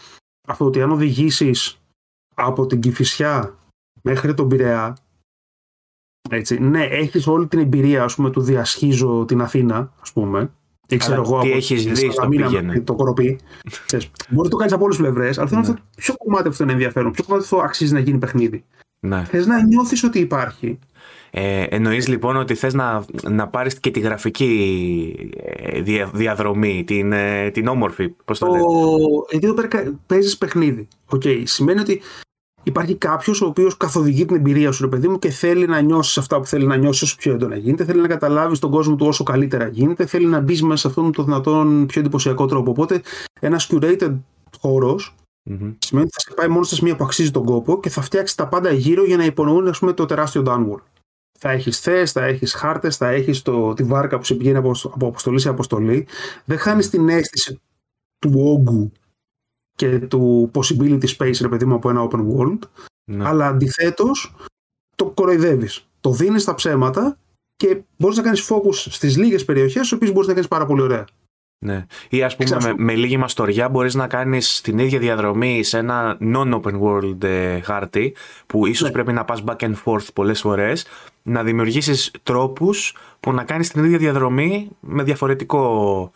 [0.49, 1.81] αυτό ότι αν οδηγήσεις
[2.35, 3.55] από την Κηφισιά
[4.03, 4.97] μέχρι τον Πειραιά,
[6.31, 10.51] έτσι, ναι, έχεις όλη την εμπειρία, ας πούμε, του διασχίζω την Αθήνα, ας πούμε,
[10.89, 12.67] ή ξέρω Αλλά εγώ, τι από έχεις τη δει στο Σαλαμίνα πήγαινε.
[12.67, 13.39] μέχρι το κοροπή.
[13.87, 15.69] Ξέρεις, Μπορεί να το κάνεις από όλες τις πλευρές, αλλά θέλω Ναι.
[15.69, 18.65] αυτό, ποιο κομμάτι αυτό είναι ενδιαφέρον, ποιο κομμάτι αυτό αξίζει να γίνει παιχνίδι.
[19.07, 19.25] ναι.
[19.25, 20.79] Θες να νιώθεις ότι υπάρχει.
[21.33, 27.13] Ε, εννοείς λοιπόν ότι θες να, να πάρεις και τη γραφική ε, δια- διαδρομή, την,
[27.13, 28.53] ε, την όμορφη, πώς το Το...
[28.53, 28.65] λένε;
[29.31, 30.89] Γιατί εδώ πέρα παίζεις παιχνίδι.
[31.11, 32.01] Οκ, Σημαίνει ότι
[32.63, 36.19] υπάρχει κάποιος ο οποίος καθοδηγεί την εμπειρία σου, ρε παιδί μου, και θέλει να νιώσεις
[36.19, 37.85] αυτά που θέλει να νιώσεις όσο πιο έντονα γίνεται.
[37.85, 40.07] Θέλει να καταλάβεις τον κόσμο του όσο καλύτερα γίνεται.
[40.07, 42.71] Θέλει να μπεις μέσα σε αυτόν τον δυνατόν πιο εντυπωσιακό τρόπο.
[42.71, 43.03] Οπότε
[43.41, 44.19] ένας curated
[44.61, 45.15] χώρος
[45.51, 45.75] mm-hmm.
[45.79, 48.37] σημαίνει ότι θα σε πάει μόνο σε σημεία που αξίζει τον κόπο και θα φτιάξει
[48.37, 50.83] τα πάντα γύρω για να υπονοούν ας πούμε, το τεράστιο downward.
[51.39, 53.43] Θα έχεις θε, θα έχεις χάρτες, θα έχεις
[53.75, 56.07] τη βάρκα που σε πηγαίνει από, από αποστολή σε αποστολή.
[56.45, 57.61] Δεν χάνεις την αίσθηση
[58.19, 58.93] του όγκου
[59.75, 62.59] και του possibility space, ρε παιδί μου, από ένα open world.
[63.11, 63.29] Ναι.
[63.29, 64.35] Αλλά αντιθέτως
[64.97, 65.89] το κοροϊδεύεις.
[66.01, 67.19] Το δίνεις τα ψέματα
[67.57, 70.83] και μπορείς να κάνεις focus στις λίγες περιοχές, τι οποίες μπορείς να κάνεις πάρα πολύ
[70.83, 71.05] ωραία.
[71.65, 71.87] Ναι.
[72.09, 76.19] Ή ας πούμε με, με λίγη μαστοριά μπορείς να κάνεις την ίδια διαδρομή σε ένα
[76.21, 78.15] non-open world ε, χάρτη
[78.47, 78.93] που ίσως ναι.
[78.93, 80.87] πρέπει να πας back and forth πολλές φορές,
[81.23, 86.13] να δημιουργήσεις τρόπους που να κάνεις την ίδια διαδρομή με διαφορετικό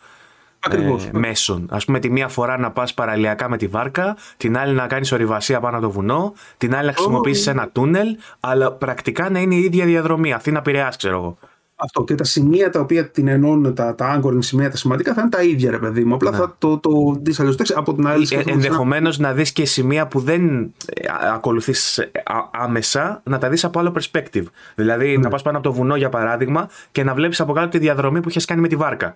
[0.65, 1.05] Ακριβώς.
[1.05, 1.67] ε, μέσων.
[1.69, 5.11] Α πούμε, τη μία φορά να πας παραλιακά με τη βάρκα, την άλλη να κάνεις
[5.11, 8.07] ορειβασία πάνω από το βουνό, την άλλη να χρησιμοποιήσεις ένα τούνελ,
[8.39, 10.33] αλλά πρακτικά να είναι η ίδια διαδρομή.
[10.33, 11.37] Αθήνα Πειραιά, ξέρω εγώ.
[11.77, 15.21] Αυτό και τα σημεία τα οποία την ενώνουν, τα, τα anchoring σημεία, τα σημαντικά θα
[15.21, 16.13] είναι τα ίδια, ρε παιδί μου.
[16.13, 16.37] Απλά ναι.
[16.37, 16.89] θα το, το
[17.21, 17.33] δει
[17.75, 22.11] Από την άλλη, ε, Ενδεχομένως να δεις και σημεία που δεν ε, ακολουθείς ε,
[22.51, 24.43] άμεσα, να τα δεις από άλλο perspective.
[24.75, 25.17] Δηλαδή ναι.
[25.17, 28.19] να πας πάνω από το βουνό, για παράδειγμα, και να βλέπεις από κάτω τη διαδρομή
[28.19, 29.15] που έχει κάνει με τη βάρκα.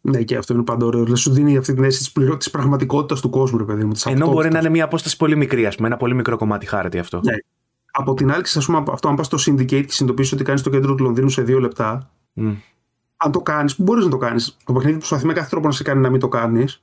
[0.00, 1.02] Ναι, και αυτό είναι πάντα ωραίο.
[1.02, 3.92] Δηλαδή, σου δίνει αυτή την αίσθηση της πραγματικότητας του κόσμου, ρε παιδί μου.
[4.04, 6.98] Ενώ μπορεί να είναι μια απόσταση πολύ μικρή, ας πούμε, ένα πολύ μικρό κομμάτι χάρτη
[6.98, 7.20] αυτό.
[7.24, 7.34] Ναι.
[7.90, 10.70] Από την άλλη, ας πούμε, αυτό, αν πας στο Syndicate και συνειδητοποιήσεις ότι κάνεις το
[10.70, 12.56] κέντρο του Λονδίνου σε δύο λεπτά, mm.
[13.16, 14.56] αν το κάνεις, που μπορείς να το κάνεις.
[14.64, 16.82] Το παιχνίδι προσπαθεί με κάθε τρόπο να σε κάνει να μην το κάνεις.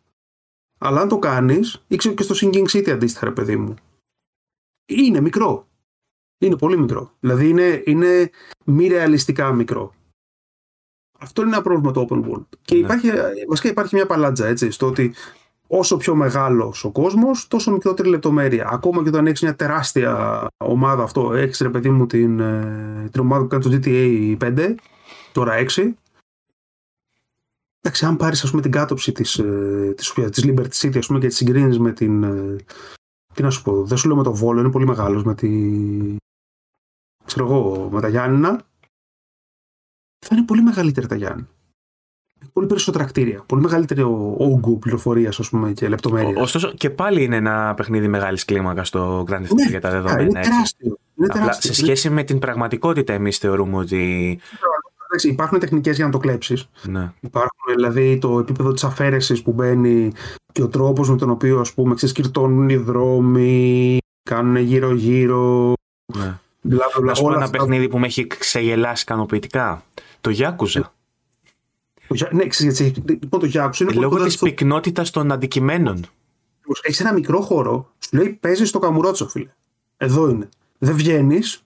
[0.78, 3.74] Αλλά αν το κάνεις, ήξερε και στο Singing City αντίστοιχα, ρε παιδί μου.
[4.86, 5.68] Είναι μικρό.
[6.38, 7.12] Είναι πολύ μικρό.
[7.20, 8.30] Δηλαδή είναι, είναι
[8.64, 9.94] μη ρεαλιστικά μικρό.
[11.20, 12.46] Αυτό είναι ένα πρόβλημα το open world.
[12.62, 12.82] Και ναι.
[12.82, 13.12] υπάρχει,
[13.48, 15.14] βασικά υπάρχει μια παλάτζα έτσι, στο ότι
[15.68, 18.68] όσο πιο μεγάλος ο κόσμος, τόσο μικρότερη λεπτομέρεια.
[18.72, 23.22] Ακόμα και όταν έχεις μια τεράστια ομάδα, αυτό έχεις ρε παιδί μου την, ε, την
[23.22, 24.76] ομάδα που κάνει το GTA 5,
[25.32, 25.96] τώρα 6.
[27.82, 29.32] Εντάξει, αν πάρεις την κάτωψη της
[29.96, 32.24] της, ε, της Liberty City ας πούμε, και τη συγκρίνεις με την.
[32.24, 32.56] Ε,
[33.34, 35.24] τι να σου πω, δεν σου λέω με το Βόλο, είναι πολύ μεγάλος.
[35.24, 35.50] Με τη.
[37.26, 38.66] ξέρω εγώ, με τα Γιάννηνα
[40.28, 41.48] θα είναι πολύ μεγαλύτερα τα Γιάννη.
[42.54, 43.44] Πολύ περισσότερα κτίρια.
[43.46, 46.42] Πολύ μεγαλύτερο όγκο πληροφορίας και λεπτομέρεια.
[46.42, 50.22] Ωστόσο, και πάλι είναι ένα παιχνίδι μεγάλης κλίμακας στο Grand Theft ναι, για τα δεδομένα.
[50.22, 50.98] Είναι τεράστιο.
[51.16, 51.74] Είναι Απλά, τεράστιο.
[51.74, 54.40] σε σχέση με την πραγματικότητα, εμείς θεωρούμε ότι.
[55.24, 56.70] Υπάρχουν τεχνικές για να το κλέψεις.
[56.84, 57.12] Ναι.
[57.20, 60.12] Υπάρχουν δηλαδή το επίπεδο της αφαίρεσης που μπαίνει
[60.52, 63.98] και ο τρόπος με τον οποίο ας πούμε, ξεσκυρτώνουν οι δρόμοι,
[64.30, 65.74] κάνουν γύρω-γύρω.
[66.14, 66.40] Ναι.
[66.62, 67.58] Μπλα, μπλα, να σου πω ένα αυτά...
[67.58, 69.84] παιχνίδι που με έχει ξεγελάσει ικανοποιητικά.
[70.26, 70.94] Το Γιάκουζα.
[72.32, 74.46] Ναι, ξέρεις, λοιπόν το Γιάκουζα είναι Λόγω της στο...
[74.46, 76.06] πυκνότητας των αντικειμένων.
[76.82, 79.54] Έχεις ένα μικρό χώρο, σου λέει παίζεις στο καμουρότσο, φίλε.
[79.98, 80.50] Εδώ είναι.
[80.78, 81.65] Δεν βγαίνεις,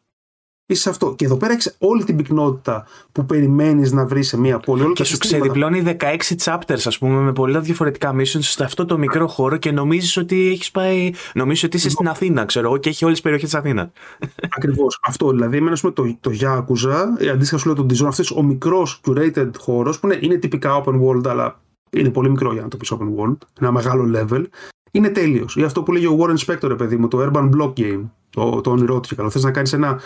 [0.69, 1.15] είσαι αυτό.
[1.15, 4.93] Και εδώ πέρα έχεις όλη την πυκνότητα που περιμένεις να βρεις σε μια πόλη.
[4.93, 9.27] και σου ξεδιπλώνει 16 chapters, ας πούμε, με πολλά διαφορετικά missions σε αυτό το μικρό
[9.27, 11.11] χώρο και νομίζεις ότι έχεις πάει.
[11.33, 13.89] Νομίζεις ότι είσαι στην Αθήνα, ξέρω εγώ, και έχει όλες τις περιοχές της Αθήνας.
[14.57, 14.99] Ακριβώς.
[15.01, 15.29] Αυτό.
[15.29, 19.99] Δηλαδή, εμένα το, το Yakuza, αντίστοιχα σου λέω τον Dijon, αυτός ο μικρός curated χώρος
[19.99, 21.59] που είναι, είναι τυπικά open world, αλλά
[21.89, 24.43] είναι πολύ μικρό για να το πεις open world, ένα μεγάλο level.
[24.91, 25.55] Είναι τέλειος.
[25.55, 28.01] Ή αυτό που λέγει ο Warren Spector, παιδί μου, το Urban Block Game.
[28.29, 29.29] Το, το όνειρό του καλό.
[29.29, 29.99] Θες να κάνεις ένα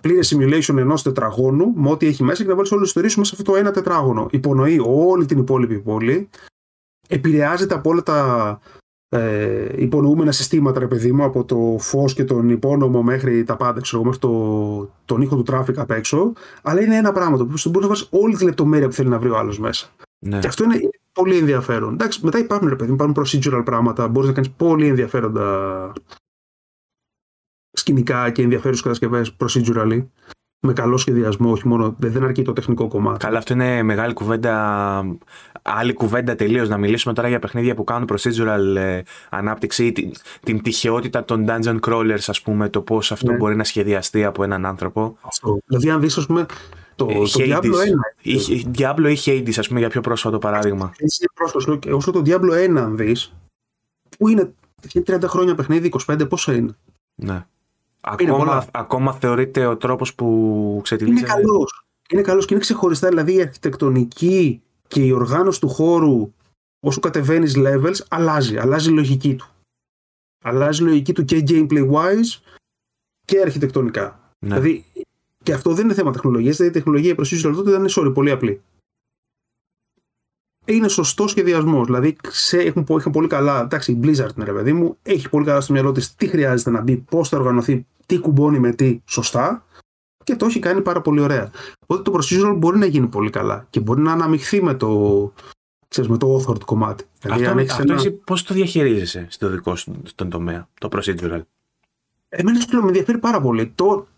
[0.00, 3.34] πλήρε simulation ενός τετραγώνου με ό,τι έχει μέσα και να βάλεις όλες τις ιστορίες μέσα
[3.34, 4.26] σε αυτό το ένα τετράγωνο.
[4.30, 6.28] Υπονοεί όλη την υπόλοιπη πόλη.
[7.08, 8.60] Επηρεάζεται από όλα τα
[9.08, 13.80] ε, υπονοούμενα συστήματα, ρε παιδί μου, από το φως και τον υπόνομο μέχρι τα πάντα,
[13.80, 16.32] ξέρω, μέχρι το, τον ήχο του traffic απ' έξω.
[16.62, 19.18] Αλλά είναι ένα πράγμα το οποίο μπορεί να βάλεις όλη τη λεπτομέρεια που θέλει να
[19.18, 19.88] βρει ο άλλος μέσα.
[20.18, 20.38] Ναι.
[20.38, 20.80] Και αυτό είναι
[21.12, 21.92] πολύ ενδιαφέρον.
[21.92, 24.08] Εντάξει, μετά υπάρχουν, ρε παιδί μου, υπάρχουν procedural πράγματα.
[24.08, 25.92] Μπορείς να κάνεις πολύ ενδιαφέροντα
[27.78, 30.06] σκηνικά και ενδιαφέρουσες κατασκευές procedurally.
[30.60, 31.94] Με καλό σχεδιασμό, όχι μόνο.
[31.98, 33.24] Δεν αρκεί το τεχνικό κομμάτι.
[33.24, 35.18] Καλά, αυτό είναι μεγάλη κουβέντα.
[35.62, 36.68] Άλλη κουβέντα τελείως.
[36.68, 39.00] Να μιλήσουμε τώρα για παιχνίδια που κάνουν procedural ε,
[39.30, 40.12] ανάπτυξη, την,
[40.42, 43.36] την τυχεότητα των dungeon crawlers, ας πούμε, το πώς αυτό ναι.
[43.36, 45.18] μπορεί να σχεδιαστεί από έναν άνθρωπο.
[45.20, 45.58] Αυτό.
[45.66, 46.46] Δηλαδή, αν δεις, ας πούμε,
[46.94, 47.86] το, ε, το Diablo 1.
[48.22, 50.92] Ή, Diablo ή Hades, ας πούμε, για πιο πρόσφατο παράδειγμα.
[50.96, 51.78] Έτσι πρόσφατος.
[51.90, 53.34] Όσο το Diablo 1, αν δεις,
[54.18, 54.54] που είναι
[54.92, 56.76] 30 χρόνια παιχνίδι, 25, πόσο είναι;
[57.14, 57.46] Ναι.
[58.00, 61.18] Ακόμα, ακόμα θεωρείται ο τρόπος που ξετυλίζει.
[61.18, 61.82] Είναι καλός.
[62.10, 63.08] Είναι καλός και είναι ξεχωριστά.
[63.08, 66.32] Δηλαδή η αρχιτεκτονική και η οργάνωση του χώρου
[66.80, 68.58] όσο κατεβαίνεις levels αλλάζει.
[68.58, 69.48] Αλλάζει η λογική του.
[70.44, 72.40] Αλλάζει η λογική του και gameplay wise
[73.24, 74.20] και αρχιτεκτονικά.
[74.38, 74.54] Ναι.
[74.54, 74.84] Δηλαδή
[75.42, 76.56] και αυτό δεν είναι θέμα τεχνολογίας.
[76.56, 78.62] Δηλαδή η τεχνολογία η προσοχή του ήταν sorry, πολύ απλή.
[80.72, 81.86] Είναι σωστό σχεδιασμός.
[81.86, 83.60] Δηλαδή, σε, έχουν, έχουν πολύ καλά.
[83.60, 86.70] Εντάξει, η Blizzard είναι ρε παιδί μου, έχει πολύ καλά στο μυαλό της τι χρειάζεται
[86.70, 89.62] να μπει, πώς θα οργανωθεί, τι κουμπώνει με τι σωστά
[90.24, 91.50] και το έχει κάνει πάρα πολύ ωραία.
[91.78, 95.32] Οπότε το procedural μπορεί να γίνει πολύ καλά και μπορεί να αναμειχθεί με το,
[95.88, 97.04] ξέρεις, με το authored κομμάτι.
[97.20, 97.94] Δηλαδή, αυτό, αυτό ένα...
[97.94, 101.40] εσύ πώς το διαχειρίζεσαι στο δικό σου τον τομέα, το procedural;
[102.28, 103.72] Εμένα σου με ενδιαφέρει πάρα πολύ.
[103.74, 104.06] Το,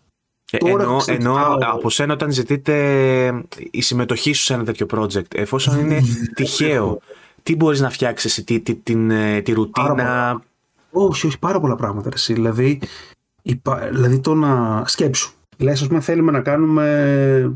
[0.57, 5.79] τώρα ενώ, ενώ από σένα όταν ζητείτε η συμμετοχή σου σε ένα τέτοιο project, εφόσον
[5.79, 6.01] είναι
[6.35, 6.99] τυχαίο,
[7.43, 10.41] τι μπορείς να φτιάξεις, τη, τη, την, ε, τη ρουτίνα...
[10.91, 12.09] Όχι, όχι, πάρα πολλά πράγματα.
[12.13, 12.33] Εσύ.
[12.33, 12.81] Δηλαδή,
[13.91, 15.31] δηλαδή το να σκέψου.
[15.57, 17.55] Λες, ας πούμε, θέλουμε να κάνουμε...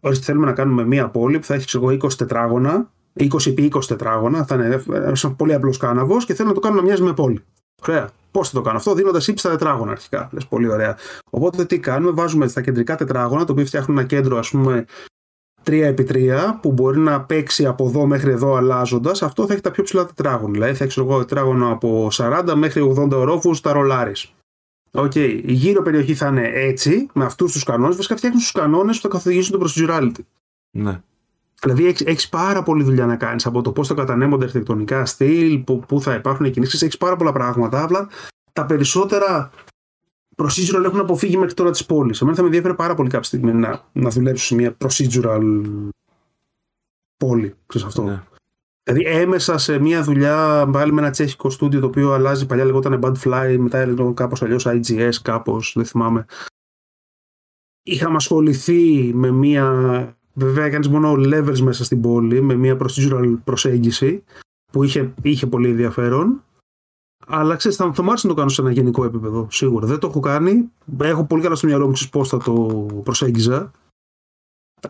[0.00, 3.84] Ορίστε, θέλουμε να κάνουμε μία πόλη που θα έχει ξέρω, 20 τετράγωνα, 20 επί 20
[3.86, 7.12] τετράγωνα, θα είναι ένα πολύ απλός κάναβος και θέλω να το κάνω να μοιάζει με
[7.12, 7.44] πόλη.
[7.88, 8.10] Ωραία.
[8.30, 10.28] Πώς θα το κάνω αυτό, δίνοντας ύψη στα τετράγωνα αρχικά.
[10.32, 10.96] Λες, πολύ ωραία.
[11.30, 14.84] Οπότε τι κάνουμε, βάζουμε στα κεντρικά τετράγωνα, το οποίο φτιάχνουν ένα κέντρο, ας πούμε,
[15.64, 19.22] 3x3, που μπορεί να παίξει από εδώ μέχρι εδώ αλλάζοντας.
[19.22, 20.52] Αυτό θα έχει τα πιο ψηλά τετράγωνα.
[20.52, 24.12] Δηλαδή θα έχει εγώ τετράγωνο από 40 μέχρι 80 ορόφους, τα ρολάρι.
[24.90, 25.40] Οκ, okay.
[25.44, 27.96] η γύρω περιοχή θα είναι έτσι, με αυτούς τους κανόνες.
[27.96, 30.22] Βασικά φτιάχνουν τους κανόνες που θα καθοδηγήσουν το procedurality.
[30.70, 31.00] Ναι.
[31.60, 36.00] Δηλαδή έχεις πάρα πολλή δουλειά να κάνεις από το πώς θα κατανέμονται αρχιτεκτονικά στυλ, πού
[36.00, 36.82] θα υπάρχουν κινήσεις.
[36.82, 37.82] Έχεις πάρα πολλά πράγματα.
[37.82, 38.08] Απλά
[38.52, 39.50] τα περισσότερα
[40.36, 42.14] procedural έχουν αποφύγει μέχρι τώρα τι πόλει.
[42.20, 45.62] Εμένα θα με ενδιαφέρει πάρα πολύ κάποια στιγμή να, να δουλέψω σε μια procedural
[47.16, 47.54] πόλη.
[47.66, 48.02] Ξέρεις αυτό.
[48.02, 48.22] Ναι.
[48.82, 53.00] Δηλαδή έμεσα σε μια δουλειά πάλι με ένα τσέχικο στούντιο το οποίο αλλάζει παλιά λεγόταν
[53.02, 56.24] Badfly, μετά έλεγε κάπως αλλιώς IGS, κάπως, δεν θυμάμαι.
[57.82, 64.24] Είχαμε ασχοληθεί με μια Βέβαια κάνει μόνο levels μέσα στην πόλη με μια procedural προσέγγιση
[64.72, 66.42] που είχε, είχε πολύ ενδιαφέρον.
[67.26, 69.86] Αλλά ξέρεις, θα, θα μου άρεσε να το κάνω σε ένα γενικό επίπεδο, σίγουρα.
[69.86, 70.70] Δεν το έχω κάνει.
[71.00, 73.70] Έχω πολύ καλά στο μυαλό μου πώς θα το προσέγγιζα.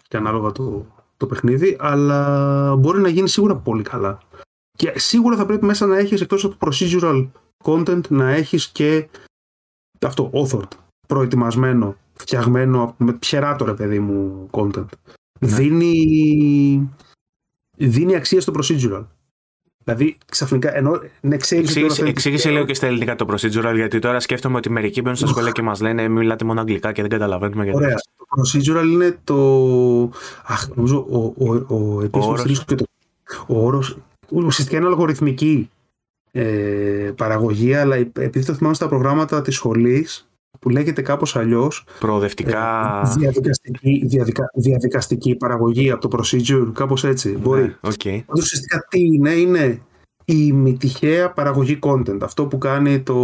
[0.09, 0.87] Και ανάλογα το,
[1.17, 1.77] το παιχνίδι.
[1.81, 4.19] Αλλά μπορεί να γίνει σίγουρα πολύ καλά.
[4.79, 7.29] Και σίγουρα θα πρέπει μέσα να έχεις εκτός από το procedural
[7.65, 9.09] content να έχεις και
[10.07, 10.71] αυτό, authored,
[11.07, 14.87] προετοιμασμένο, φτιαγμένο με πιεράτο παιδί μου content
[15.39, 15.49] ναι.
[15.49, 16.91] δίνει,
[17.77, 19.05] δίνει αξία στο procedural.
[19.85, 24.57] Δηλαδή, ξαφνικά, ενώ ναι, εξήγησε, εξήγησε λίγο και στα ελληνικά το procedural, γιατί τώρα σκέφτομαι
[24.57, 27.79] ότι μερικοί μπαίνουν στα σχολεία και μας λένε μιλάτε μόνο αγγλικά και δεν καταλαβαίνουμε γιατί.
[27.79, 27.95] Ωραία.
[27.95, 30.11] Το procedural είναι το.
[30.47, 32.85] Αχ, νομίζω ο, ο, ο, επίσημος και το.
[33.47, 33.83] Ο όρο.
[34.29, 35.71] Ουσιαστικά είναι αλγοριθμική
[36.31, 40.28] ε, παραγωγή, αλλά επειδή το θυμάμαι στα προγράμματα της σχολής,
[40.61, 47.31] που λέγεται κάπως αλλιώς προοδευτικά ε, διαδικαστική, διαδικα, διαδικαστική παραγωγή από το procedure κάπως έτσι
[47.31, 48.21] ναι, μπορεί okay.
[48.27, 49.83] ουσιαστικά τι είναι είναι
[50.25, 53.15] η μη τυχαία παραγωγή content αυτό που κάνει το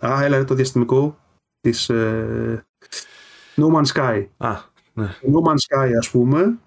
[0.00, 1.18] α έλα το διαστημικό
[1.60, 2.64] της ε,
[3.56, 4.56] No Man's Sky α,
[4.92, 5.08] ναι.
[5.22, 6.58] No Man's Sky ας πούμε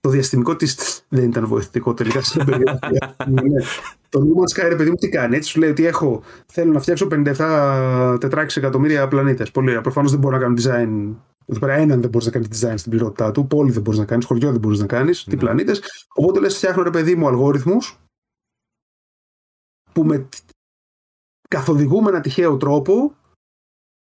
[0.00, 2.78] το διαστημικό της δεν ήταν βοηθητικό τελικά στην περίοδο
[3.26, 3.64] ναι.
[4.10, 5.36] Το No Man's Sky, ρε παιδί μου, τι κάνει.
[5.36, 9.50] Έτσι σου λέει ότι έχω, θέλω να φτιάξω 57 τετράξι εκατομμύρια πλανήτες.
[9.50, 9.80] Πολύ ωραία.
[9.80, 11.14] Προφανώς δεν μπορώ να κάνω design.
[11.46, 13.46] Εδώ πέρα έναν δεν μπορείς να κάνεις design στην πληρότητά του.
[13.46, 14.24] Πόλη δεν μπορείς να κάνεις.
[14.24, 15.24] Χωριό δεν μπορείς να κάνεις.
[15.24, 15.40] Τι ναι.
[15.40, 15.82] πλανήτες.
[16.14, 17.98] Οπότε λες, φτιάχνω ρε παιδί μου αλγόριθμους
[19.92, 20.28] που με
[21.48, 23.14] καθοδηγούμε ένα τυχαίο τρόπο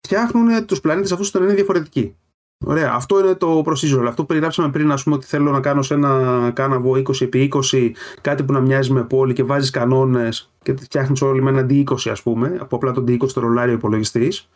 [0.07, 2.17] φτιάχνουν τους πλανήτες αυτούς να είναι διαφορετικοί.
[2.65, 2.93] Ωραία.
[2.93, 4.05] Αυτό είναι το procedural.
[4.07, 7.91] Αυτό που περιγράψαμε πριν, ας πούμε, ότι θέλω να κάνω σε ένα κάναβο 20x20
[8.21, 12.11] κάτι που να μοιάζει με πόλη και βάζεις κανόνες και φτιάχνεις όλοι με ένα D20,
[12.11, 14.49] ας πούμε, από απλά τον D20 το ρολάριο υπολογιστής.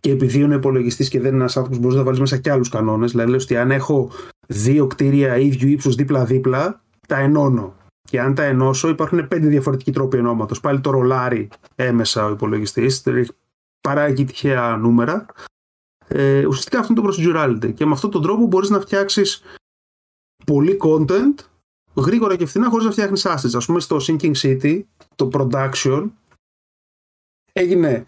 [0.00, 2.50] Και επειδή είναι υπολογιστής και δεν είναι ένας άνθρωπος που μπορείς να βάλεις μέσα και
[2.50, 4.10] άλλους κανόνες, δηλαδή λέω ότι αν έχω
[4.46, 7.74] δύο κτίρια ίδιου ύψους δίπλα-δίπλα, τα ενώνω.
[8.08, 10.60] Και αν τα ενώσω, υπάρχουν πέντε διαφορετικοί τρόποι ενώματος.
[10.60, 13.02] Πάλι το ρολάρι έμεσα ο υπολογιστής,
[13.80, 15.26] παράγει τυχαία νούμερα
[16.08, 17.74] ε, ουσιαστικά αυτό είναι το procedurality.
[17.74, 19.42] Και με αυτόν τον τρόπο μπορείς να φτιάξεις
[20.46, 21.34] πολύ content
[21.94, 23.54] γρήγορα και φθηνά χωρίς να φτιάχνεις assets.
[23.54, 24.82] Ας πούμε στο Sinking City,
[25.14, 26.10] το production
[27.52, 28.04] έγινε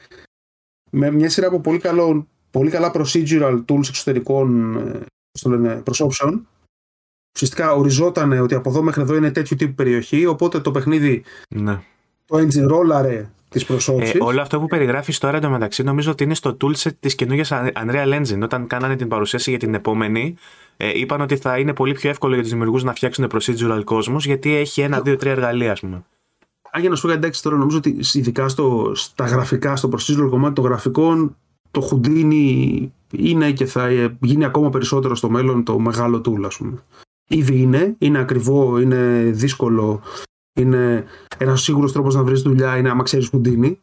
[0.90, 5.06] με μια σειρά από πολύ, καλό, πολύ καλά procedural tools εξωτερικών ε,
[5.38, 6.48] στο λένε, προσώψεων.
[7.34, 11.82] Ουσιαστικά οριζόταν ότι από εδώ μέχρι εδώ είναι τέτοιο τύπου περιοχή, οπότε το παιχνίδι ναι.
[12.24, 12.68] το engine
[13.68, 17.52] rollare ε, όλο αυτό που περιγράφεις τώρα εντωμεταξύ νομίζω ότι είναι στο toolset της καινούργιας
[17.52, 18.40] Unreal Engine.
[18.42, 20.34] Όταν κάνανε την παρουσίαση για την επόμενη,
[20.76, 24.16] ε, είπαν ότι θα είναι πολύ πιο εύκολο για τους δημιουργούς να φτιάξουν procedural κόσμου,
[24.18, 26.04] γιατί έχει ένα, δύο, τρία εργαλεία, ας πούμε.
[26.70, 30.28] Αν για να σου πω εντάξει τώρα, νομίζω ότι ειδικά στο, στα γραφικά, στο procedural
[30.30, 31.36] κομμάτι των γραφικών,
[31.70, 33.88] το Houdini είναι και θα
[34.20, 36.82] γίνει ακόμα περισσότερο στο μέλλον το μεγάλο tool, ας πούμε.
[37.28, 40.02] Ήδη είναι, είναι ακριβό, είναι δύσκολο
[40.56, 41.04] είναι
[41.38, 43.76] ένας σίγουρος τρόπος να βρεις δουλειά είναι άμα ξέρεις Houdini.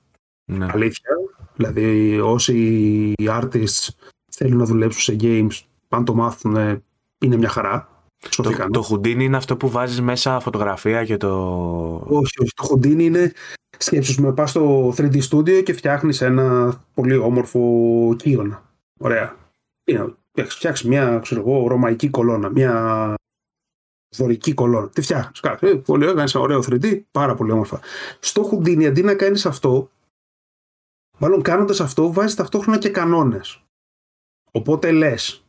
[0.46, 0.68] Ναι.
[0.72, 1.10] Αλήθεια.
[1.56, 3.88] Δηλαδή, όσοι artists
[4.32, 6.82] θέλουν να δουλέψουν σε games, αν το μάθουν,
[7.18, 7.88] είναι μια χαρά.
[8.30, 11.36] Το, το Houdini είναι αυτό που βάζεις μέσα φωτογραφία και το...
[12.08, 12.52] Όχι, όχι.
[12.56, 13.32] Το Houdini είναι
[13.78, 17.60] σκέψεις με πας στο 3D Studio και φτιάχνεις ένα πολύ όμορφο
[18.18, 18.64] κύωνα.
[19.00, 19.36] Ωραία.
[20.34, 23.14] Φτιάξεις μια ξέρω εγώ, ρωμαϊκή κολόνα, μια
[24.16, 24.90] δωρική κολόνα.
[24.90, 25.40] Τι φτιάχνεις.
[25.60, 27.80] Ε, πολύ ωραίο, ένα ωραίο 3D, πάρα πολύ όμορφα.
[28.20, 29.90] Στο Houdini αντί να κάνεις αυτό,
[31.18, 33.64] μάλλον κάνοντας αυτό, βάζεις ταυτόχρονα και κανόνες.
[34.52, 35.44] Οπότε λες,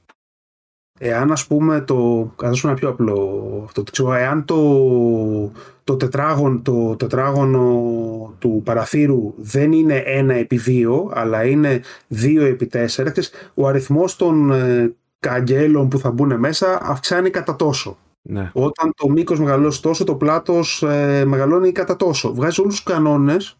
[0.99, 5.53] εάν ας πούμε το, ας ένα πιο απλό αυτό, ξέρω, εάν το,
[5.85, 11.82] το, τετράγωνο, το τετράγωνο του παραθύρου δεν είναι 1 επί 2 αλλά είναι
[12.15, 13.07] 2 επί 4
[13.55, 17.99] ο αριθμός των ε, καγγέλων που θα μπουν μέσα αυξάνει κατά τόσο.
[18.29, 18.51] Ναι.
[18.55, 22.35] Όταν το μήκος μεγαλώσει τόσο το πλάτος ε, μεγαλώνει κατά τόσο.
[22.35, 23.59] Βγάζει όλους τους κανόνες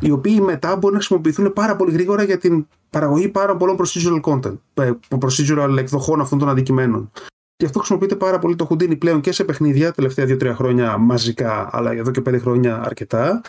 [0.00, 4.20] οι οποίοι μετά μπορούν να χρησιμοποιηθούν πάρα πολύ γρήγορα για την παραγωγή πάρα πολλών procedural
[4.20, 4.90] content, ε,
[5.20, 7.10] procedural εκδοχών αυτών των αντικειμένων.
[7.56, 11.68] Και αυτό χρησιμοποιείται πάρα πολύ το Houdini πλέον και σε παιχνίδια, τελευταία 2-3 χρόνια μαζικά,
[11.72, 13.40] αλλά εδώ και 5 χρόνια αρκετά.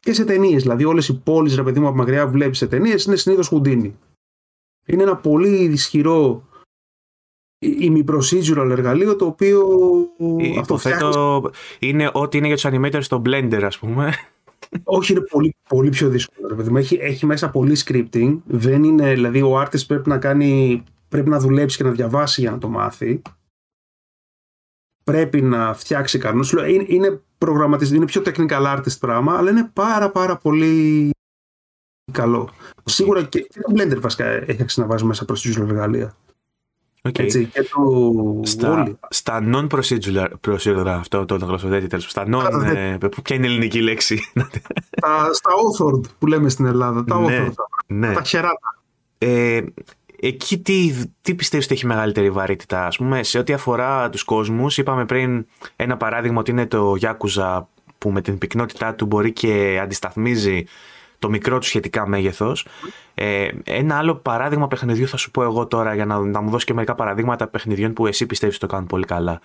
[0.00, 0.62] Και σε ταινίες.
[0.62, 3.52] Δηλαδή, όλες οι πόλεις, ρε παιδί μου, από μακριά που βλέπεις σε ταινίες είναι συνήθως
[3.52, 3.92] Houdini.
[4.86, 6.47] Είναι ένα πολύ ισχυρό
[7.58, 9.68] ημι-procedural εργαλείο το οποίο.
[10.38, 11.42] Υποθέτω
[11.78, 14.14] είναι ό,τι είναι για τους animators στο Blender, ας πούμε.
[14.84, 16.78] Όχι, είναι πολύ, πολύ πιο δύσκολο.
[16.78, 18.38] Έχει, έχει μέσα πολύ scripting.
[18.46, 22.50] Δεν είναι, δηλαδή, ο artist πρέπει να κάνει, πρέπει να δουλέψει και να διαβάσει για
[22.50, 23.22] να το μάθει.
[25.04, 26.50] Πρέπει να φτιάξει κανόνες.
[26.50, 27.20] Είναι, είναι
[27.92, 31.10] είναι πιο technical artist πράγμα, αλλά είναι πάρα πάρα πολύ
[32.12, 32.50] καλό.
[32.84, 36.16] Σίγουρα και, και το Blender βασικά έχει να βάζει μέσα procedural εργαλεία.
[37.08, 37.22] Okay.
[37.22, 42.10] Έτσι, και το στα, στα non-procedural procedural, αυτό το γλωσσοδέτη τέλος.
[42.10, 44.16] Στα non, ε, ποια είναι η ελληνική λέξη.
[44.96, 47.52] Στα, στα authored που λέμε στην Ελλάδα τα ναι, authored,
[47.86, 48.12] ναι.
[48.12, 48.78] τα χεράτα.
[49.18, 49.60] Ε,
[50.20, 54.78] εκεί τι, τι πιστεύεις ότι έχει μεγαλύτερη βαρύτητα ας πούμε σε ό,τι αφορά τους κόσμους;
[54.78, 57.62] Είπαμε πριν ένα παράδειγμα ότι είναι το Yakuza
[57.98, 60.64] που με την πυκνότητά του μπορεί και αντισταθμίζει
[61.18, 62.66] το μικρό του σχετικά μέγεθος.
[63.14, 66.64] Ε, ένα άλλο παράδειγμα παιχνιδιού θα σου πω εγώ τώρα για να, να μου δώσεις
[66.66, 69.40] και μερικά παραδείγματα παιχνιδιών που εσύ πιστεύεις ότι το κάνουν πολύ καλά.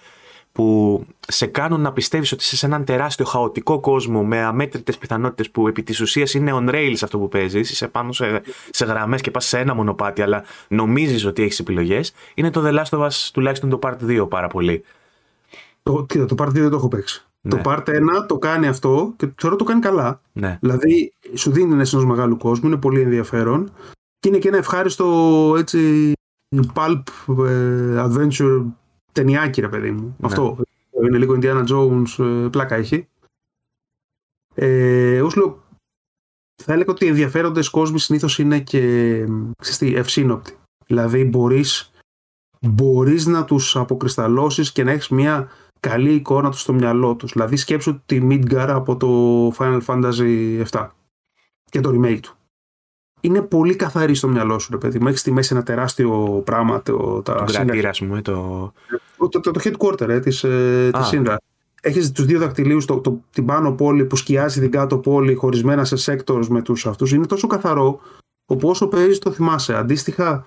[0.52, 5.50] Που σε κάνουν να πιστεύεις ότι είσαι σε έναν τεράστιο χαοτικό κόσμο με αμέτρητες πιθανότητες
[5.50, 7.72] που επί της ουσίας είναι on rails αυτό που παίζεις.
[7.72, 12.14] Είσαι πάνω σε, σε γραμμές και πας σε ένα μονοπάτι, αλλά νομίζεις ότι έχεις επιλογές.
[12.34, 14.84] Είναι το The Last of Us τουλάχιστον το Part 2 πάρα πολύ.
[15.84, 17.26] Το, το Part 2 δεν το έχω παίξει.
[17.50, 17.62] Το ναι.
[17.66, 20.22] Part 1 το κάνει αυτό και θεωρώ το κάνει καλά.
[20.34, 20.58] Ναι.
[20.62, 23.72] Δηλαδή σου δίνει ένα ενό μεγάλου κόσμου, είναι πολύ ενδιαφέρον
[24.20, 26.12] και είναι και ένα ευχάριστο έτσι
[26.74, 27.04] pulp
[27.48, 28.66] ε, adventure
[29.12, 30.16] ταινιάκι ρε παιδί μου.
[30.20, 30.28] Ναι.
[30.28, 30.58] Αυτό.
[31.08, 33.08] Είναι λίγο Indiana Jones, ε, πλάκα έχει.
[34.56, 35.64] Ε, λέω,
[36.64, 39.26] θα έλεγα ότι οι ενδιαφέροντες κόσμοι συνήθως είναι και
[39.62, 40.58] ξέρεις ευσύνοπτοι.
[40.86, 41.92] Δηλαδή μπορείς,
[42.62, 45.50] μπορείς να τους αποκρισταλώσεις και να έχεις μια
[45.88, 47.32] καλή εικόνα του στο μυαλό τους.
[47.32, 50.88] Δηλαδή σκέψου τη Midgar από το Final Fantasy VII
[51.70, 52.36] και το remake του.
[53.22, 55.08] Είναι πολύ καθαρή στο μυαλό σου, ρε παιδί μου.
[55.08, 56.82] Έχεις στη μέση ένα τεράστιο πράγμα.
[56.82, 58.22] Το, τα κρατήρα, ας πούμε.
[58.22, 58.74] Το...
[59.30, 60.92] Το, το, το headquarter ε, της, ε,
[61.82, 65.86] Έχεις τους δύο δακτυλίους, το, το, την πάνω πόλη που σκιάζει την κάτω πόλη χωρισμένα
[65.86, 67.12] σε sectors με τους αυτούς.
[67.12, 68.00] Είναι τόσο καθαρό
[68.46, 69.76] όπου όσο παίζεις το θυμάσαι.
[69.76, 70.46] Αντίστοιχα,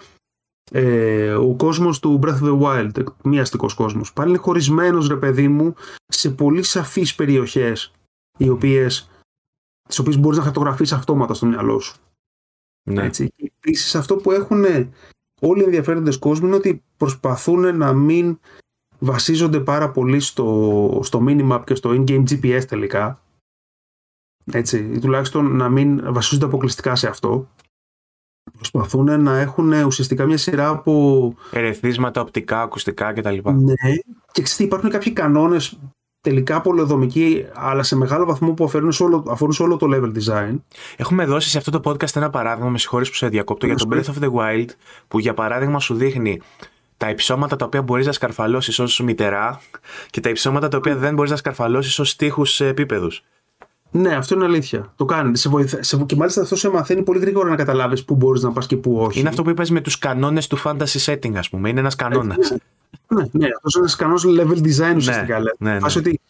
[0.70, 5.16] ε, ο κόσμος του Breath of the Wild, μη αστικός κόσμος, πάλι είναι χωρισμένος ρε
[5.16, 5.74] παιδί μου
[6.06, 7.92] σε πολύ σαφείς περιοχές
[8.38, 9.10] οι οποίες,
[9.88, 11.96] τις οποίες μπορείς να χαρτογραφείς αυτόματα στο μυαλό σου.
[12.90, 13.04] Ναι.
[13.04, 13.28] Έτσι.
[13.36, 14.64] επίσης αυτό που έχουν
[15.40, 18.38] όλοι οι ενδιαφέροντες κόσμοι είναι ότι προσπαθούν να μην
[18.98, 23.20] βασίζονται πάρα πολύ στο, στο minimap και στο in-game GPS τελικά.
[24.52, 27.48] Έτσι, ή τουλάχιστον να μην βασίζονται αποκλειστικά σε αυτό
[28.52, 31.34] προσπαθούν να έχουν ουσιαστικά μια σειρά από.
[31.50, 33.36] Ερεθίσματα, οπτικά, ακουστικά κτλ.
[33.44, 33.74] Ναι,
[34.32, 35.78] και ξέρετε, υπάρχουν κάποιοι κανόνες
[36.20, 40.12] τελικά πολεοδομικοί, αλλά σε μεγάλο βαθμό που αφορούν σε όλο, αφορούν σε όλο το level
[40.18, 40.60] design.
[40.96, 43.88] Έχουμε δώσει σε αυτό το podcast ένα παράδειγμα, με συγχωρείς που σε διακόπτω, για το
[43.90, 44.68] Breath of the Wild,
[45.08, 46.40] που για παράδειγμα σου δείχνει
[46.96, 49.60] τα υψώματα τα οποία μπορείς να σκαρφαλώσεις ως μητερά
[50.10, 53.22] και τα υψώματα τα οποία δεν μπορείς να σκαρφαλώσεις ως τείχου σε επίπεδους.
[53.90, 54.92] Ναι, αυτό είναι αλήθεια.
[54.96, 55.36] Το κάνει.
[55.36, 55.82] Σε βοηθα...
[55.82, 56.04] σε...
[56.06, 58.96] Και μάλιστα αυτό σε μαθαίνει πολύ γρήγορα να καταλάβεις πού μπορείς να πας και πού
[58.98, 59.18] όχι.
[59.20, 61.68] Είναι αυτό που είπα με τους κανόνες του fantasy setting, ας πούμε.
[61.68, 62.50] Είναι ένας κανόνας.
[63.08, 65.38] Ναι, ναι, αυτός είναι ένας κανόνας level design ναι, ουσιαστικά.
[65.38, 65.86] Ναι, ναι, ναι.
[65.96, 66.20] ότι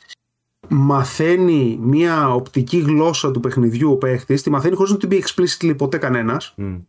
[0.68, 5.74] μαθαίνει μια οπτική γλώσσα του παιχνιδιού ο παίχτης, τη μαθαίνει χωρίς να την πει explicitly
[5.76, 6.54] ποτέ κανένας.
[6.58, 6.80] Mm.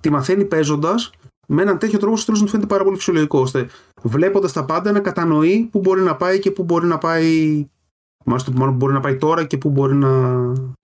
[0.00, 1.10] Τη μαθαίνει παίζοντας
[1.46, 3.66] με έναν τέτοιο τρόπο στο τέλος να του φαίνεται πάρα πολύ φυσιολογικό, ώστε
[4.02, 7.66] βλέποντας τα πάντα να κατανοεί πού μπορεί να πάει και πού μπορεί να πάει
[8.24, 10.08] Μάλιστα που μπορεί να πάει τώρα και που μπορεί να,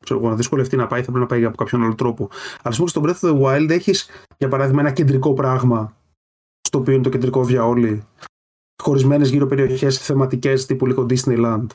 [0.05, 2.28] ξέρω, να δυσκολευτεί να πάει, θα πρέπει να πάει από κάποιον άλλο τρόπο.
[2.62, 4.09] Αλλά πούμε στο Breath of the Wild έχεις
[4.39, 5.97] για παράδειγμα ένα κεντρικό πράγμα
[6.69, 8.05] στο οποίο είναι το κεντρικό διαόλι
[8.82, 11.66] χωρισμένες γύρω περιοχές θεματικές τύπου λίγο Disneyland.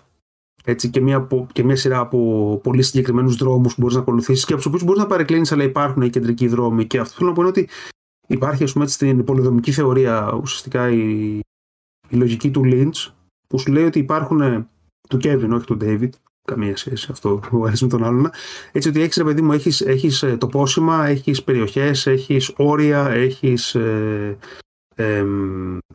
[0.66, 4.54] Έτσι, και, μια, και μια σειρά από πολύ συγκεκριμένους δρόμους που μπορείς να ακολουθήσεις και
[4.54, 6.88] από τους οποίους μπορείς να παρεκκλίνεις, αλλά υπάρχουν οι κεντρικοί δρόμοι.
[6.88, 7.70] Και αυτό θέλω να πω είναι ότι
[8.28, 11.40] υπάρχει, ας πούμε, στην πολυδομική θεωρία ουσιαστικά η,
[12.10, 13.12] η λογική του Lynch,
[13.48, 14.68] που σου λέει ότι υπάρχουν.
[15.18, 16.10] Του Kevin, όχι του David,
[16.46, 18.30] καμία σχέση αυτό που αρέσει με τον άλλον.
[18.72, 23.76] Έτσι ότι έχεις, ρε παιδί μου, έχεις έχεις ε, τοπόσημα, έχεις περιοχές, έχεις όρια, έχεις.
[23.76, 24.38] Ε,
[24.96, 25.26] ε,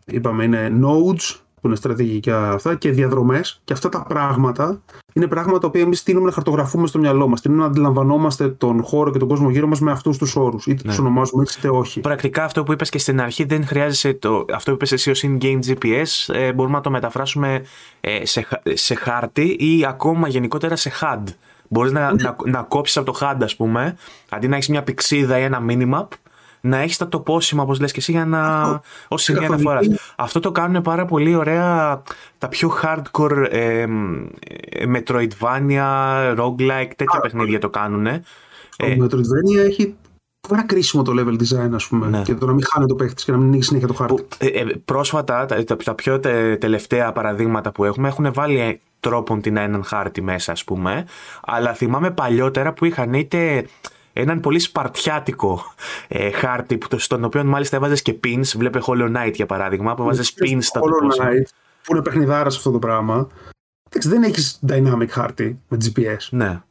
[0.07, 3.61] είπαμε είναι nodes που είναι στρατηγικά αυτά και διαδρομές.
[3.65, 4.81] Και αυτά τα πράγματα
[5.13, 7.41] είναι πράγματα που εμείς τείνουμε να χαρτογραφούμε στο μυαλό μας.
[7.41, 10.67] Τείνουμε να αντιλαμβανόμαστε τον χώρο και τον κόσμο γύρω μας με αυτούς τους όρους.
[10.67, 10.89] Είτε ναι.
[10.89, 12.01] τους ονομάζουμε έτσι είτε όχι.
[12.01, 14.45] Πρακτικά αυτό που είπες και στην αρχή δεν χρειάζεσαι το.
[14.55, 17.63] Αυτό που είπες εσύ ως in-game GPS ε, μπορούμε να το μεταφράσουμε
[18.01, 21.23] ε, σε, σε χάρτη ή ακόμα γενικότερα σε HUD.
[21.69, 22.23] Μπορείς να, ναι.
[22.23, 23.97] να, να κόψεις από το HUD, ας πούμε,
[24.29, 26.07] αντί να έχεις μια πηξίδα ή ένα minimap,
[26.61, 28.81] να έχεις τα τοπόσιμα, όπως λες και εσύ, για να.
[29.09, 29.87] ως σημεία αναφοράς.
[30.17, 32.03] Αυτό το κάνουν πάρα πολύ ωραία
[32.39, 33.85] τα πιο hardcore ε,
[34.95, 38.05] Metroidvania, roguelike, τέτοια παιχνίδια το κάνουν.
[38.77, 39.97] Το ε, Metroidvania έχει
[40.49, 42.07] πάρα κρίσιμο το level design, ας πούμε.
[42.07, 42.23] Ναι.
[42.23, 44.27] Και το να μην χάνει το παίχτης και να μην ανοίγει συνέχεια το χάρτη.
[44.39, 49.57] Ε, ε, πρόσφατα, τα, τα, πιο τε, τελευταία παραδείγματα που έχουμε έχουν βάλει τρόπον την
[49.57, 51.07] έναν χάρτη μέσα, ας πούμε.
[51.45, 53.67] Αλλά θυμάμαι παλιότερα που είχαν είτε
[54.23, 55.75] έναν πολύ σπαρτιάτικο
[56.09, 58.53] ε, χάρτη που, στον οποίο μάλιστα έβαζες και pins.
[58.57, 61.43] Βλέπε Hollow Knight για παράδειγμα, που έβαζες pins στα Hollow Knight,
[61.83, 63.29] που είναι παιχνιδάρα αυτό το πράγμα.
[63.91, 66.29] Δεν έχεις dynamic χάρτη με GPS.
[66.31, 66.63] Ναι.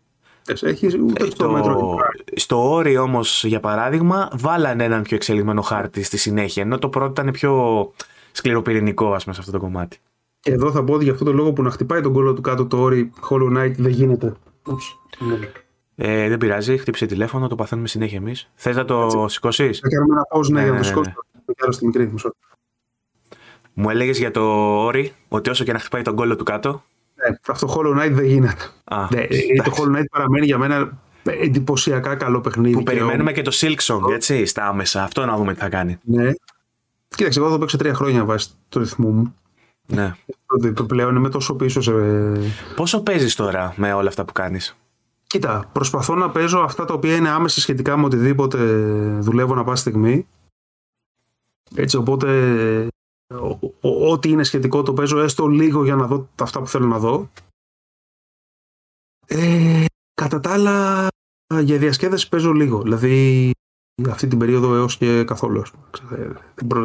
[0.61, 1.97] Έχεις ούτε ε, στο, μέτρο
[2.35, 6.63] στο όρι όμως, για παράδειγμα, βάλανε έναν πιο εξελιγμένο χάρτη στη συνέχεια.
[6.63, 7.91] Ενώ το πρώτο ήταν πιο
[8.31, 9.97] σκληροπυρηνικό, ας πούμε, σε αυτό το κομμάτι.
[10.39, 12.41] Και εδώ θα πω ότι για αυτό το λόγο που να χτυπάει τον κόλλο του
[12.41, 14.33] κάτω το όρι Hollow Knight δεν γίνεται.
[15.99, 18.49] Ε, δεν πειράζει, χτύπησε τηλέφωνο, το παθαίνουμε συνέχεια εμείς.
[18.55, 21.13] Θες να το σηκώσεις; Θα κάνουμε ένα πώ, ναι, για να το σηκώσει.
[21.69, 22.15] στην μικρή μου.
[23.73, 24.41] Μου έλεγες για το
[24.83, 26.83] όρι ότι όσο και να χτυπάει τον κόλλο του κάτω.
[27.15, 28.63] Ναι, αυτό Hollow Knight δεν γίνεται.
[28.83, 29.27] Α, ναι,
[29.63, 32.75] το Hollow Knight παραμένει για μένα εντυπωσιακά καλό παιχνίδι.
[32.75, 35.03] Που περιμένουμε και το Silk Song, έτσι, στα άμεσα.
[35.03, 35.97] Αυτό να δούμε τι θα κάνει.
[36.03, 36.31] Ναι.
[37.07, 39.35] Κοίταξε, εγώ θα παίξω τρία χρόνια βάσει το ρυθμό μου.
[39.85, 40.15] Ναι.
[40.73, 41.91] Το πλέον είμαι τόσο πίσω σε.
[42.75, 44.77] Πόσο παίζεις τώρα με όλα αυτά που κάνεις;
[45.27, 48.57] Κοίτα, προσπαθώ να παίζω αυτά τα οποία είναι άμεσα σχετικά με οτιδήποτε
[49.19, 50.27] δουλεύω να πάση στιγμή.
[51.75, 52.87] Έτσι, οπότε
[53.81, 57.29] ό,τι είναι σχετικό το παίζω έστω λίγο για να δω αυτά που θέλω να δω.
[59.27, 61.07] Ε, κατά τα άλλα,
[61.61, 62.81] για διασκέδαση παίζω λίγο.
[62.81, 63.51] Δηλαδή,
[64.09, 65.63] αυτή την περίοδο έως και καθόλου.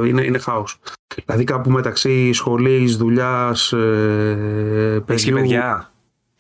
[0.07, 0.79] Είναι, είναι χάος.
[1.25, 5.35] Δηλαδή κάπου μεταξύ σχολής, δουλειάς, ε, παιδιού...
[5.35, 5.92] παιδιά;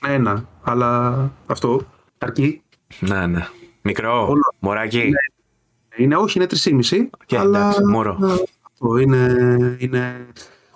[0.06, 1.80] Ένα, αλλά αυτό
[2.18, 2.62] αρκεί.
[2.98, 3.46] Ναι, ναι.
[3.82, 4.54] Μικρό, Όλο.
[4.58, 4.98] μωράκι.
[4.98, 6.04] Ναι.
[6.04, 6.46] Είναι, όχι, είναι
[6.90, 7.06] 3,5.
[7.26, 7.58] Και αλλά...
[7.58, 8.18] εντάξει, μωρό.
[8.62, 9.36] Αυτό είναι,
[9.78, 10.26] είναι...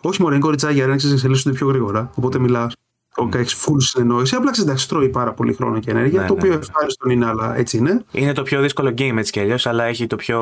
[0.00, 2.10] Όχι μωρό, είναι κοριτσάγια, αν ξέρεις εξελίσσονται πιο γρήγορα.
[2.14, 2.74] Οπότε μιλάς.
[3.16, 3.34] Mm.
[3.34, 4.34] Έχεις full συνεννόηση.
[4.34, 6.20] Απλά ξέρεις, τρώει πάρα πολύ χρόνο και ενέργεια.
[6.20, 6.58] Ναι, το ναι, οποίο ναι.
[6.58, 8.04] ευχάριστο είναι, αλλά έτσι είναι.
[8.12, 10.40] Είναι το πιο δύσκολο game έτσι κι αλλιώς, αλλά έχει το πιο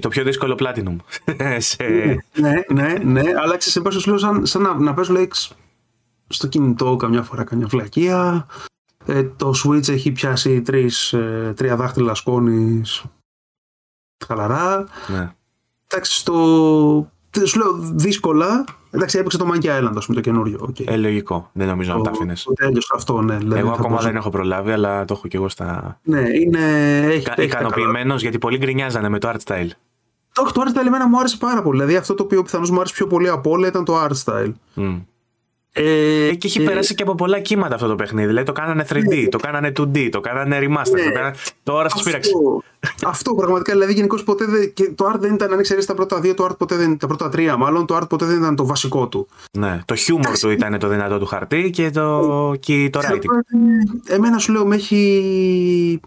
[0.00, 0.96] το πιο δύσκολο Platinum.
[2.36, 5.30] ναι, ναι, ναι, αλλά ξέρεις, σε λέω σαν, σαν να, να παίζω λέει,
[6.28, 8.46] στο κινητό καμιά φορά καμιά φλακία.
[9.06, 13.04] Ε, το Switch έχει πιάσει τρεις, ε, τρία δάχτυλα σκόνης
[14.26, 14.86] χαλαρά.
[15.08, 15.30] Ναι.
[15.86, 16.34] Εντάξει, στο...
[17.44, 18.64] Σου λέω δύσκολα.
[18.90, 20.68] Εντάξει, έπαιξε το Monkey Island, ας πούμε, το καινούριο.
[20.68, 20.86] Okay.
[20.86, 21.50] Ε, λογικό.
[21.52, 22.32] Δεν νομίζω να τα άφηνε.
[22.94, 23.36] αυτό, ναι.
[23.36, 25.98] Δηλαδή εγώ ακόμα δεν έχω προλάβει, αλλά το έχω και εγώ στα.
[26.02, 26.98] Ναι, είναι.
[27.06, 29.68] Έχει, Ικανοποιημένος γιατί πολλοί γκρινιάζανε με το art style.
[30.36, 31.78] Όχι, το art style εμένα μου άρεσε πάρα πολύ.
[31.78, 34.52] Δηλαδή αυτό το οποίο πιθανώς μου άρεσε πιο πολύ από όλα ήταν το art style.
[34.76, 35.00] Mm.
[35.78, 38.26] Ε, και έχει ε, περάσει και από πολλά κύματα αυτό το παιχνίδι.
[38.26, 39.28] Δηλαδή το κάνανε 3D, ναι.
[39.28, 40.92] το κάνανε 2D, το κάνανε remaster.
[40.92, 41.04] Ναι.
[41.04, 41.34] Το κάνανε...
[41.62, 42.32] Τώρα σας πείραξε.
[43.06, 43.72] Αυτό πραγματικά.
[43.72, 44.72] Δηλαδή γενικώς ποτέ δεν.
[44.72, 46.98] Και το art δεν ήταν, αν ξέρεις τα πρώτα δύο, το art ποτέ δεν.
[46.98, 49.28] Τα πρώτα τρία, μάλλον το art ποτέ δεν ήταν το βασικό του.
[49.58, 49.80] Ναι.
[49.84, 53.24] Το humor του ήταν το δυνατό του χαρτί και το, και το writing.
[54.06, 56.00] Εμένα σου λέω με έχει.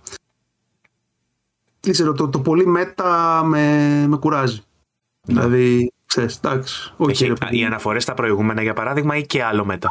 [1.80, 4.61] Δεν ξέρω, το, το πολύ μέτα με, με κουράζει.
[5.27, 5.41] Ναι.
[5.41, 6.94] Δηλαδή Ξέρεις, εντάξει.
[7.08, 9.90] Έχει, οι αναφορές στα προηγούμενα, για παράδειγμα, ή και άλλο μετά.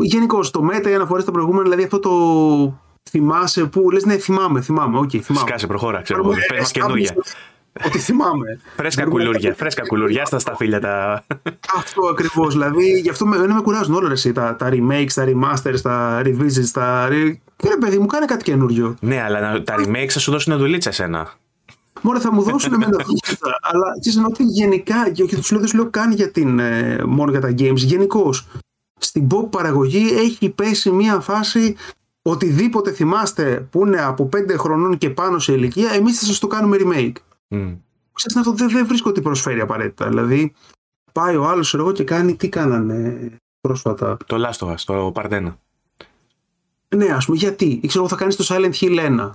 [0.00, 2.10] Γενικώ το μέτα, οι αναφορές στα προηγούμενα, δηλαδή αυτό το
[3.10, 4.98] θυμάσαι που λες, ναι, θυμάμαι, θυμάμαι.
[4.98, 5.46] Okay, θυμάμαι.
[5.46, 6.34] Σκάσε, προχώρα, ξέρω εγώ.
[6.56, 7.14] Πες καινούργια.
[7.86, 8.60] Ότι θυμάμαι.
[8.76, 11.24] φρέσκα κουλούρια, φρέσκα κουλούρια στα σταφύλια τα.
[11.76, 12.52] Αυτό ακριβώς.
[12.52, 14.32] Δηλαδή, γι' αυτό με, με κουράζουν όλα εσύ.
[14.32, 17.08] Τα, τα remakes, τα remasters, τα revisits, τα.
[17.56, 18.96] Κύριε παιδί μου, κάνε κάτι καινούριο.
[19.00, 21.28] Ναι, αλλά τα remakes θα σου δώσουν δουλίτσα εσένα.
[22.02, 22.96] Μόνο θα μου δώσουν εμένα
[23.70, 27.30] Αλλά ξέρεις ότι γενικά, και τους λέω, δεν σου λέω καν για την, ε, μόνο
[27.30, 28.46] για τα games, γενικώς
[28.98, 31.76] στην pop παραγωγή έχει πέσει μια φάση
[32.22, 36.46] οτιδήποτε θυμάστε που είναι από 5 χρονών και πάνω σε ηλικία, εμείς θα σας το
[36.46, 37.12] κάνουμε remake.
[37.50, 37.76] Mm.
[38.12, 40.08] Ξέρετε, αυτό δεν, δεν βρίσκω ότι προσφέρει απαραίτητα.
[40.08, 40.52] Δηλαδή,
[41.12, 43.30] πάει ο άλλος εγώ και κάνει τι κάνανε
[43.60, 44.16] πρόσφατα.
[44.26, 45.58] Το Last of Us, το Παρτένα.
[46.96, 49.30] Ναι, ας πούμε, γιατί; Ξέρω εγώ θα κάνεις το Silent Hill 1.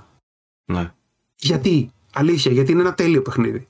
[0.66, 0.92] Ναι.
[1.36, 3.68] Γιατί; Αλήθεια, γιατί είναι ένα τέλειο παιχνίδι.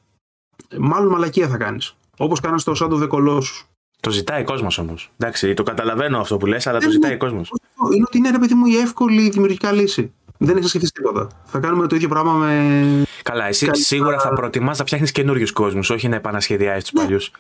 [0.80, 1.96] Μάλλον μαλακία θα κάνεις.
[2.18, 3.64] Όπως κάνανε στο Shadow of the Colossus.
[4.00, 5.12] Το ζητάει κόσμος όμως.
[5.18, 7.52] Εντάξει, το καταλαβαίνω αυτό που λες, αλλά το Δεν ζητάει είναι- κόσμος.
[7.96, 10.14] Είναι ότι είναι ρε παιδί μου η εύκολη δημιουργικά λύση.
[10.38, 11.28] Δεν έχει σκεφτεί τίποτα.
[11.46, 13.04] Θα κάνουμε το ίδιο πράγμα με.
[13.24, 17.02] Καλά, εσύ Καλύτερα- σίγουρα θα προτιμάς να φτιάχνεις καινούριους κόσμους, όχι να επανασχεδιάζει τους Ναι.
[17.02, 17.32] παλιούς.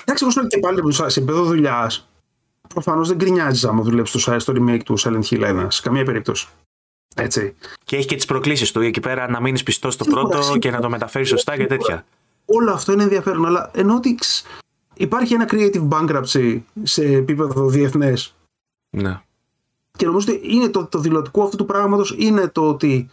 [0.00, 2.08] Εντάξει, εγώ σου λέω και πάλι σε επίπεδο δουλειάς.
[2.68, 5.66] Προφανώς δεν γκρινιάζεις άμα δουλέψεις στο, στο remake του Silent Hill 1.
[5.70, 6.48] Σε καμία περίπτωση.
[7.16, 7.54] Έτσι.
[7.84, 10.58] Και έχει και τις προκλήσεις του εκεί πέρα να μείνεις πιστός στο Σίγουρα, πρώτο σίγουρα.
[10.58, 12.04] και να το μεταφέρεις σωστά και τέτοια.
[12.44, 13.46] Όλο αυτό είναι ενδιαφέρον.
[13.46, 14.42] Αλλά ενώ ότι ξ,
[14.94, 18.34] υπάρχει ένα creative bankruptcy σε επίπεδο διεθνές.
[18.90, 19.20] Ναι.
[19.96, 23.08] Και νομίζω ότι είναι το, το δηλωτικό αυτού του πράγματος είναι το ότι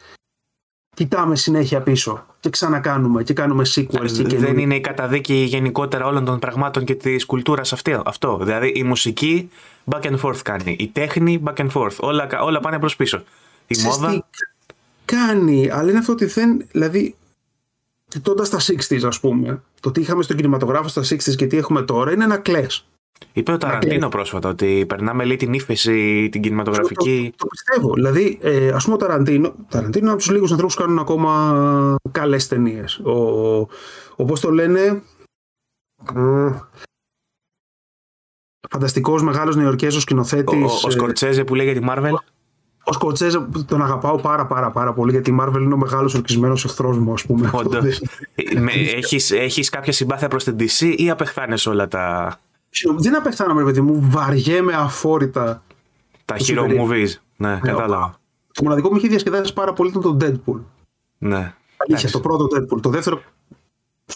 [0.96, 4.62] κοιτάμε συνέχεια πίσω και ξανακάνουμε και κάνουμε sequels και Δεν καινούργια.
[4.62, 7.74] είναι η καταδίκη γενικότερα όλων των πραγμάτων και της κουλτούρας
[8.06, 8.38] αυτό.
[8.42, 9.50] Δηλαδή η μουσική
[9.92, 10.76] back and forth κάνει.
[10.80, 11.96] Η τέχνη back and forth.
[12.00, 13.24] Όλα, όλα πάνε προς πίσω.
[13.70, 14.12] Η Ξέρεις μόδα.
[14.12, 14.20] τι
[15.06, 16.68] κάνει, αλλά είναι αυτό ότι δεν.
[16.72, 17.16] Δηλαδή,
[18.08, 21.82] κοιτώντας τα 60s, ας πούμε, το τι είχαμε στον κινηματογράφο στα 60s και τι έχουμε
[21.82, 22.66] τώρα είναι ένα κλε.
[23.34, 27.34] Είπε ο Ταραντίνο πρόσφατα ότι περνάμε λέει την ύφεση, την κινηματογραφική.
[27.36, 27.94] Το, το πιστεύω.
[27.94, 31.98] Δηλαδή, ε, ας πούμε, ο Ταραντίνο, Ταραντίνο είναι από τους λίγους ανθρώπους που κάνουν ακόμα
[32.12, 32.98] καλές ταινίες.
[33.00, 33.12] Ο,
[34.16, 35.04] Όπω το λένε.
[38.70, 40.84] Φανταστικός μεγάλος Νεοερκέζο σκηνοθέτης.
[40.84, 42.14] Ο, ο Σκορτσέζε που λέει για τη Marvel.
[42.90, 46.66] Ο Σκοτσέζε τον αγαπάω πάρα πάρα πάρα πολύ γιατί η Marvel είναι ο μεγάλος ορκισμένος
[46.66, 47.50] εχθρός μου, ας πούμε.
[47.54, 48.02] Όντως.
[48.96, 52.36] έχεις, έχεις κάποια συμπάθεια προς την DC ή απεχθάνεσαι όλα τα,
[52.98, 54.08] Δεν απεχθάνομαι, παιδί μου.
[54.10, 55.64] Βαριέμαι αφόρητα.
[56.26, 56.82] τα Το hero super hero.
[56.82, 57.10] movies.
[57.38, 58.20] Ναι, κατάλαβα.
[58.54, 60.60] Το μοναδικό που με είχε διασκεδάσει πάρα πολύ ήταν το Deadpool.
[61.18, 61.36] Ναι.
[61.36, 61.54] Αλήθεια,
[61.88, 62.12] Εντάξει.
[62.12, 62.82] το πρώτο Deadpool.
[62.82, 63.22] Το δεύτερο.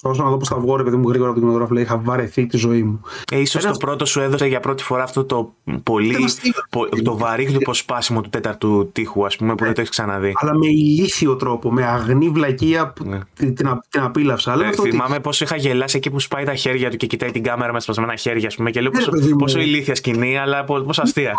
[0.02, 1.74] Προσπαθούσα να δω πώς θα βγω, ρε παιδί μου, γρήγορα από τον κινηματογράφο.
[1.74, 3.02] Λέει, είχα βαρεθεί τη ζωή μου.
[3.32, 5.54] Ε, ίσως Ένας- το πρώτο σου έδωσε για πρώτη φορά αυτό το
[5.84, 6.10] πολύ.
[6.10, 6.52] Ήταν αστείο.
[6.70, 10.34] πο- το βαρύγδουπο σπάσιμο του τέταρτου τείχου, ας πούμε, που δεν το έχεις ξαναδεί.
[10.36, 13.20] Αλλά με ηλίθιο τρόπο, με αγνή βλακεία που Ναι.
[13.36, 14.52] την, την, την απίλαυσα.
[14.52, 17.08] Αλλά Ε, αυτό ότι- θυμάμαι πόσο είχα γελάσει εκεί που σπάει τα χέρια του και
[17.08, 19.36] κοιτάει την κάμερα μες σπασμένα χέρια, ας πούμε, και λέω Ναι, πόσο, παιδί μου.
[19.36, 21.34] πόσο ηλίθια σκηνή, αλλά πο- πόσο αστεία.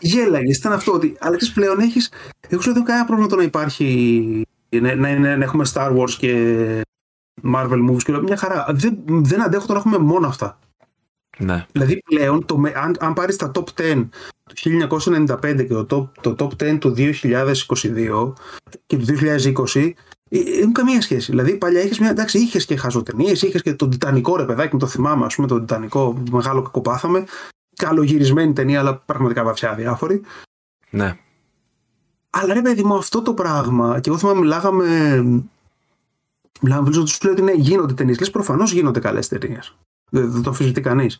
[0.00, 1.16] Γέλαγες, ήταν αυτό ότι.
[1.20, 1.98] Αλλά ξέρεις, πλέον έχει.
[2.48, 4.46] Εγώ σου λέω δεν έχω κανένα πρόβλημα το να υπάρχει.
[4.68, 6.32] Να, να, να, να έχουμε Star Wars και
[7.42, 8.20] Marvel movies και όλα.
[8.22, 8.66] Μια χαρά.
[8.70, 10.58] Δεν, δεν αντέχω το να έχουμε μόνο αυτά.
[11.38, 11.66] ναι.
[11.72, 14.08] Δηλαδή πλέον, το, με- αν, αν πάρεις τα top 10
[14.44, 18.32] του 1995 και το top, το top 10 του 2022
[18.86, 19.04] και του
[19.74, 19.92] 2020,
[20.28, 21.30] ε, έχουν καμία σχέση.
[21.30, 24.78] Δηλαδή παλιά είχες μια, εντάξει, είχες και χαζοτενίες, είχες και τον Τιτανικό ρε παιδάκι, μου
[24.78, 27.24] το θυμάμαι, ας πούμε, τον Τιτανικό μεγάλο κακοπάθαμε.
[27.76, 30.20] Καλογυρισμένη ταινία, αλλά πραγματικά βαθιά διάφορη.
[30.90, 31.16] ναι.
[32.30, 35.24] Αλλά ρε παιδί μου, αυτό το πράγμα, και εγώ θυμάμαι μιλάγαμε.
[36.60, 38.18] Μιλάγαμε με τους λέει ότι ναι, γίνονται ταινίες.
[38.18, 39.76] Λες, προφανώς γίνονται καλές ταινίες.
[40.10, 41.18] Δεν, δεν το αμφισβητεί κανείς.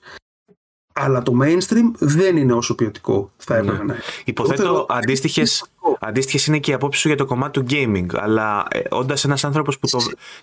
[0.99, 3.85] Αλλά το mainstream δεν είναι όσο ποιοτικό θα έπρεπε Ναι.
[3.85, 4.03] να είναι.
[4.25, 5.65] Υποθέτω Εγώ θεωρώ- αντίστοιχες,
[6.01, 8.07] αντίστοιχες είναι και οι απόψεις σου για το κομμάτι του gaming.
[8.15, 9.99] Αλλά ε, όντας ένας άνθρωπος που το,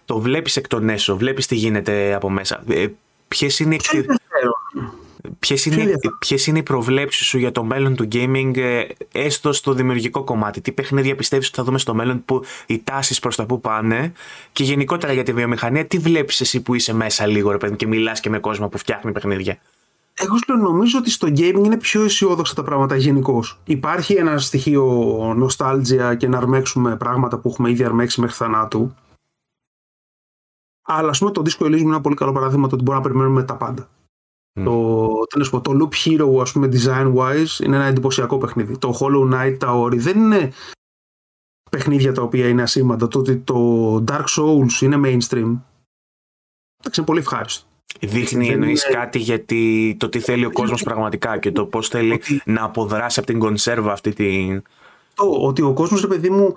[0.06, 2.64] το βλέπεις εκ των έσω, βλέπεις τι γίνεται από μέσα.
[2.68, 2.88] Ε,
[3.28, 4.94] ποιες είναι, οι Ποιο εκτι- ενδιαφέρον;
[5.40, 6.18] Ποιες ποιο είναι, ενδιαφέρον.
[6.20, 10.62] ποιες είναι οι προβλέψεις σου για το μέλλον του gaming, ε, έστω στο δημιουργικό κομμάτι;
[10.62, 14.14] Τι παιχνίδια πιστεύεις ότι θα δούμε στο μέλλον, που οι τάσεις προς τα που πάνε;
[14.52, 17.78] Και γενικότερα για τη βιομηχανία, τι βλέπεις εσύ που είσαι μέσα λίγο ρε παιδί μου,
[17.78, 19.58] και μιλάς και με κόσμο που φτιάχνει παιχνίδια;
[20.14, 23.60] Εγώ σου λέω, νομίζω ότι στο gaming είναι πιο αισιόδοξα τα πράγματα γενικώς.
[23.66, 24.84] Υπάρχει ένα στοιχείο
[25.38, 28.96] νοστάλτζια και να αρμέξουμε πράγματα που έχουμε ήδη αρμέξει μέχρι θανάτου.
[30.86, 33.10] Αλλά ας πούμε το Disco Elysium είναι ένα πολύ καλό παράδειγμα το ότι μπορούμε να
[33.10, 33.90] περιμένουμε τα πάντα.
[34.56, 34.64] Μμ.
[34.64, 38.38] Το, τι να σου πω, το Loop Hero, ας πούμε, design wise, είναι ένα εντυπωσιακό
[38.38, 38.78] παιχνίδι.
[38.78, 40.52] Το Hollow Knight, τα Ori, δεν είναι
[41.72, 43.08] παιχνίδια τα οποία είναι ασήμαντα.
[43.08, 45.58] Το ότι το Dark Souls είναι mainstream,
[46.80, 47.66] εντάξει, είναι πολύ ευχάριστο.
[48.02, 51.88] Δείχνει Δεν εννοείς είναι- κάτι γιατί το τι θέλει ο κόσμος πραγματικά και το πώς
[51.88, 54.62] θέλει Ότι- να αποδράσει από την κονσέρβα αυτή την.
[55.16, 56.56] Το ότι ο κόσμος, ρε παιδί μου,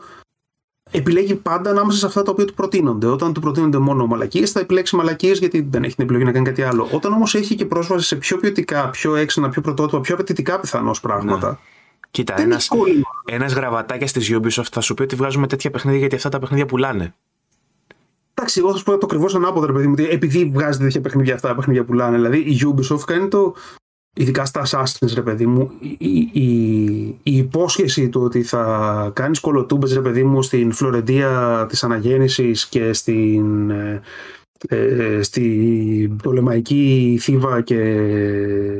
[0.90, 3.06] επιλέγει πάντα ανάμεσα σε αυτά τα οποία του προτείνονται.
[3.06, 6.44] Όταν του προτείνονται μόνο μαλακίες, θα επιλέξει μαλακίες γιατί δεν έχει την επιλογή να κάνει
[6.44, 6.88] κάτι άλλο.
[6.92, 11.00] Όταν όμως έχει και πρόσβαση σε πιο ποιοτικά, πιο έξυπνα, πιο πρωτότυπα, πιο απαιτητικά πιθανώς
[11.00, 11.58] πράγματα.
[12.10, 13.04] Κοίτα, Δεν ένα έχει κόλλημα.
[13.24, 16.66] ένας γραβατάκιας της Ubisoft θα σου πει ότι βγάζουμε τέτοια παιχνίδια γιατί αυτά τα παιχνίδια
[16.66, 17.14] πουλάνε.
[18.34, 21.00] Εντάξει, εγώ θα σου πω το ακριβώς ανάποδο, ρε παιδί μου, ότι επειδή βγάζει τέτοια
[21.00, 22.16] παιχνίδια αυτά, τα παιχνίδια που πουλάνε.
[22.16, 23.54] Δηλαδή η Ubisoft κάνει το.
[24.18, 26.44] Ειδικά στα Assassins, ρε παιδί μου, η, η,
[27.22, 32.92] η υπόσχεση του ότι θα κάνεις κολοτούμπες, ρε παιδί μου, στην Φλωρεντία της Αναγέννησης και
[32.92, 34.02] στην, ε,
[34.68, 37.76] ε, στη Πτολεμαϊκή Θήβα και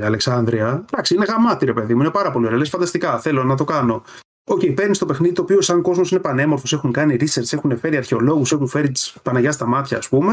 [0.02, 0.84] Αλεξάνδρεια.
[0.92, 2.58] Εντάξει, είναι γαμάτη, ρε παιδί μου, είναι πάρα πολύ ωραία.
[2.58, 4.02] Λες φανταστικά, θέλω να το κάνω.
[4.48, 7.78] Οκ, okay, παίρνεις το παιχνίδι το οποίο σαν κόσμος είναι πανέμορφος, έχουν κάνει research, έχουν
[7.78, 10.32] φέρει αρχαιολόγους, έχουν φέρει τη Παναγιά στα μάτια, ας πούμε.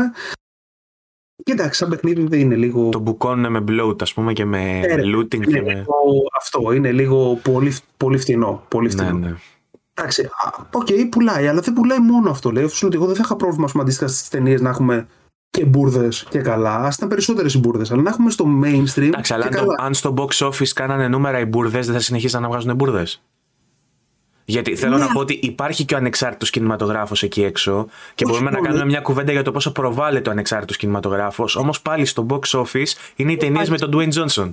[1.44, 2.90] Κοίταξε, σαν παιχνίδι δεν είναι λίγο.
[2.90, 5.34] Το μπουκώνουν με bloat, ας πούμε, και με Ναι, ρε, looting.
[5.36, 5.74] είναι Και με...
[5.74, 5.94] λίγο
[6.38, 6.72] αυτό.
[6.74, 8.64] Είναι λίγο πολύ, πολύ φτηνό.
[8.68, 9.18] Πολύ Ναι, φτηνό.
[9.18, 9.34] ναι.
[9.94, 12.52] Εντάξει, α, οκ, πουλάει, αλλά δεν πουλάει μόνο αυτό.
[12.52, 15.08] Λέει, σου λέω ότι εγώ δεν θα είχα πρόβλημα πούμε, αντίστοιχα στις ταινίες να έχουμε
[15.50, 16.76] και μπουρδες και καλά.
[16.76, 19.02] Α ήταν περισσότερες οι μπουρδες, αλλά να έχουμε στο mainstream.
[19.04, 19.88] Εντάξει, αλλά και αν, το- καλά.
[19.88, 23.22] αν στο box office κάνανε νούμερα οι μπουρδες, δεν θα συνεχίσαν να βγάζουν μπουρδες.
[24.46, 25.06] Γιατί θέλω Ναι.
[25.06, 28.68] να πω ότι υπάρχει και ο ανεξάρτητος κινηματογράφος εκεί έξω και Όχι μπορούμε να πολύ.
[28.70, 31.56] κάνουμε μια κουβέντα για το πόσο προβάλλεται ο ανεξάρτητος κινηματογράφος.
[31.56, 34.50] Όμως πάλι στο box office είναι οι ταινίες με τον Dwayne Johnson.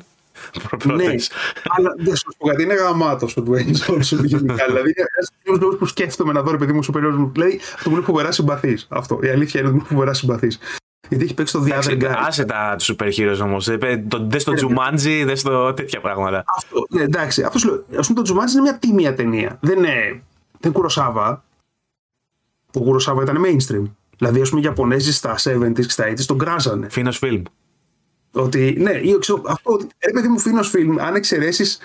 [0.57, 1.31] Ναι, Πρώτες.
[1.77, 4.55] αλλά δεν σου πω κάτι, είναι γαμάτο ο Dwayne Johnson γενικά.
[4.69, 7.97] δηλαδή, ένας λόγο που σκέφτομαι να δω, ρε παιδί μου, σούπερ μου λέει αυτό μου
[7.97, 8.87] είναι φοβερά συμπαθής.
[8.91, 9.19] Αυτό.
[9.23, 10.59] Η αλήθεια είναι ότι μου είναι φοβερά συμπαθής.
[11.11, 12.15] Γιατί έχει παίξει το The Εντάξει, Other Guy.
[12.27, 13.69] Άσε τα τους super heroes όμως.
[14.27, 16.45] Δες στο Jumanji, δες στο τέτοια πράγματα.
[16.57, 18.01] Αυτό, ναι, εντάξει, αυτός σου λέω.
[18.01, 19.59] Α πούμε το Jumanji είναι μια τίμια ταινία.
[19.61, 20.23] Δεν είναι.
[20.61, 21.45] Δεν κουροσάβα.
[22.75, 23.83] Ο Κουροσάβα ήταν mainstream.
[24.19, 26.89] Δηλαδή, ας πούμε, οι Ιαπωνέζοι στα 70s και στα 80s τον κράζανε.
[26.89, 27.43] Φίνο φιλμ.
[28.33, 31.79] Ότι, ναι, ή, ξέρω, αυτό, ότι, ρε παιδί μου, φίνο φιλμ, αν εξαιρέσεις.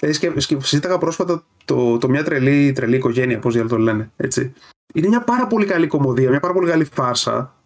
[0.00, 4.10] Ε, σκε, σκε, συζήταγα πρόσφατα το, το μια τρελή, τρελή οικογένεια, πώς το λένε.
[4.16, 4.52] Έτσι.
[4.94, 7.57] Είναι μια πάρα πολύ καλή κομμωδία, μια πάρα πολύ καλή φάρσα.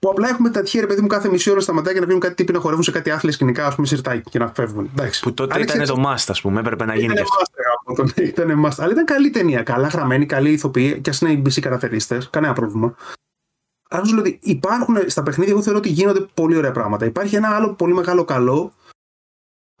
[0.00, 2.22] Που απλά έχουμε τα τυχαία, ρε παιδί μου, κάθε μισή ώρα σταματάει και να βγαίνουν
[2.22, 4.90] κάτι τύποι να χορεύουν σε κάτι άθλια σκηνικά, ας πούμε, σιρτάκι και να φεύγουν.
[4.92, 5.22] Εντάξει.
[5.22, 6.60] Που τότε Αν ήταν εξαιρέσεις- το must, ας πούμε.
[6.60, 7.44] Έπρεπε να γίνει και Ήτανε αυτό.
[7.44, 8.24] master, γάμο τον.
[8.24, 8.82] Ήτανε master.
[8.84, 9.62] Αλλά ήταν καλή ταινία.
[9.62, 11.00] Καλά γραμμένη, καλή ηθοποιή.
[11.00, 12.30] Και ας είναι ABC καρατερίστες.
[12.30, 12.94] Κανένα πρόβλημα.
[13.90, 17.04] Άρα σου λέω ότι υπάρχουν στα παιχνίδια, εγώ θεωρώ ότι γίνονται πολύ ωραία πράγματα.
[17.04, 18.72] Υπάρχει ένα άλλο πολύ μεγάλο καλό.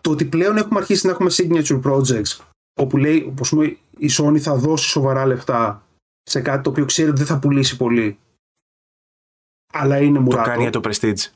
[0.02, 2.36] Το ότι πλέον έχουμε αρχίσει να έχουμε signature projects.
[2.80, 3.64] Όπου λέει, όπως πούμε,
[3.98, 5.82] η Sony θα δώσει σοβαρά λεφτά
[6.22, 8.18] σε κάτι το οποίο ξέρει ότι δεν θα πουλήσει πολύ.
[9.72, 10.48] Αλλά είναι Το μουράτο.
[10.48, 11.30] κάνει για το prestige.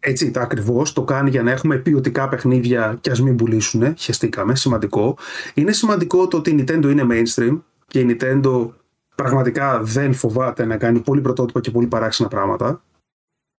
[0.00, 0.92] Έτσι, τα ακριβώς.
[0.92, 3.94] Το κάνει για να έχουμε ποιοτικά παιχνίδια και ας μην πουλήσουν.
[3.98, 4.54] Χαιστήκαμε.
[4.56, 5.16] Σημαντικό.
[5.54, 8.68] Είναι σημαντικό το ότι η Nintendo είναι mainstream και η Nintendo
[9.14, 12.82] πραγματικά δεν φοβάται να κάνει πολύ πρωτότυπα και πολύ παράξενα πράγματα.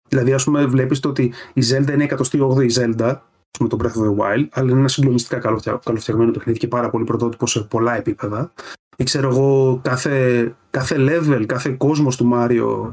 [0.08, 3.16] Δηλαδή, ας πούμε, βλέπεις ότι η Zelda είναι η 108η Zelda,
[3.60, 6.90] με το Breath of the Wild, αλλά είναι ένα συγκλονιστικά καλοφτια- καλοφτιαγμένο παιχνίδι και πάρα
[6.90, 8.52] πολύ πρωτότυπο σε πολλά επίπεδα.
[8.96, 12.92] Ή ξέρω εγώ, κάθε, κάθε level, κάθε κόσμος του Mario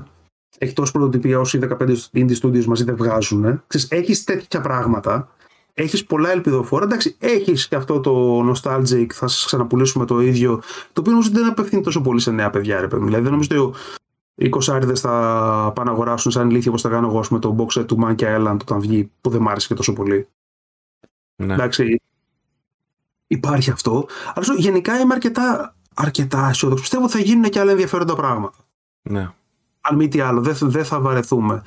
[0.58, 3.64] εκτός πρωτοτυπία όσοι 15 indie studios μαζί δεν βγάζουν.
[3.90, 5.30] Έχεις τέτοια πράγματα.
[5.74, 6.86] Έχεις πολλά ελπιδοφόρα.
[6.86, 10.62] Εντάξει, έχεις και αυτό το nostalgic, θα σας ξαναπουλήσουμε το ίδιο.
[10.94, 13.02] Το οποίο νομίζω δεν απευθύνει τόσο πολύ σε νέα παιδιά, ρε παιδί.
[13.02, 13.06] μου.
[13.06, 13.78] Δηλαδή, δεν νομίζω ότι
[14.36, 15.10] οι κοσάριδε θα
[15.76, 17.98] πάνε να αγοράσουν σαν ηλίθεια όπως θα κάνω εγώ ας πούμε, το box set του
[18.02, 20.28] Monkey Island όταν βγει, που δεν μ' άρεσε και τόσο πολύ.
[21.36, 21.54] Ναι.
[21.54, 22.02] Εντάξει,
[23.28, 24.08] υπάρχει αυτό.
[24.34, 26.82] Αλλά σου, γενικά είμαι αρκετά, αρκετά αισιόδοξος.
[26.82, 28.58] Πιστεύω ότι θα γίνουν και άλλα ενδιαφέροντα πράγματα.
[29.02, 29.32] ναι.
[29.90, 31.64] Αν μη τι άλλο, δεν, θα- δεν θα βαρεθούμε.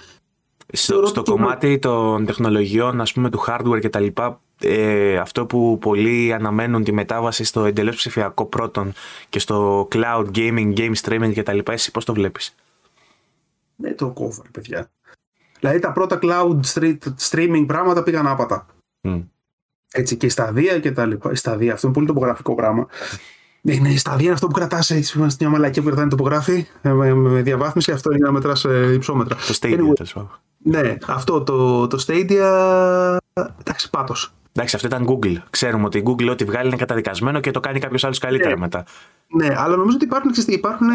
[0.73, 5.17] Στο, Θεωρώ στο το- κομμάτι των τεχνολογιών, ας πούμε, του hardware και τα λοιπά, ε,
[5.17, 8.93] αυτό που πολλοί αναμένουν τη μετάβαση στο εντελώς ψηφιακό πρώτον
[9.29, 12.55] και στο cloud gaming, game streaming και τα λοιπά, εσύ πώς το βλέπεις;
[13.77, 14.91] Ναι, το cover, παιδιά.
[15.61, 16.99] Δηλαδή τα πρώτα cloud street,
[17.31, 18.67] streaming πράγματα πήγαν άπατα.
[19.01, 19.21] Μμ.
[19.93, 21.31] Έτσι και η σταδία και τα λοιπά.
[21.31, 22.87] Η σταδία, αυτό είναι πολύ τοπογραφικό πράγμα.
[23.63, 26.67] Ναι, ναι, η σταδία είναι αυτό που κρατάς έτσι είμαστε μια μαλακία που κρατάει τοπογράφη
[26.83, 27.93] ε, με, με διαβάθμιση.
[27.93, 29.37] Αυτό είναι να μετράς υψόμετρα.
[29.37, 29.95] Το Stadia, Anyway.
[29.95, 30.31] τέλος πάντων.
[30.63, 33.17] Ναι, αυτό το, το Stadia.
[33.61, 34.33] Εντάξει, πάτος.
[34.53, 35.37] Εντάξει, αυτό ήταν Google.
[35.51, 38.61] Ξέρουμε ότι η Google ό,τι βγάλει είναι καταδικασμένο και το κάνει κάποιος άλλος καλύτερα Ναι.
[38.61, 38.85] μετά.
[39.29, 40.89] Ναι, αλλά νομίζω ότι υπάρχουν, ξέρεις τι, υπάρχουν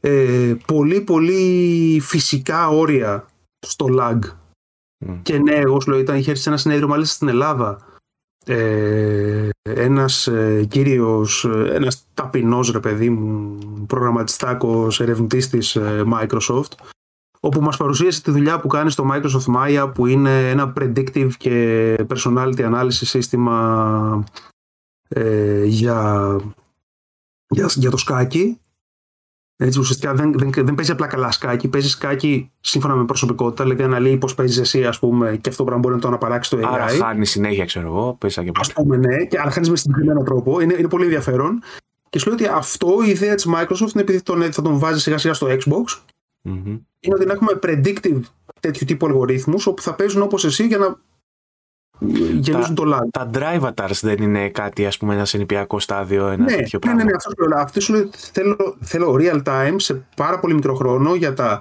[0.00, 3.26] ε, πολύ πολύ φυσικά όρια
[3.58, 4.18] στο lag.
[4.98, 5.22] Μμ.
[5.22, 7.78] Και ναι, εγώ σου λέω, ήταν, είχε έρθει σε ένα συνέδριο μάλιστα στην Ελλάδα.
[8.48, 16.70] Ε, ένας ε, κύριος, ε, ένας ταπεινός ρε παιδί μου, προγραμματιστάκος ερευνητής της ε, Microsoft,
[17.40, 21.94] όπου μας παρουσίασε τη δουλειά που κάνει στο Microsoft Maya, που είναι ένα predictive και
[22.08, 24.24] personality analysis σύστημα
[25.08, 26.36] ε, για,
[27.48, 28.60] για, για το σκάκι.
[29.58, 33.62] Έτσι, ουσιαστικά δεν, δεν, δεν παίζει απλά καλά σκάκι, παίζει σκάκι σύμφωνα με προσωπικότητα.
[33.62, 36.58] Δηλαδή, αναλύει πώς παίζεις εσύ, ας πούμε, και αυτό πράγμα μπορεί να το αναπαράξει το
[36.58, 36.70] AI.
[36.72, 38.70] Άρα χάνεις συνέχεια, ξέρω εγώ, πέσα και πάλι.
[38.74, 40.60] Α πούμε, ναι, και, αλλά χάνεις με συγκεκριμένο τρόπο.
[40.60, 41.62] Είναι, είναι πολύ ενδιαφέρον.
[42.10, 45.00] Και σου λέω ότι αυτό η ιδέα της Microsoft είναι επειδή τον, θα τον βάζει
[45.00, 46.00] σιγά σιγά στο Xbox.
[46.42, 46.78] Μμμ.
[47.00, 48.20] Είναι ότι να έχουμε predictive
[48.60, 50.96] τέτοιου τύπου αλγορίθμους όπου θα παίζουν όπως εσύ για να
[52.38, 53.00] γεμίζουν το lag.
[53.10, 56.78] Τα drive avatars δεν είναι κάτι, ας πούμε, ένα συνυπιακό στάδιο, ένα Ναι, τέτοιο ναι,
[56.78, 56.98] πράγμα.
[56.98, 57.58] ναι, ναι, αυτό σου λέω.
[57.58, 61.58] Αυτό σου λέω ότι θέλω, θέλω real time σε πάρα πολύ μικρό χρόνο για τα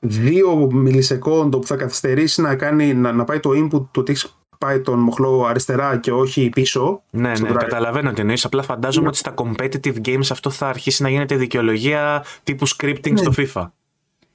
[0.00, 4.36] δύο μιλισεκόντο που θα καθυστερήσει να, κάνει, να, να πάει το input του ότι έχεις
[4.58, 7.02] πάει τον μοχλό αριστερά και όχι πίσω.
[7.10, 7.56] Ναι, στο ναι, drive.
[7.58, 8.44] καταλαβαίνω τι εννοείς.
[8.44, 9.08] Απλά φαντάζομαι Ναι.
[9.08, 13.16] ότι στα competitive games αυτό θα αρχίσει να γίνεται δικαιολογία τύπου scripting Ναι.
[13.16, 13.66] στο FIFA.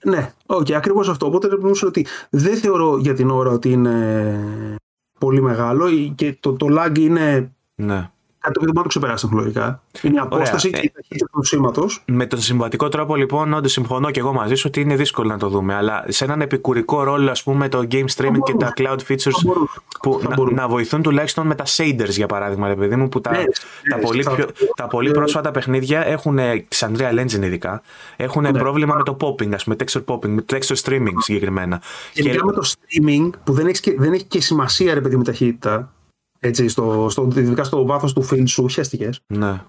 [0.04, 1.26] Ναι, okay, ακριβώς αυτό.
[1.26, 4.76] Οπότε νομίζω ότι δεν θεωρώ για την ώρα ότι είναι
[5.20, 5.86] πολύ μεγάλο
[6.16, 8.12] και το, το lag είναι Ναι.
[8.40, 9.82] Κάτι το οποίο δεν μπορεί να το ξεπεράσει τεχνολογικά.
[10.02, 10.80] Είναι η απόσταση Ωραία.
[10.82, 12.04] και η ταχύτητα του σήματος.
[12.06, 15.38] Με τον συμβατικό τρόπο, λοιπόν, όντως συμφωνώ και εγώ μαζί σου ότι είναι δύσκολο να
[15.38, 15.74] το δούμε.
[15.76, 19.42] Αλλά σε έναν επικουρικό ρόλο, ας πούμε, το game streaming και τα cloud features
[20.02, 20.56] που Θα να, μπορούσε.
[20.56, 23.38] να βοηθούν τουλάχιστον με τα shaders, για παράδειγμα, ρε παιδί μου, που τα, Ναι,
[23.90, 24.46] τα, ναι, πολύ, θα- πιο,
[24.76, 27.82] τα πολύ πρόσφατα παιχνίδια έχουν, της Unreal Engine ειδικά,
[28.16, 28.52] έχουν Ναι.
[28.52, 31.82] πρόβλημα με το popping, ας πούμε, texture popping, με το texture streaming συγκεκριμένα.
[32.14, 35.24] Γενικά με το streaming που δεν έχεις, και, δεν έχει και σημασία ρε παιδί με
[35.24, 35.94] ταχύτητα.
[36.40, 39.22] Έτσι, στο, στο, ειδικά στο βάθος του field σου, ουσιαστικές.
[39.28, 39.62] ναι.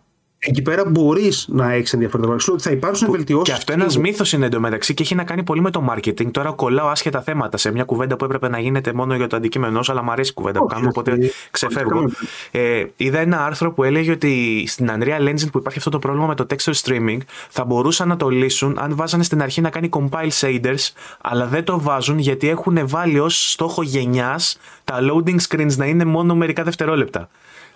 [0.42, 3.48] Εκεί πέρα μπορείς να έχεις ενδιαφέροντα Σου λέω ότι θα υπάρξουν βελτιώσεις.
[3.48, 6.30] Και αυτό ένας μύθος είναι εντωμεταξύ και έχει να κάνει πολύ με το marketing.
[6.30, 9.80] Τώρα κολλάω άσχετα θέματα σε μια κουβέντα που έπρεπε να γίνεται μόνο για το αντικείμενο,
[9.86, 11.32] αλλά μου αρέσει η κουβέντα που Όχι, κάνουμε, οπότε όχι.
[11.50, 12.10] ξεφεύγω.
[12.50, 16.26] Ε, είδα ένα άρθρο που έλεγε ότι στην Unreal Engine που υπάρχει αυτό το πρόβλημα
[16.26, 17.18] με το texture streaming
[17.48, 20.88] θα μπορούσαν να το λύσουν αν βάζανε στην αρχή να κάνει compile shaders,
[21.20, 26.04] αλλά δεν το βάζουν γιατί έχουν βάλει ως στόχο γενιάς τα loading screens να είναι
[26.04, 27.28] μόνο μερικά δευτερόλεπτα.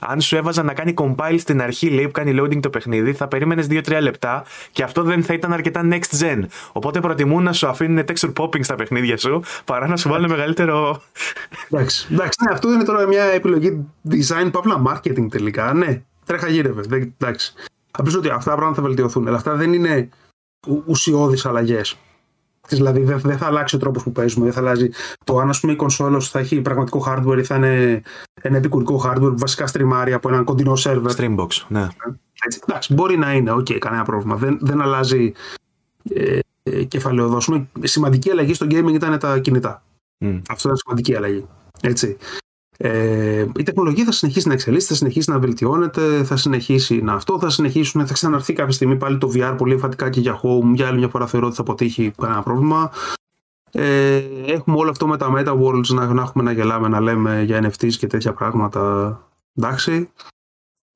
[0.06, 3.28] Αν σου έβαζα να κάνει compile στην αρχή, λέει που κάνει loading το παιχνίδι, θα
[3.28, 6.43] περίμενες 2-3 λεπτά και αυτό δεν θα ήταν αρκετά next gen.
[6.72, 11.02] Οπότε προτιμούν να σου αφήνουν texture popping στα παιχνίδια σου παρά να σου βάλουν μεγαλύτερο.
[11.70, 15.72] Εντάξει, εντάξει, ναι, αυτό είναι τώρα μια επιλογή design παύλα marketing τελικά.
[15.74, 16.82] Ναι, τρέχα γύρευε.
[16.89, 17.52] δεν- Εντάξει.
[17.90, 19.26] Απλώ ότι αυτά τα πράγματα θα βελτιωθούν.
[19.28, 20.09] Αλλά αυτά δεν είναι
[20.86, 21.97] ουσιώδεις αλλαγές.
[22.68, 24.88] Δηλαδή δεν, δεν θα αλλάξει ο τρόπος που παίζουμε, δεν θα αλλάζει
[25.24, 28.02] το αν ας πούμε, η κονσόλα σου θα έχει πραγματικό hardware ή θα είναι
[28.42, 31.10] ένα επικουρικό hardware που βασικά στριμάρει από έναν κοντινό server.
[31.16, 31.88] Streambox, ναι.
[32.44, 34.36] Έτσι, εντάξει, μπορεί να είναι, οκ, κανένα πρόβλημα.
[34.36, 35.32] Δεν, δεν αλλάζει
[36.14, 37.36] ε, ε, κεφαλαιώδες.
[37.36, 39.82] Ας πούμε, Σημαντική αλλαγή στο gaming ήταν τα κινητά.
[40.18, 40.38] Μμ.
[40.50, 41.46] Αυτό ήταν σημαντική αλλαγή.
[41.80, 42.16] Έτσι.
[42.76, 47.38] Ε, η τεχνολογία θα συνεχίσει να εξελίσσεται, θα συνεχίσει να βελτιώνεται, θα συνεχίσει να αυτό,
[47.38, 50.72] θα συνεχίσουν, θα ξαναρθεί κάποια στιγμή πάλι το VR πολύ εμφαντικά και για home.
[50.74, 52.90] Για άλλη μια φορά θεωρώ ότι θα αποτύχει κανένα πρόβλημα.
[53.70, 57.42] Ε, έχουμε όλο αυτό με τα Meta Worlds να, να έχουμε να γελάμε, να λέμε
[57.42, 59.20] για NFTs και τέτοια πράγματα.
[59.55, 60.10] Εντάξει.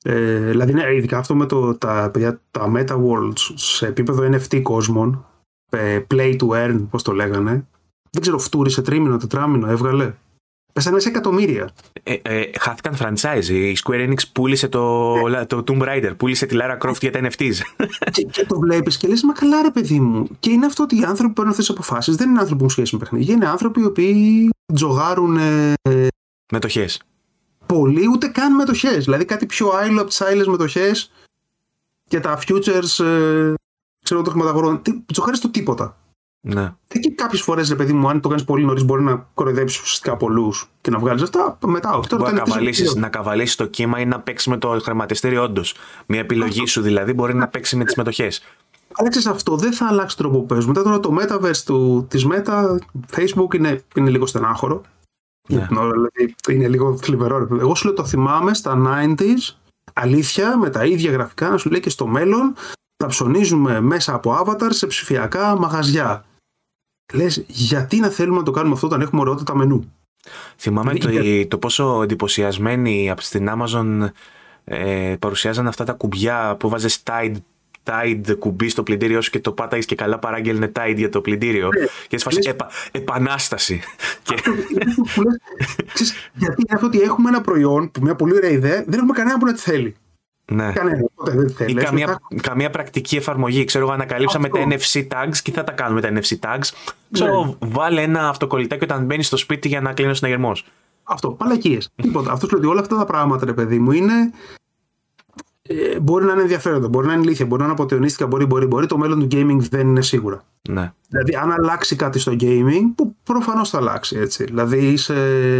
[0.04, 4.60] Ε, δηλαδή, ναι, ειδικά αυτό με το, τα, παιδιά, τα Meta Worlds σε επίπεδο NFT
[4.62, 5.26] κόσμων,
[5.70, 7.66] ε, play to earn, πώς το λέγανε,
[8.10, 10.14] δεν ξέρω, φτούρισε τρίμηνο, τετράμινο, έβγαλε.
[10.78, 11.70] Πέσανε μέσα εκατομμύρια.
[12.02, 13.44] Ε, ε, χάθηκαν franchise.
[13.44, 15.14] Η Square Enix πούλησε το,
[15.46, 17.52] το Tomb Raider, πούλησε τη Lara Croft για τα NFTs.
[18.12, 20.26] και, και το βλέπεις και λες, Μα καλά, ρε παιδί μου.
[20.40, 22.64] Και είναι αυτό ότι οι άνθρωποι που παίρνουν αυτές τις αποφάσεις δεν είναι άνθρωποι που
[22.70, 23.34] έχουν σχέση με παιχνίδια.
[23.34, 25.74] Είναι άνθρωποι οι οποίοι τζογάρουν ε,
[26.52, 27.00] Μετοχές.
[27.66, 29.04] πολύ, ούτε καν μετοχές.
[29.04, 31.10] Δηλαδή κάτι πιο άειλο από τις άειλες μετοχές
[32.08, 33.04] και τα futures.
[33.04, 33.54] Ε,
[34.02, 34.82] ξέρω το χρηματαγορών.
[34.82, 35.96] Τι- Τζογάρεις το τίποτα.
[36.40, 36.72] Ναι.
[36.88, 40.16] Και κάποιες φορές, ρε παιδί μου, αν το κάνεις πολύ νωρίς, μπορεί να κοροϊδέψεις ουσιαστικά
[40.16, 41.58] πολλούς και να βγάλεις αυτά.
[41.66, 42.08] Μετά, όχι.
[42.08, 44.56] Τώρα Μπορεί το να NFT καβαλήσεις, είναι να καβαλήσεις το κύμα ή να παίξεις με
[44.56, 45.74] το χρηματιστήριο όντως.
[46.06, 48.30] Μια επιλογή σου δηλαδή μπορεί να παίξεις με τις μετοχέ.
[48.94, 50.72] Αλλά ξέρεις, αυτό δεν θα αλλάξει τον τρόπο που παίζουμε.
[50.72, 52.76] Μετά τώρα το metaverse του, της Meta,
[53.16, 54.82] Facebook είναι, είναι λίγο στενάχωρο.
[55.48, 55.66] Ναι.
[55.70, 57.38] Δηλαδή, είναι λίγο θλιβερό.
[57.38, 57.60] ρε παιδί.
[57.60, 59.54] Εγώ σου λέω το θυμάμαι στα 90s,
[59.92, 62.54] αλήθεια, με τα ίδια γραφικά, να σου λέει και στο μέλλον
[62.96, 66.24] θα ψωνίζουμε μέσα από avatar σε ψηφιακά μαγαζιά.
[67.12, 69.92] Λες, γιατί να θέλουμε να το κάνουμε αυτό όταν έχουμε ωραιότητα μενού;
[70.56, 74.08] Θυμάμαι το, Είναι- το πόσο εντυπωσιασμένοι από στην Amazon
[74.64, 77.34] ε, παρουσιάζαν αυτά τα κουμπιά που βάζες Tide,
[77.84, 81.68] Tide κουμπί στο πλυντήριό σου και το πάταγες και καλά παράγγελνε Tide για το πλυντήριο.
[82.08, 83.80] και σφασί, λες- επα, επανάσταση.
[84.22, 84.34] και,
[85.14, 85.38] Που λες,
[85.92, 89.12] ξέρεις, γιατί είναι αυτό ότι έχουμε ένα προϊόν που μια πολύ ωραία ιδέα, δεν έχουμε
[89.12, 89.94] κανένα που να τη θέλει.
[90.52, 90.72] Ναι.
[90.72, 91.04] Κανένα.
[91.14, 91.70] Οπότε δεν θέλει.
[91.70, 93.64] Ή Λες, καμία, μετά- καμία πρακτική εφαρμογή.
[93.64, 94.58] Ξέρω εγώ, ανακαλύψαμε Αυτό.
[94.68, 96.68] τα NFC tags και θα τα κάνουμε τα NFC tags.
[97.12, 97.68] Ξέρω, Ναι.
[97.70, 100.66] βάλε ένα αυτοκολλητάκι όταν μπαίνεις στο σπίτι για να κλείνεις ο συναγερμός.
[101.02, 101.90] Αυτό, παλακίες.
[102.02, 102.32] Τίποτα.
[102.32, 104.12] Αυτός σου λέει ότι όλα αυτά τα πράγματα, ρε παιδί μου, είναι.
[105.62, 108.66] Ε, μπορεί να είναι ενδιαφέροντα, μπορεί να είναι ηλίθια, μπορεί να είναι αποτεωνίστικα, μπορεί, μπορεί,
[108.66, 108.86] μπορεί.
[108.86, 110.42] Το μέλλον του gaming δεν είναι σίγουρα.
[110.68, 110.92] Ναι.
[111.08, 114.44] Δηλαδή, αν αλλάξει κάτι στο gaming, που προφανώς θα αλλάξει έτσι.
[114.44, 115.56] Δηλαδή, είσαι,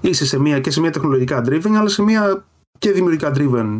[0.00, 2.44] είσαι σε μια, και σε μια τεχνολογικά driven, αλλά σε μια
[2.78, 3.76] και δημιουργικά driven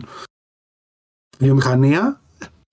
[1.40, 2.20] βιομηχανία,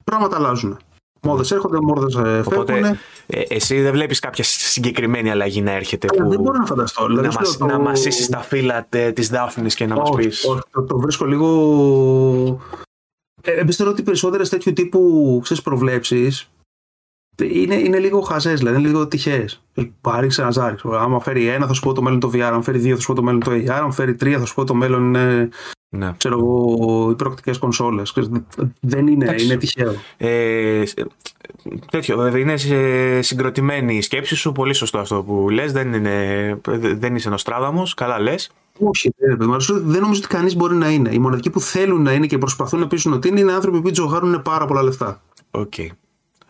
[0.04, 0.78] πράγματα αλλάζουν.
[1.22, 2.16] Μόδες έρχονται, μόδες
[2.46, 2.98] Οπότε φεύγουν.
[3.28, 7.06] ε, εσύ δεν βλέπεις κάποια συγκεκριμένη αλλαγή να έρχεται Αλλά που δεν μπορώ να φανταστώ.
[7.06, 9.96] Δηλαδή, να, σου μας, λέω, να το- μασίσεις τα φύλλα τε, της Δάφνης και να
[9.96, 12.60] μας όχι, πεις όχι, το, το βρίσκω λίγο.
[13.42, 16.50] Ε, Εμπιστεύω ότι περισσότερες τέτοιου τύπου ξέρεις, προβλέψεις
[17.44, 19.62] είναι, είναι λίγο χαζές, δηλαδή είναι λίγο τυχαίες.
[20.02, 20.76] Πάρει ένας ζάρι.
[20.92, 22.40] Άμα φέρει ένα, θα σου πω το μέλλον το VR.
[22.40, 23.68] Αν φέρει δύο, θα σου πω το μέλλον το AR.
[23.70, 25.50] Αν φέρει τρία, θα σου πω το μέλλον είναι
[25.90, 26.14] ναι.
[26.18, 28.14] ξέρω εγώ, οι προκτικές κονσόλες.
[28.80, 29.46] Δεν είναι, Εντάξει.
[29.46, 29.94] είναι τυχαίο.
[30.18, 30.84] ε, ε,
[31.92, 36.60] τέτοιο, βέβαια είναι σε- συγκροτημένη η σκέψη σου, πολύ σωστό αυτό που λες, δεν, είναι,
[36.98, 38.52] δεν είσαι νοστράδαμος, καλά λες.
[38.80, 41.10] Όχι, δεν, παιδί μου, αλλά σου λέω, δεν νομίζω ότι κανείς μπορεί να είναι.
[41.14, 43.92] Οι μοναδικοί που θέλουν να είναι και προσπαθούν να πείσουν ότι είναι, είναι άνθρωποι που
[43.92, 45.22] τζογάρουν πάρα πολλά λεφτά.
[45.52, 45.74] Οκ.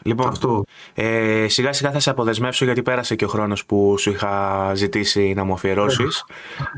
[0.01, 0.63] Λοιπόν, Αυτό.
[0.93, 5.33] Ε, σιγά σιγά θα σε αποδεσμεύσω γιατί πέρασε και ο χρόνος που σου είχα ζητήσει
[5.35, 6.25] να μου αφιερώσεις.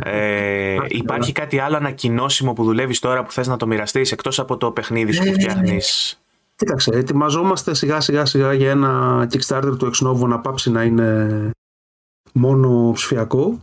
[0.04, 4.58] Ε, υπάρχει κάτι άλλο ανακοινώσιμο που δουλεύεις τώρα που θες να το μοιραστείς εκτός από
[4.58, 6.20] το παιχνίδι σου που Ε, φτιάχνεις;
[6.56, 11.52] Κοίταξε, ετοιμαζόμαστε σιγά σιγά σιγά για ένα Kickstarter του Exnovo να πάψει να είναι
[12.34, 13.60] μόνο ψηφιακό.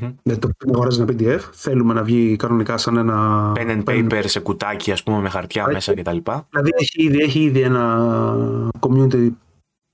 [0.00, 0.12] Μμμ.
[0.22, 1.40] Δεν το να αγοράζει ένα PDF.
[1.52, 3.52] Θέλουμε να βγει κανονικά σαν ένα.
[3.56, 5.72] Pen and paper σε κουτάκι ας πούμε με χαρτιά Έχει.
[5.72, 6.16] μέσα κτλ.
[6.50, 9.30] Δηλαδή έχει ήδη, έχει ήδη ένα community.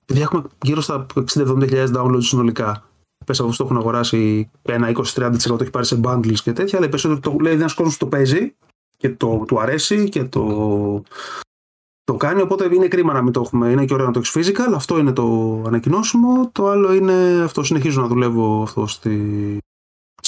[0.05, 2.83] Δηλαδή έχουμε γύρω στα 60-70 downloads συνολικά.
[3.27, 6.79] Πες από αυτού το έχουν αγοράσει ένα 20-30% το έχει πάρει σε bundles και τέτοια,
[6.79, 8.55] αλλά οι περισσότεροι το λέει ένας κόσμος το παίζει
[8.97, 11.03] και το, του αρέσει και το,
[12.05, 12.41] το κάνει.
[12.41, 13.71] Οπότε είναι κρίμα να μην το έχουμε.
[13.71, 14.73] Είναι και ωραίο να το έχεις physical.
[14.75, 16.51] Αυτό είναι το ανακοινώσιμο.
[16.53, 17.63] Το άλλο είναι αυτό.
[17.63, 19.59] Συνεχίζω να δουλεύω αυτό στη,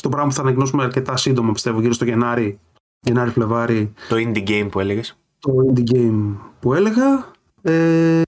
[0.01, 2.59] στο πράγμα που θα ανακοινώσουμε αρκετά σύντομα, πιστεύω, γύρω στο Γενάρη.
[3.01, 5.16] Γενάρη-Φλεβάρη Το indie game που έλεγες.
[5.39, 7.31] το indie game που έλεγα.
[7.62, 8.22] Ε,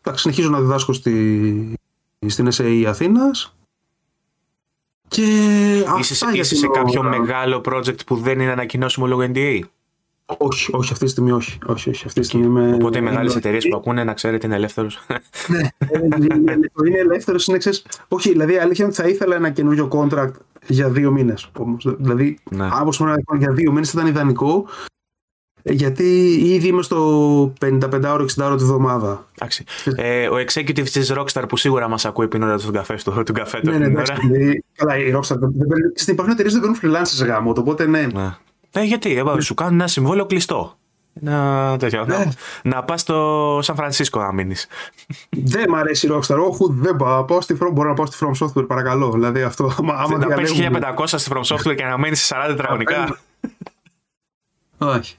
[0.00, 1.74] εντάξει, συνεχίζω να διδάσκω στη,
[2.26, 3.56] στην SAE Αθήνας.
[5.08, 5.22] Και
[5.98, 7.08] Είσαι, αυτά για είσαι την σε κάποιο ώρα.
[7.18, 9.60] μεγάλο project που δεν είναι ανακοινώσιμο λόγω NDA.
[10.36, 11.58] Όχι, όχι, αυτή τη στιγμή όχι.
[11.66, 12.74] όχι, όχι αυτή τη στιγμή είμαι...
[12.74, 14.88] Οπότε οι μεγάλες είμαι- εταιρείες που ακούνε να ξέρετε είναι ελεύθερο.
[15.48, 15.98] Ναι, ε,
[16.72, 17.84] το είναι ελεύθερος, είναι εξής.
[18.08, 20.32] Όχι, δηλαδή η αλήθεια είναι ότι θα ήθελα ένα καινούριο contract
[20.66, 21.50] για δύο μήνες.
[21.98, 22.64] Δηλαδή, Ναι.
[22.64, 24.66] αν όπως πούμε, για δύο μήνες θα ήταν ιδανικό.
[25.62, 29.26] ε, Γιατί ήδη είμαι στο 55 60 ώρο τη βδομάδα.
[29.38, 29.64] Εντάξει.
[29.96, 33.60] Ε, ο executive της Rockstar που σίγουρα μας ακούει πίνοντα τον καφέ του, τον καφέ
[33.60, 33.70] του.
[33.70, 34.12] Ναι, ναι, την εντάξει.
[34.12, 34.20] ώρα.
[34.28, 35.36] δηλαδή, Καλά, η Rockstar.
[35.38, 37.52] δεν- δεν παίρνει- Στην υπάρχουν εταιρείες δεν παίρνουν freelancers γάμο.
[37.56, 38.06] Οπότε ναι.
[38.14, 38.34] Ναι.
[38.72, 40.72] Ε, γιατί, ε, σου κάνουν ένα συμβόλαιο κλειστό.
[41.22, 42.04] Ένα τέτοιο.
[42.04, 42.16] Ναι.
[42.16, 42.32] Να,
[42.62, 44.66] να πας στο Σαν Φρανσίσκο να μείνεις.
[45.30, 46.36] Δεν μ' αρέσει η Rockstar.
[46.50, 47.24] Όχι, δεν πάω.
[47.24, 49.10] Πάω στη From, μπορώ να πάω στη From Software, παρακαλώ.
[49.10, 49.70] Δηλαδή αυτό.
[49.78, 53.18] Άμα, άμα Να παίξεις διαλέγουμε- 1500 στη From Software και να μείνεις σε 40 τετραγωνικά.
[54.78, 55.16] Όχι.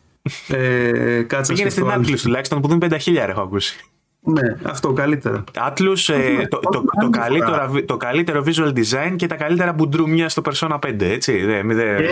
[0.48, 2.04] Ε, κάτσε Πήγαινε σκεφτώ στην άλλο.
[2.08, 3.80] Atlus τουλάχιστον που δίνει 5.000 έχω ακούσει.
[4.20, 5.44] Ναι, αυτό καλύτερα.
[5.54, 10.42] Atlus, ε, το, το, το, καλύτερο, το καλύτερο visual design και τα καλύτερα μπουντρούμια στο
[10.46, 11.46] Persona 5, έτσι.
[11.46, 11.96] Δε, μη δε...
[11.96, 12.08] Και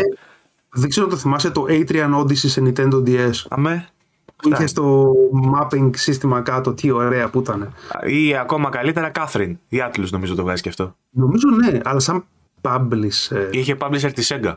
[0.70, 3.32] δεν ξέρω αν το θυμάσαι το Atrian Odyssey σε Nintendo DS.
[3.50, 3.90] Αμέ.
[4.36, 5.14] Που είχε στο
[5.56, 7.74] mapping σύστημα κάτω, τι ωραία που ήταν.
[8.08, 9.54] Ή ακόμα καλύτερα Catherine.
[9.68, 10.96] Η Atlus νομίζω το βγάζει και αυτό.
[11.10, 12.26] Νομίζω ναι, αλλά σαν
[12.62, 13.28] publish.
[13.36, 14.56] ε, Είχε publisher τη Sega.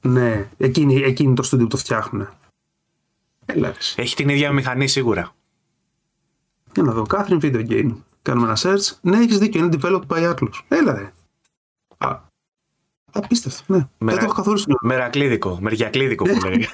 [0.00, 2.28] ναι, εκείνη, εκείνη το studio που το φτιάχνουν.
[3.46, 4.02] Έλα, ρε.
[4.02, 5.32] Έχει την ίδια μηχανή σίγουρα.
[6.74, 7.06] Για να δω.
[7.10, 7.94] Catherine Video Game.
[8.22, 8.96] Κάνουμε ένα search.
[9.00, 9.64] Ναι, έχεις δίκιο.
[9.64, 10.60] Είναι developed by Atlus.
[10.68, 11.12] Έλα, ρε.
[13.12, 13.62] Α, απίστευτο.
[13.66, 13.76] Ναι.
[13.76, 16.68] Μερα- Δεν το έχω καθόλου στην Μερακλίδικο, μεριακλίδικο που λέει.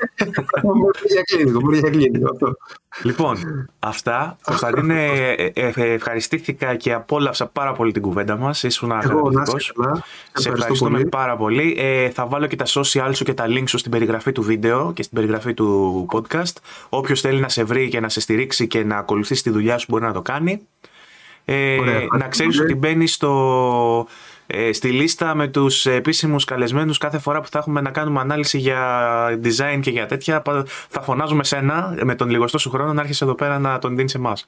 [0.63, 1.61] Μπορεί για κλίνικο.
[1.61, 2.57] Μπορεί για κλίνικο αυτό.
[3.03, 3.37] λοιπόν,
[3.79, 4.37] αυτά.
[4.45, 5.05] Κωνσταντίνε,
[5.37, 8.63] ε, ε, ε, ευχαριστήθηκα και απόλαυσα πάρα πολύ την κουβέντα μας.
[8.63, 9.57] Ήσουν Εγώ να καταπληκτικό.
[9.57, 9.95] είσαι καλά.
[9.95, 10.03] Σε
[10.33, 11.09] ευχαριστώ ευχαριστούμε πολύ.
[11.09, 11.77] πάρα πολύ.
[11.79, 14.93] Ε, θα βάλω και τα social σου και τα links σου στην περιγραφή του βίντεο
[14.93, 16.53] και στην περιγραφή του podcast.
[16.89, 19.87] Όποιος θέλει να σε βρει και να σε στηρίξει και να ακολουθήσει τη δουλειά σου
[19.89, 20.61] μπορεί να το κάνει.
[21.49, 22.71] Ε, Ωραία, να ευχαριστώ ξέρεις πολύ.
[22.71, 24.07] ότι μπαίνεις στο,
[24.47, 28.59] ε, στη λίστα με τους επίσημους καλεσμένους κάθε φορά που θα έχουμε να κάνουμε ανάλυση
[28.59, 28.79] για
[29.45, 33.25] design και για τέτοια πα- θα φωνάζουμε σένα με τον λιγοστό σου χρόνο να έρχεσαι
[33.25, 34.47] εδώ πέρα να τον δίνεις εμάς.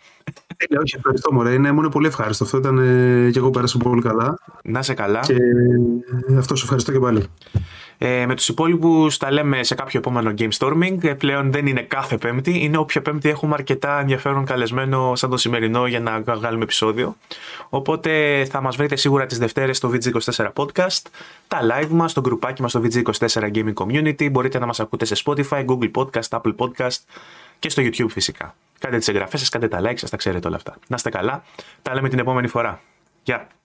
[0.56, 1.52] Τέλεια, όχι, ευχαριστώ μωρέ.
[1.52, 2.44] Είναι, μου είναι πολύ ευχάριστο.
[2.44, 4.38] Αυτό ήταν ε, και εγώ πέρασα πολύ καλά.
[4.62, 5.20] Να σε καλά.
[5.20, 5.32] Και
[6.28, 7.22] ε, αυτό σε ευχαριστώ και πάλι.
[7.98, 11.04] Ε, με τους υπόλοιπους τα λέμε σε κάποιο επόμενο Game Storming.
[11.04, 15.36] Ε, πλέον δεν είναι κάθε Πέμπτη, είναι όποια Πέμπτη έχουμε αρκετά ενδιαφέρον καλεσμένο σαν το
[15.36, 17.16] σημερινό για να βγάλουμε επεισόδιο.
[17.68, 21.02] Οπότε θα μας βρείτε σίγουρα τις Δευτέρες στο VG24 Podcast,
[21.48, 24.30] τα live μας, στο γκρουπάκι μας στο VG24 Gaming Community.
[24.30, 26.98] Μπορείτε να μας ακούτε σε Spotify, Google Podcast, Apple Podcast
[27.58, 28.54] και στο YouTube φυσικά.
[28.78, 30.76] Κάντε τις εγγραφές σας, κάντε τα like σας, τα ξέρετε όλα αυτά.
[30.86, 31.42] Να είστε καλά.
[31.82, 32.80] Τα λέμε την επόμενη φορά.
[33.22, 33.57] Γεια.